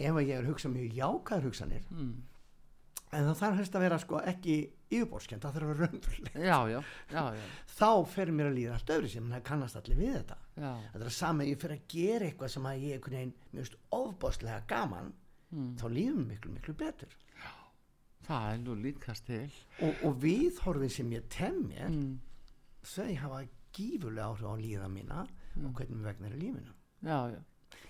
ef 0.00 0.14
að 0.14 0.26
ég 0.26 0.36
er 0.38 0.44
að 0.44 0.52
hugsa 0.54 0.72
mjög 0.72 0.96
jákvæður 0.96 1.48
hugsanir 1.50 1.88
mm, 1.92 2.12
en 3.10 3.26
það 3.28 3.40
þarf 3.42 3.58
helst 3.60 3.76
að 3.76 3.84
vera 3.84 3.98
sko 4.00 4.20
ekki 4.32 4.56
yfirbórskjönd, 4.90 5.42
það 5.42 5.56
þarf 5.56 5.66
að 5.66 5.70
vera 5.70 5.86
raunveruleg. 5.86 6.36
Já, 6.46 6.58
já, 6.70 6.80
já, 7.10 7.22
já, 7.36 7.48
þá 7.76 7.90
fer 8.10 8.32
mér 8.34 8.50
að 8.50 8.56
líða 8.58 8.76
allt 8.76 8.92
öðru 8.96 9.10
sem 9.10 9.32
það 9.34 9.42
kannast 9.46 9.78
allir 9.80 9.98
við 9.98 10.12
þetta. 10.16 10.38
Já, 10.54 10.70
þetta 10.84 11.00
er 11.00 11.10
að 11.10 11.16
sama, 11.16 11.46
ég 11.46 11.60
fer 11.62 11.74
að 11.74 11.84
gera 11.94 12.28
eitthvað 12.28 12.52
sem 12.54 12.68
að 12.70 12.84
ég 12.84 12.96
einhvern 12.96 13.18
veginn, 13.18 13.34
mér 13.50 13.64
finnst 13.64 13.78
ofbáslega 13.98 14.62
gaman 14.70 15.12
mm, 15.50 15.68
þá 15.80 15.86
líðum 15.94 16.22
við 16.22 16.30
miklu, 16.32 16.54
miklu 16.56 16.76
betur. 16.84 17.18
Það 18.30 18.48
er 18.52 18.58
nú 18.62 18.74
líkast 18.78 19.26
til. 19.26 19.46
Og, 19.82 20.02
og 20.06 20.18
viðhorfið 20.22 20.92
sem 21.00 21.14
ég 21.16 21.30
tem 21.32 21.56
mér 21.66 21.88
mm, 21.88 22.10
þau 22.86 23.10
hafa 23.22 23.40
gífurlega 23.76 24.28
áhrif 24.28 24.46
á 24.50 24.54
líða 24.60 24.88
mína 24.90 25.24
og 25.24 25.74
hvernig 25.76 25.98
við 25.98 26.06
vegnar 26.08 26.36
í 26.36 26.40
lífinu. 26.40 26.74
Já, 27.00 27.18
já, 27.32 27.40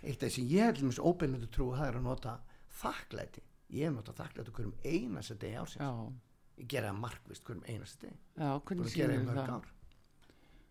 eitt 0.03 0.23
af 0.23 0.29
því 0.29 0.33
sem 0.37 0.51
ég 0.51 0.67
held 0.69 0.83
mjög 0.87 1.05
óbeinlega 1.11 1.51
trú 1.55 1.69
það 1.75 1.89
er 1.89 1.99
að 2.01 2.07
nota 2.07 2.35
þakklæti. 2.81 3.45
Ég 3.71 3.87
hef 3.87 3.95
notað 3.97 4.21
þakklæti 4.21 4.55
hverjum 4.57 4.75
einasta 4.85 5.37
degi 5.41 5.61
ársins. 5.61 5.85
Já, 5.85 6.61
ég 6.61 6.71
gera 6.75 6.93
markvist 6.97 7.51
einasta 7.51 8.07
degi. 8.07 8.19
Já, 8.37 8.51
búin 8.51 8.67
hvernig 8.67 8.91
að 8.91 8.99
gera 8.99 9.15
í 9.15 9.25
mörg 9.27 9.41
það? 9.41 9.55
ár. 9.57 9.73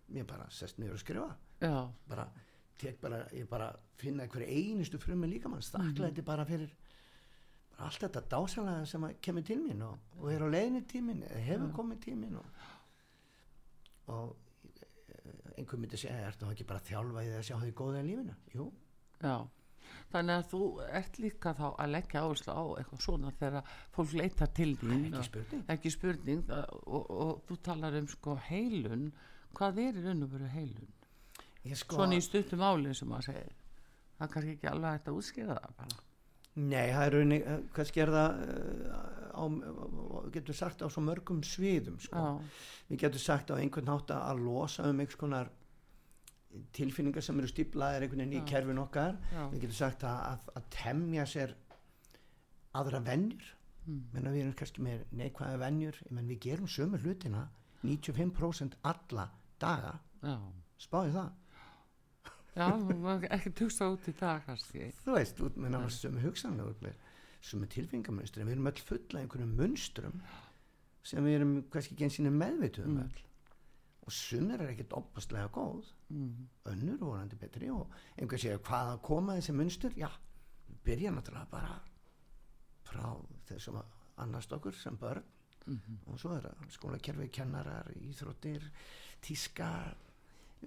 Mér 0.09 0.29
bara 0.29 0.49
sest 0.51 0.79
niður 0.81 0.97
að 0.97 1.03
skrifa. 1.03 1.29
Já, 1.61 1.75
bara, 2.09 2.27
tek 2.79 3.01
bara, 3.01 3.23
ég 3.35 3.49
bara 3.49 3.71
finna 3.99 4.27
hverju 4.27 4.47
einustu 4.47 4.99
frumi 5.01 5.29
líkamanns 5.29 5.71
þakklæti 5.73 6.23
bara 6.25 6.45
fyrir 6.47 6.71
bara 7.79 7.87
allt 7.87 8.03
þetta 8.03 8.23
dásalega 8.31 8.85
sem 8.87 9.05
kemur 9.23 9.45
til 9.47 9.59
mín 9.61 9.83
og, 9.85 9.99
og 10.19 10.31
er 10.33 10.43
á 10.43 10.47
leiðinni 10.51 10.81
tímin 10.87 11.23
eða 11.27 11.43
hefur 11.45 11.73
komið 11.75 12.01
tímin 12.07 12.39
og, 12.39 12.63
og 14.09 14.35
eh, 14.75 15.53
einhver 15.59 15.79
myndi 15.81 15.97
segja, 16.01 16.17
ertu 16.29 16.45
þá 16.47 16.51
ekki 16.55 16.67
bara 16.69 16.81
að 16.83 16.89
þjálfa 16.91 17.23
í 17.25 17.29
það 17.31 17.39
að 17.39 17.47
sjá 17.49 17.55
þau 17.63 17.71
góða 17.81 18.03
lífinu? 18.07 18.35
Jú, 18.55 18.67
já. 19.23 19.35
Þannig 20.09 20.35
að 20.39 20.47
þú 20.51 20.61
ert 20.99 21.17
líka 21.21 21.51
þá 21.57 21.65
að 21.81 21.91
leggja 21.95 22.21
áherslu 22.25 22.53
á 22.53 22.63
eitthvað 22.81 23.01
svona 23.05 23.31
þegar 23.39 23.71
fólk 23.95 24.13
leitar 24.19 24.51
til 24.57 24.69
þín 24.77 25.05
ekki 25.07 25.17
og- 25.21 25.27
spurning. 25.29 25.63
ekki 25.75 25.91
spurning. 25.93 26.43
Það- 26.49 26.73
og, 26.85 27.09
og 27.25 27.41
þú 27.49 27.57
talar 27.69 27.97
um 27.99 28.07
sko 28.07 28.35
heilun. 28.49 29.07
Hvað 29.57 29.81
er 29.85 29.97
í 29.97 30.03
raun 30.05 30.23
og 30.23 30.31
veru 30.33 30.49
heilun? 30.53 30.91
Ég 31.65 31.75
sko, 31.77 31.95
svona 31.97 32.15
í 32.17 32.21
stuttum 32.21 32.61
álinn 32.61 32.93
sem 32.95 33.09
maður 33.09 33.31
segir. 33.31 33.55
Það 34.19 34.27
er 34.27 34.33
kannski 34.33 34.53
ekki 34.57 34.69
alveg 34.69 35.09
að 35.09 35.17
útskýra 35.19 35.57
það 35.57 35.75
bara 35.81 36.03
Nei, 36.59 36.89
það 36.91 37.05
er 37.05 37.15
rauninni, 37.15 37.39
eh, 37.43 37.61
kannski 37.75 38.03
er 38.03 38.11
það 38.13 38.39
uh, 38.43 38.97
á, 39.39 39.43
getur 40.33 40.57
sagt 40.57 40.83
á 40.83 40.87
svo 40.91 41.03
mörgum 41.05 41.39
sviðum 41.45 41.99
sko. 42.03 42.25
við 42.89 43.05
getum 43.05 43.23
sagt 43.23 43.53
á 43.53 43.59
einhvern 43.59 43.87
nátt 43.87 44.11
að 44.15 44.43
losa 44.43 44.89
um 44.89 44.99
einhvers 44.99 45.19
konar 45.19 45.53
tilfinningar 46.75 47.23
sem 47.23 47.37
eru 47.39 47.47
stíplaðir 47.51 48.07
einhvern 48.07 48.25
veginn 48.25 48.41
í 48.41 48.49
kerfin 48.49 48.81
okkar. 48.81 49.15
Já, 49.31 49.43
við 49.53 49.63
getum 49.63 49.79
sagt 49.79 50.03
að, 50.09 50.19
að, 50.33 50.51
að 50.59 50.69
temja 50.75 51.25
sér 51.29 51.55
aðra 52.79 53.01
vennjur 53.05 53.55
menna 53.89 54.31
við 54.33 54.43
erum 54.43 54.55
kannski 54.57 54.83
með 54.85 55.03
neikvæða 55.19 55.59
venjur. 55.63 55.99
Menn 56.13 56.29
við 56.29 56.41
gerum 56.47 56.69
sömu 56.69 56.99
hlutina 57.01 57.45
95% 57.83 58.77
alla 58.89 59.29
daga. 59.61 59.95
Já, 60.23 60.35
spáði 60.79 61.15
það 61.15 61.29
já, 62.55 62.67
ekki 63.35 63.51
tuksa 63.55 63.89
út 63.93 64.07
í 64.07 64.13
það 64.19 64.43
kannski. 64.45 64.91
Þú 65.05 65.15
veist, 65.15 65.39
út 65.45 65.55
með 65.57 65.73
náttúrulega 65.75 65.95
sömu 65.99 66.23
hugsanlega 66.25 66.69
út 66.73 66.81
með 66.81 66.93
sömu 67.41 67.67
tilfingamönstrum 67.71 68.47
við 68.49 68.51
erum 68.57 68.67
öll 68.71 68.83
fulla 68.89 69.19
einhverjum 69.23 69.55
munstrum 69.55 70.21
sem 71.03 71.23
við 71.25 71.35
erum 71.39 71.53
kannski 71.71 71.95
eins 72.03 72.19
og 72.19 72.33
meðvituðum 72.33 72.95
Mm. 72.97 73.03
öll. 73.03 73.21
Og 74.09 74.11
sumir 74.13 74.61
er 74.61 74.71
ekkert 74.73 74.93
opastlega 74.97 75.47
góð. 75.53 75.85
Mm. 76.09 76.47
önnur 76.65 76.97
vorandi 76.97 77.35
betri. 77.35 77.69
Og 77.69 77.87
einhver 78.17 78.39
segja 78.39 78.57
hvað 78.57 78.93
að 78.95 79.01
koma 79.01 79.35
þessi 79.37 79.53
munstur? 79.53 79.91
Já, 79.95 80.09
byrja 80.83 81.11
náttúrulega 81.11 81.49
bara 81.51 81.79
frá 82.83 83.15
þessum 83.47 83.75
að 83.77 83.85
annast 84.17 84.51
okkur 84.51 84.73
sem 84.73 84.97
börn. 84.97 85.23
Mhm. 85.67 85.99
og 86.07 86.17
svo 86.19 86.31
er 86.37 86.47
skólakerfi, 86.69 87.29
kennarar, 87.29 87.85
íþróttir 88.01 88.63
tíska 89.21 89.93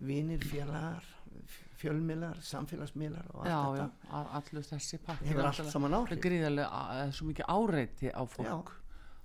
vinir, 0.01 0.38
félagar 0.45 1.03
fjölmiðlar, 1.82 2.38
samfélagsmiðlar 2.47 3.30
og 3.34 3.40
allt 3.43 3.51
já, 3.51 3.59
já, 3.59 3.86
þetta 3.88 4.14
a- 4.20 4.28
allur 4.38 4.66
þessi 4.68 4.99
pakki 5.03 5.26
hefur 5.32 5.49
allt 5.49 5.70
saman 5.72 5.90
það 5.90 5.97
er 5.97 6.07
áhrif 6.07 6.20
gríðarlega 6.26 7.11
svo 7.16 7.26
mikið 7.32 7.49
áreiti 7.57 8.12
á 8.14 8.22
fólk. 8.30 8.72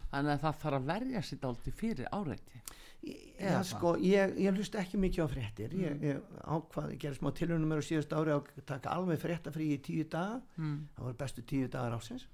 Þannig 0.07 0.31
að 0.37 0.41
það 0.45 0.61
þarf 0.63 0.77
að 0.79 0.85
verja 0.87 1.21
sér 1.27 1.39
dálítið 1.43 1.73
fyrir 1.81 2.07
áreiti. 2.15 2.61
Já, 3.37 3.59
sko, 3.63 3.91
ég, 4.01 4.33
ég 4.41 4.55
hlust 4.57 4.73
ekki 4.75 4.97
mikið 4.99 5.21
á 5.23 5.27
fréttir. 5.29 5.73
Mm. 5.75 5.83
ég, 5.83 6.01
ég 6.01 6.39
ákvað, 6.49 6.87
ég 6.95 6.99
gerði 7.03 7.19
smá 7.19 7.29
tilhörnum 7.37 7.69
mér 7.69 7.83
á 7.83 7.85
síðust 7.85 8.15
ári 8.17 8.33
að 8.33 8.47
taka 8.65 8.89
alveg 8.95 9.19
fréttafrí 9.21 9.67
í 9.75 9.77
tíu 9.85 10.07
daga. 10.09 10.41
Mm. 10.57 10.79
það 10.97 11.03
voru 11.05 11.17
bestu 11.21 11.43
tíu 11.45 11.67
dagar 11.69 11.95
ásins 11.99 12.25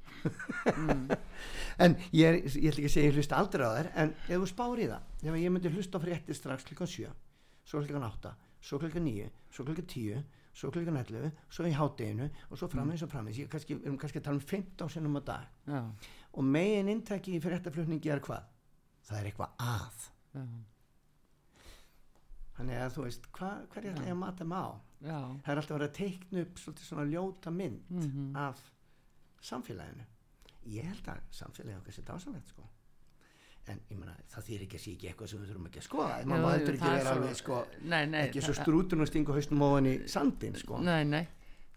Mm. 0.74 1.10
en 1.84 1.98
ég, 2.16 2.46
ég 2.56 2.70
ætla 2.72 2.80
ekki 2.80 2.88
að 2.88 2.94
segja 2.96 3.10
ég 3.10 3.16
hlusta 3.18 3.36
aldrei 3.42 3.66
á 3.68 3.72
þær 3.76 3.90
en 4.06 4.14
ef 4.30 4.38
þú 4.40 4.48
spáir 4.54 4.80
í 4.80 4.88
það 4.88 5.28
ef 5.28 5.36
ég 5.44 5.52
myndi 5.52 5.72
hlusta 5.74 6.00
á 6.00 6.04
fréttir 6.06 6.38
strax 6.38 6.64
klukkan 6.70 6.88
7 6.88 7.12
svo 7.66 7.80
klukkan 7.82 8.04
8, 8.10 8.34
svo 8.62 8.80
klukkan 8.80 9.04
9 9.08 9.30
svo 9.52 9.66
klukkan 9.66 9.86
10, 9.86 10.24
svo 10.54 10.72
klukkan 10.72 10.98
11 10.98 11.32
svo 11.50 11.66
í 11.66 11.74
hátteginu 11.74 12.30
og 12.50 12.58
svo 12.58 12.68
framins 12.70 13.02
og 13.04 13.10
framins 13.10 13.38
ég 13.40 13.50
kannski, 13.50 13.78
erum 13.84 13.98
kannski 13.98 14.20
að 14.20 14.24
tala 14.28 14.36
um 14.42 14.46
15 14.46 14.90
sinnum 14.90 15.18
á 15.18 15.22
dag. 15.26 15.48
Já, 15.68 15.82
og 16.34 16.44
megin 16.44 16.90
inntæki 16.90 17.36
í 17.38 17.42
fréttaflutningi 17.42 18.10
er 18.14 18.20
hvað? 18.20 18.44
það 19.04 19.18
er 19.20 19.26
eitthvað 19.32 19.50
að. 19.60 20.06
Já, 20.34 20.44
þannig 22.58 22.78
að 22.84 22.92
þú 22.96 23.04
veist, 23.08 23.26
hva, 23.36 23.50
hver 23.74 23.88
er 23.90 23.98
að 24.04 24.18
mata 24.20 24.46
mig 24.46 24.58
á? 24.62 24.70
Já. 25.04 25.18
Það 25.44 25.52
er 25.54 25.62
alltaf 25.62 25.76
verið 25.78 25.90
að 25.90 25.98
teikna 25.98 26.44
upp 26.46 26.62
svona 26.84 27.06
ljóta 27.10 27.52
mynd 27.52 27.90
Mhm. 27.90 28.36
af 28.38 28.62
samfélaginu. 29.42 30.06
Ég 30.66 30.84
held 30.88 31.08
að 31.12 31.20
samfélagi 31.32 31.78
okkar 31.82 31.94
sé 31.94 32.02
dásalegt 32.04 32.48
sko 32.48 32.64
en 33.72 33.80
ég 33.90 33.98
meina 33.98 34.14
það 34.34 34.44
þýr 34.50 34.64
ekki 34.66 34.78
að 34.80 34.82
sé 34.84 34.92
ekki 34.98 35.08
eitthvað 35.12 35.30
sem 35.32 35.40
við 35.44 35.52
þurfum 35.54 35.68
ekki 35.70 35.80
að 35.80 35.86
skoða 35.88 36.18
Já, 36.20 36.26
maður 36.28 36.44
jú, 36.44 36.58
þetta 36.58 36.74
ekki 36.74 36.84
það 36.84 36.98
er 36.98 37.06
svo- 37.06 37.14
alveg 37.16 37.36
sko 37.40 37.60
nei, 37.94 38.06
nei, 38.12 38.22
ekki 38.28 38.42
svo 38.44 38.54
það- 38.54 38.64
strútun 38.64 39.02
og 39.02 39.08
stingu 39.08 39.34
haustum 39.38 39.62
ofan 39.68 39.86
í 39.88 39.94
sandin 40.12 40.56
sko 40.60 40.80
nei, 40.84 41.04
nei 41.04 41.24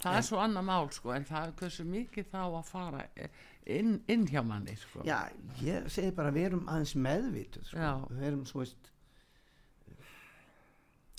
það 0.03 0.11
En- 0.13 0.19
er 0.19 0.27
svo 0.27 0.41
annað 0.43 0.65
mál 0.71 0.91
sko 0.93 1.13
en 1.15 1.25
það 1.25 1.47
er 1.47 1.53
hversu 1.61 1.85
mikið 1.87 2.27
þá 2.33 2.41
að 2.43 2.65
fara 2.73 3.05
inn, 3.67 3.95
inn 4.09 4.27
hjá 4.27 4.43
manni 4.45 4.75
sko 4.77 5.05
já, 5.07 5.21
ég 5.63 5.87
segi 5.91 6.11
bara 6.19 6.31
við 6.35 6.45
erum 6.51 6.67
aðeins 6.69 6.95
meðvituð 6.97 7.65
sko. 7.71 7.79
Já. 7.79 7.93
við 8.11 8.27
erum 8.33 8.45
svo 8.47 8.61
veist 8.65 8.93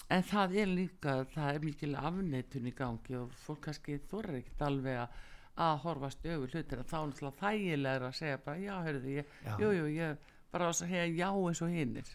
En 0.09 0.23
það 0.23 0.53
er 0.61 0.69
líka, 0.71 1.13
það 1.33 1.49
er 1.57 1.63
mikil 1.65 1.95
afneitun 1.99 2.69
í 2.69 2.71
gangi 2.77 3.15
og 3.19 3.33
fólk 3.43 3.65
kannski 3.65 3.97
þorri 4.07 4.37
ekkert 4.39 4.61
alveg 4.69 5.01
að, 5.01 5.17
að 5.65 5.81
horfast 5.83 6.23
öfu 6.31 6.47
hlutir 6.53 6.83
þá 6.87 6.93
er 7.01 7.09
náttúrulega 7.09 7.41
þægilegur 7.41 8.05
að 8.07 8.15
segja 8.21 8.37
bara 8.45 8.61
já, 8.61 8.75
heyrðu, 8.85 9.11
ég, 9.17 9.33
Já. 9.43 9.57
jú, 9.59 9.71
jú, 9.75 9.89
ég 9.97 10.17
bara 10.57 10.69
að 10.73 10.79
segja 10.81 11.05
já 11.13 11.29
eins 11.31 11.61
og 11.61 11.69
hinnir. 11.77 12.13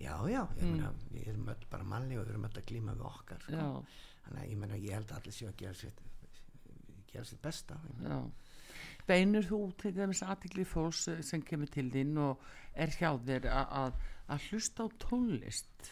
já, 0.00 0.14
já, 0.32 0.42
ég 0.56 0.62
Mm. 0.64 0.70
meina 0.72 0.92
við 1.12 1.26
erum 1.28 1.48
öll 1.52 1.66
bara 1.70 1.84
manni 1.84 2.16
og 2.18 2.24
við 2.26 2.30
erum 2.34 2.44
öll 2.48 2.56
að 2.62 2.64
glíma 2.72 2.94
við 2.96 3.06
okkar 3.14 3.42
sko. 3.44 3.52
Já, 3.52 3.82
þannig 4.26 4.42
að 4.44 4.50
ég 4.50 4.56
meina 4.64 4.76
ég 4.80 4.94
held 4.96 5.10
að 5.12 5.18
allir 5.20 5.32
séu 5.36 5.48
að 5.50 5.56
gera 5.60 5.74
sitt 5.74 6.00
gera 7.12 7.24
sitt 7.24 7.42
besta 7.42 7.76
já. 8.04 8.20
Beinur 9.08 9.42
þú 9.42 9.58
til 9.76 9.92
dæmis 9.92 10.22
aðtikli 10.22 10.64
fólks 10.64 11.08
sem 11.26 11.42
kemur 11.42 11.66
til 11.72 11.90
þín 11.90 12.16
og 12.22 12.38
er 12.74 12.88
hjá 12.94 13.10
þér 13.26 13.48
að, 13.50 13.92
hlusta 14.50 14.84
á 14.84 14.88
tónlist 15.02 15.90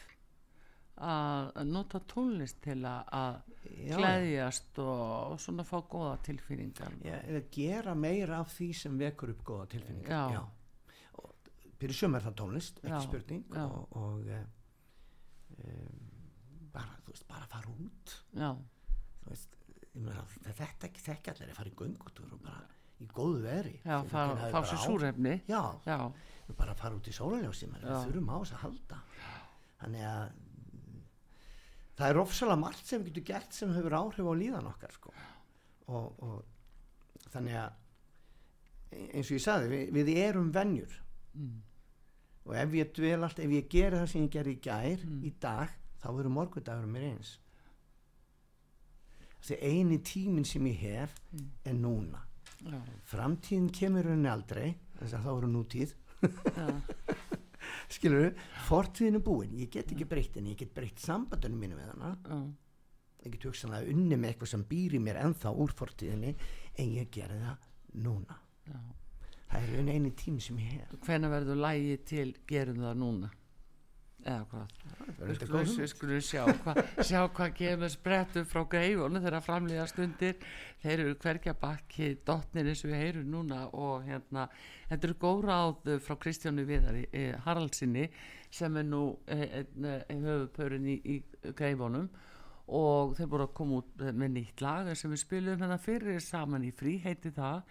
að 0.99 1.65
nota 1.69 2.01
tónlist 2.11 2.61
til 2.65 2.81
að, 2.87 3.41
Já. 3.87 3.97
gleðjast 3.99 4.79
og, 4.83 5.33
og 5.33 5.41
svona 5.43 5.65
fá 5.67 5.77
góða 5.91 6.17
tilfinningar. 6.27 6.95
Já, 7.05 7.19
eða 7.29 7.43
gera 7.55 7.95
meira 7.95 8.39
af 8.43 8.55
því 8.57 8.69
sem 8.75 8.97
vekur 8.99 9.31
upp 9.35 9.43
góða 9.47 9.67
tilfinningar 9.75 10.33
Já. 10.33 10.41
Og 10.41 10.58
fyrir 11.79 11.95
sum 11.95 12.15
er 12.19 12.25
það 12.27 12.37
tónlist, 12.41 12.81
ekki 12.83 12.95
Já, 12.95 13.01
spurning 13.07 13.45
já. 13.55 13.65
og, 13.67 13.97
og 13.97 14.27
e, 14.35 14.41
bara, 16.75 16.97
þú 17.05 17.13
veist, 17.15 17.27
bara 17.31 17.47
fara 17.51 17.71
út 17.75 18.17
Já, 18.39 18.51
þú 19.23 19.31
veist, 19.33 19.55
ég 19.95 20.03
meina, 20.03 20.25
þetta 20.49 20.89
ekki 20.91 21.05
þekki 21.07 21.33
allir 21.35 21.53
að 21.53 21.61
fara 21.61 21.73
í 21.73 21.77
göngutúr 21.83 22.35
og 22.37 22.43
bara 22.45 22.65
í 22.99 23.07
góðu 23.15 23.41
veri 23.45 23.77
já, 23.85 23.97
fá, 24.11 24.59
sér 24.67 24.81
súrefni. 24.83 25.37
já, 25.47 25.61
bara 26.59 26.75
fara 26.75 26.97
út 26.99 27.07
í 27.07 27.15
sólaljósi 27.15 27.69
þurfum 27.71 28.31
á 28.35 28.37
þess 28.43 28.55
að 28.57 28.63
halda 28.65 29.01
þannig 29.79 30.07
að 30.11 30.37
það 31.99 32.13
er 32.13 32.21
ofsalega 32.23 32.63
margt 32.63 32.87
sem 32.87 33.03
við 33.03 33.13
getum 33.13 33.27
gert 33.33 33.55
sem 33.55 33.75
hefur 33.75 33.95
áhrif 33.99 34.27
á 34.31 34.35
líðan 34.39 34.69
okkar 34.71 34.93
sko. 34.95 35.13
og, 35.89 36.23
og 36.23 37.29
þannig 37.33 37.57
að 37.59 37.71
e- 38.95 39.09
eins 39.19 39.31
og 39.31 39.37
ég 39.39 39.45
sagði, 39.45 39.69
við, 39.75 39.93
við 40.11 40.17
erum 40.29 40.51
venjur 40.55 41.05
Mm. 41.39 41.59
Og 42.49 42.57
ef 42.57 42.73
ég 42.79 42.95
dvel 42.97 43.27
allt, 43.27 43.43
ef 43.45 43.53
ég 43.53 43.69
geri 43.69 43.99
það 44.01 44.09
sem 44.13 44.25
ég 44.25 44.33
gerði 44.33 44.55
í 44.57 44.63
gær 44.65 45.05
í 45.29 45.33
dag, 45.43 45.75
þá 46.01 46.09
verður 46.09 46.33
morgundagur 46.33 46.89
mér 46.89 47.11
eins. 47.11 47.35
Þessi 49.39 49.59
eini 49.69 49.99
tíminn 50.03 50.47
sem 50.49 50.65
ég 50.71 50.81
hef 50.83 51.19
er 51.69 51.77
núna. 51.77 52.25
Já, 52.65 52.79
framtíðin 53.07 53.69
kemur 53.71 54.09
henni 54.11 54.31
aldrei 54.33 54.73
þess 54.99 55.15
að 55.15 55.27
þá 55.27 55.31
eru 55.35 55.51
nútíð. 55.53 55.93
Já, 56.25 56.65
skilur 57.95 58.25
við, 58.25 58.41
fortíðin 58.67 59.21
er 59.21 59.25
búin. 59.29 59.53
Ég 59.61 59.71
get 59.75 59.93
ekki 59.95 60.09
breytt 60.09 60.41
henni, 60.41 60.57
ég 60.57 60.65
get 60.65 60.73
breytt 60.75 61.05
sambandunum 61.05 61.63
mínu 61.63 61.79
við 61.79 61.93
hana. 61.93 62.15
Já, 62.25 62.41
ég 63.27 63.37
get 63.37 63.49
hugsanlega 63.51 63.93
unni 63.93 64.17
með 64.17 64.33
eitthvað 64.33 64.55
sem 64.55 64.65
býr 64.73 64.97
í 64.97 65.03
mér 65.05 65.21
ennþá 65.27 65.53
úr 65.53 65.77
fortíðinni 65.77 66.33
en 66.79 66.97
ég 66.97 67.13
gerði 67.15 67.43
það 67.45 67.69
núna. 68.09 68.41
Já. 68.67 68.81
Það 69.49 69.75
er 69.81 69.91
einu 69.95 70.15
tími 70.17 70.45
sem 70.45 70.63
ég 70.63 70.79
hef 70.79 70.97
Hvenær 71.07 71.33
verður 71.33 71.61
lægi 71.65 71.99
til 72.09 72.31
gerum 72.49 72.81
það 72.85 73.03
núna? 73.03 73.31
Eða 74.29 74.45
hvað? 74.51 74.73
Við 75.79 75.85
skulum, 75.93 76.23
sjá 76.27 76.41
hvað 76.65 76.79
sjá 77.07 77.21
hvað 77.37 77.53
kemur 77.55 77.93
sprettu 77.93 78.43
frá 78.51 78.65
greifunum 78.71 79.23
þegar 79.23 79.45
framlýða 79.47 79.85
stundir 79.89 80.35
þeir 80.83 81.05
eru 81.05 81.15
hverja 81.23 81.55
bakki 81.63 82.09
dottnir 82.27 82.69
eins 82.69 82.83
og 82.83 82.91
við 82.91 83.05
heyrum 83.05 83.29
núna 83.31 83.61
og 83.71 84.09
hérna 84.09 84.49
þetta 84.91 85.09
eru 85.09 85.19
góð 85.23 85.45
ráð 85.47 85.93
frá 86.05 86.19
Kristjánu 86.25 86.67
Viðari 86.69 87.05
eh, 87.13 87.37
Haraldsinni 87.47 88.09
sem 88.51 88.81
er 88.81 88.89
nú 88.89 89.05
eh, 89.31 89.63
eh, 89.63 90.03
höfupörin 90.11 90.91
í, 90.91 90.99
í 90.99 91.53
greifunum 91.55 92.11
og 92.75 93.15
þeir 93.17 93.31
voru 93.33 93.47
að 93.47 93.55
koma 93.57 93.79
út 93.81 94.03
með 94.03 94.35
nýtt 94.35 94.65
lag 94.67 94.91
sem 94.99 95.15
við 95.15 95.23
spilum 95.23 95.63
hérna 95.63 95.79
fyrir 95.81 96.19
saman 96.21 96.67
í 96.67 96.75
frí 96.75 96.99
heiti 97.07 97.33
það 97.39 97.63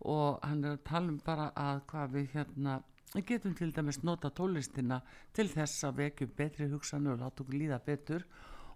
og 0.00 0.38
hann 0.44 0.62
er 0.64 0.76
að 0.76 0.84
tala 0.86 1.12
um 1.12 1.18
bara 1.24 1.50
að 1.56 1.82
hvað 1.90 2.14
við 2.14 2.30
hérna 2.36 2.78
við 3.14 3.24
getum 3.32 3.56
til 3.56 3.70
dæmis 3.72 4.02
nota 4.04 4.30
tónlistina 4.30 5.00
til 5.36 5.48
þess 5.48 5.86
að 5.88 6.02
vekjum 6.02 6.36
betri 6.36 6.68
hugsanur 6.68 7.16
og 7.16 7.22
láta 7.24 7.44
okkur 7.44 7.56
líða 7.56 7.80
betur. 7.84 8.26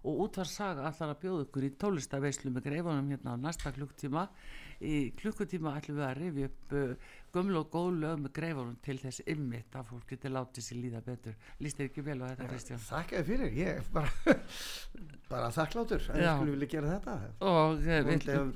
Og 0.03 0.25
útvar 0.25 0.49
saga 0.49 0.83
allar 0.89 1.13
að 1.13 1.19
bjóða 1.21 1.43
ykkur 1.45 1.63
í 1.63 1.75
tónlistaveislu 1.79 2.49
með 2.51 2.65
greifunum 2.65 3.11
hérna 3.13 3.37
á 3.39 3.43
næsta 3.45 3.71
klukktíma 3.71 4.25
í 4.83 5.13
klukkutíma 5.15 5.77
ætlum 5.79 6.01
við 6.01 6.07
að 6.09 6.17
rifja 6.17 6.49
upp 6.49 6.73
uh, 6.75 7.13
gömlu 7.33 7.61
og 7.63 7.69
góð 7.73 7.95
lög 8.03 8.19
með 8.21 8.31
greifunum 8.37 8.75
til 8.85 8.95
þess 9.01 9.23
ymmit 9.33 9.73
að 9.77 9.87
fólk 9.89 10.11
getur 10.13 10.33
látið 10.35 10.65
sér 10.67 10.79
líða 10.83 11.01
betur. 11.05 11.37
Líst 11.63 11.79
þér 11.79 11.89
ekki 11.89 12.03
vel 12.05 12.17
á 12.21 12.25
þetta 12.29 12.49
Kristján? 12.51 12.81
þakka 12.83 13.19
þér 13.19 13.27
fyrir, 13.29 13.55
ég 13.57 13.89
bara 13.95 14.35
bara 15.31 15.49
þakklátur 15.55 16.05
að 16.13 16.21
ég 16.21 16.29
skulle 16.37 16.53
vilja 16.53 16.69
gera 16.75 16.91
þetta. 16.93 17.15
Og 17.41 17.57
og 17.63 17.81
við, 17.81 18.53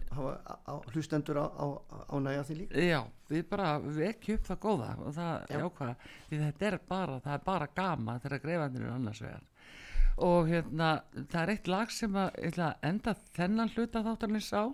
hlustendur 0.94 1.42
á, 1.42 1.46
á, 1.50 1.68
á 2.06 2.16
næja 2.22 2.46
því 2.48 2.58
líka. 2.62 2.86
Já, 2.86 3.00
við 3.32 3.46
bara 3.50 3.72
vekjum 3.82 4.38
upp 4.38 4.50
það 4.52 4.62
góða 4.68 4.92
og 5.02 5.18
það 5.18 5.34
Já. 5.34 5.56
er 5.58 5.66
ákvað 5.68 6.10
því 6.30 6.42
þetta 6.44 6.70
er 6.70 6.80
bara, 6.92 7.20
það 7.26 7.38
er 7.38 7.46
bara 7.48 7.70
gama 7.82 8.20
þegar 8.24 8.44
greifandir 8.46 8.86
eru 8.86 8.94
annars 8.94 9.24
vegar. 9.26 9.48
Og 10.28 10.48
hérna, 10.50 10.92
það 11.30 11.42
er 11.44 11.54
eitt 11.54 11.68
lag 11.70 11.92
sem 11.94 12.16
að, 12.18 12.38
enda 12.86 13.14
þennan 13.38 13.74
hluta 13.76 14.06
þáttarins 14.06 14.54
á 14.54 14.66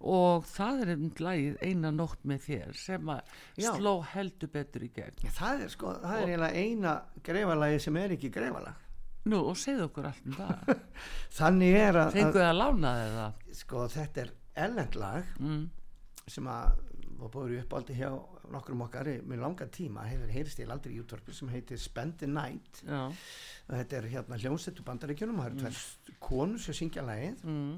og 0.00 0.46
það 0.48 0.84
er 0.84 0.92
einmitt 0.94 1.22
lagið 1.24 1.58
eina 1.64 1.90
nótt 1.92 2.22
með 2.28 2.44
þér 2.46 2.78
sem 2.80 3.10
að 3.12 3.34
Já. 3.60 3.72
sló 3.76 3.96
heldur 4.14 4.52
betur 4.52 4.86
í 4.86 4.92
gegn. 4.96 5.32
Það 5.36 5.64
er 5.66 5.74
sko, 5.74 5.96
það 6.02 6.20
er 6.20 6.30
eiginlega 6.30 6.62
eina 6.64 6.94
greifalagi 7.26 7.82
sem 7.86 8.00
er 8.00 8.16
ekki 8.16 8.32
greifalag 8.32 8.86
Nú, 9.28 9.42
og 9.50 9.56
segðu 9.60 9.84
okkur 9.90 10.06
allt 10.08 10.28
um 10.30 10.36
það. 10.38 10.70
Þannig 11.38 11.74
er 11.76 11.98
að, 12.00 12.14
Fenguð 12.14 12.46
að 12.46 12.54
lána 12.56 12.92
þið 12.96 13.10
það? 13.18 13.26
Að 13.50 13.58
sko 13.58 13.82
þetta 13.92 14.22
er 14.22 14.30
ellendlag 14.64 15.34
mm, 15.36 15.64
sem 16.24 16.48
að 16.48 16.78
var 17.20 17.32
búið 17.34 17.58
upp 17.60 17.74
aldrei 17.76 17.98
hjá 17.98 18.10
nokkrum 18.50 18.84
okkar 18.86 19.10
með 19.28 19.42
langa 19.42 19.66
tíma. 19.72 20.06
Hefur 20.08 20.32
heyrst 20.32 20.62
ég 20.62 20.72
aldrei 20.72 20.94
í 20.94 21.00
útvarpi 21.02 21.34
sem 21.36 21.50
heitir 21.52 21.80
Spend 21.80 22.16
the 22.22 22.28
Night. 22.30 22.80
Já, 22.86 23.02
og 23.10 23.74
þetta 23.74 23.98
er 23.98 24.08
hérna 24.14 24.38
hljónsettu 24.40 24.84
bandaríkjunum 24.86 25.40
og 25.40 25.44
það 25.44 25.50
eru 25.50 25.60
tvær 25.66 26.20
konur 26.24 26.64
sem 26.64 26.78
syngja 26.80 27.04
lagið. 27.04 27.44
Mm, 27.44 27.74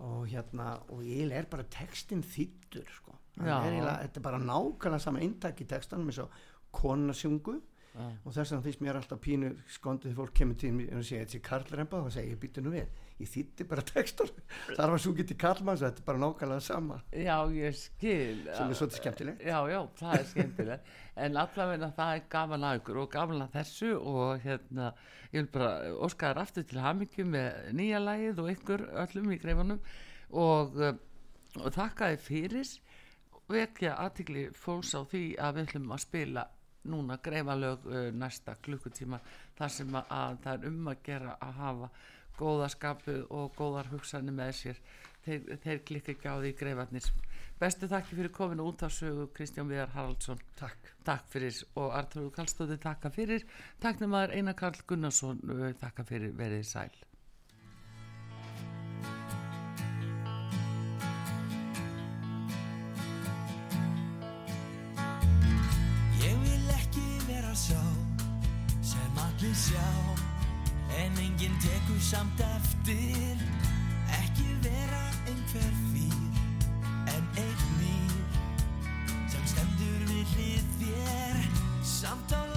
og 0.00 0.26
hérna 0.28 0.80
og 0.90 1.02
ég 1.04 1.30
er 1.32 1.44
bara 1.50 1.62
textin 1.64 2.22
þýttur 2.22 2.88
sko. 2.96 3.12
Er 3.40 3.46
eiginlega- 3.72 4.02
þetta 4.06 4.16
er 4.16 4.22
bara 4.22 4.38
nákvæmlega 4.38 5.00
sama 5.00 5.18
eintak 5.20 5.60
í 5.60 5.66
textanum 5.66 6.06
eins 6.08 6.18
og 6.18 6.30
konuna 6.72 7.12
sjungu. 7.12 7.60
Já, 7.94 8.08
og 8.24 8.32
þess 8.32 8.50
vegna 8.52 8.62
finnst 8.64 8.80
mér 8.80 8.96
alltaf 8.96 9.18
pínu 9.20 9.50
skondið 9.68 10.14
fólk 10.16 10.32
kemur 10.34 10.56
til 10.56 10.72
mér 10.72 10.96
og 10.96 11.04
segja 11.04 11.26
þetta 11.26 11.34
er 11.36 11.40
karlremba 11.48 11.98
og 12.00 12.06
þá 12.08 12.12
segja 12.14 12.32
ég 12.34 12.38
býtu 12.40 12.62
nú 12.64 12.70
við 12.72 12.86
ég 13.22 13.30
þýtti 13.30 13.66
bara 13.70 13.84
textur 13.86 14.30
þar 14.72 14.94
var 14.94 15.02
svo 15.02 15.14
getið 15.16 15.38
karlmanns 15.40 15.82
þetta 15.84 16.02
er 16.02 16.06
bara 16.08 16.22
nákvæmlega 16.22 16.64
sama. 16.66 16.98
Já, 17.14 17.36
ég 17.54 17.78
skil. 17.78 18.44
Sem 18.48 18.70
er 18.70 18.78
svolítið 18.78 18.98
skemmtilegt. 19.00 19.44
já, 19.46 19.58
já, 19.70 19.80
það 20.00 20.14
er 20.18 20.28
skemmtilegt. 20.32 20.92
En 21.22 21.36
allavega 21.36 21.90
það 21.96 22.14
er 22.16 22.22
gaman 22.32 22.66
að 22.68 22.78
ykkur 22.80 23.02
og 23.02 23.10
gaman 23.12 23.44
að 23.44 23.58
þessu 23.58 23.90
og 23.98 24.46
hérna 24.46 24.92
ég 25.32 25.42
vil 25.42 25.50
bara 25.52 25.72
óska 26.04 26.30
þér 26.30 26.42
aftur 26.42 26.66
til 26.68 26.80
hamingju 26.84 27.26
með 27.28 27.60
nýja 27.76 28.00
lagið 28.02 28.40
og 28.42 28.50
ykkur 28.52 28.86
öllum 29.04 29.34
í 29.34 29.38
greifunum 29.42 29.82
og, 30.30 30.80
uh, 30.80 30.96
og 31.60 31.68
þakka 31.76 32.14
þið 32.14 32.26
fyrir. 32.28 32.72
Vekja 33.52 33.98
aðtikli 34.00 34.48
fólks 34.56 34.94
á 34.96 35.04
því 35.04 35.24
að 35.36 35.58
við 35.58 35.68
ætlum 35.68 35.92
að 35.92 36.04
spila 36.06 36.46
núna 36.88 37.18
greifalög 37.22 37.84
uh, 37.86 38.08
næsta 38.16 38.56
klukkutíma 38.64 39.20
þar 39.58 39.76
sem 39.76 39.94
að, 39.94 40.16
að 40.16 40.40
það 40.46 40.54
er 40.54 40.72
um 40.72 40.90
að 40.90 41.04
gera 41.06 41.36
að 41.38 41.60
hafa 41.60 41.90
góða 42.38 42.68
skapu 42.72 43.18
og 43.30 43.52
góðar 43.58 43.90
hugsanir 43.92 44.36
með 44.36 44.52
sér. 44.60 44.82
Þeir, 45.22 45.44
þeir 45.62 45.84
klikka 45.86 46.14
ekki 46.16 46.32
á 46.32 46.36
því 46.42 46.52
greifarnir. 46.58 47.06
Bestu 47.62 47.86
þakki 47.86 48.18
fyrir 48.18 48.34
kominu 48.34 48.66
út 48.66 48.82
af 48.82 48.90
sögu 48.96 49.28
Kristján 49.36 49.70
Viðar 49.70 49.94
Haraldsson. 49.94 50.42
Takk. 50.58 50.90
Takk 51.06 51.30
fyrir. 51.30 51.62
Og 51.78 51.94
Artur 51.94 52.32
Kallstóði 52.34 52.80
takka 52.82 53.12
fyrir. 53.14 53.46
Takknum 53.84 54.18
aður 54.18 54.34
Einar 54.40 54.58
Karl 54.58 54.82
Gunnarsson 54.86 55.40
takka 55.78 56.06
fyrir. 56.08 56.34
Verið 56.34 56.66
sæl 56.66 57.11
samt 72.02 72.40
eftir. 72.40 73.36
Ekki 74.20 74.48
vera 74.62 75.04
einhver 75.30 75.74
fýr 75.92 76.40
en 77.14 77.24
einn 77.44 77.62
nýr 77.78 78.40
sem 79.32 79.44
stendur 79.54 80.02
við 80.10 80.34
hlið 80.36 80.72
þér 80.80 81.46
samt 81.94 82.34
á 82.36 82.51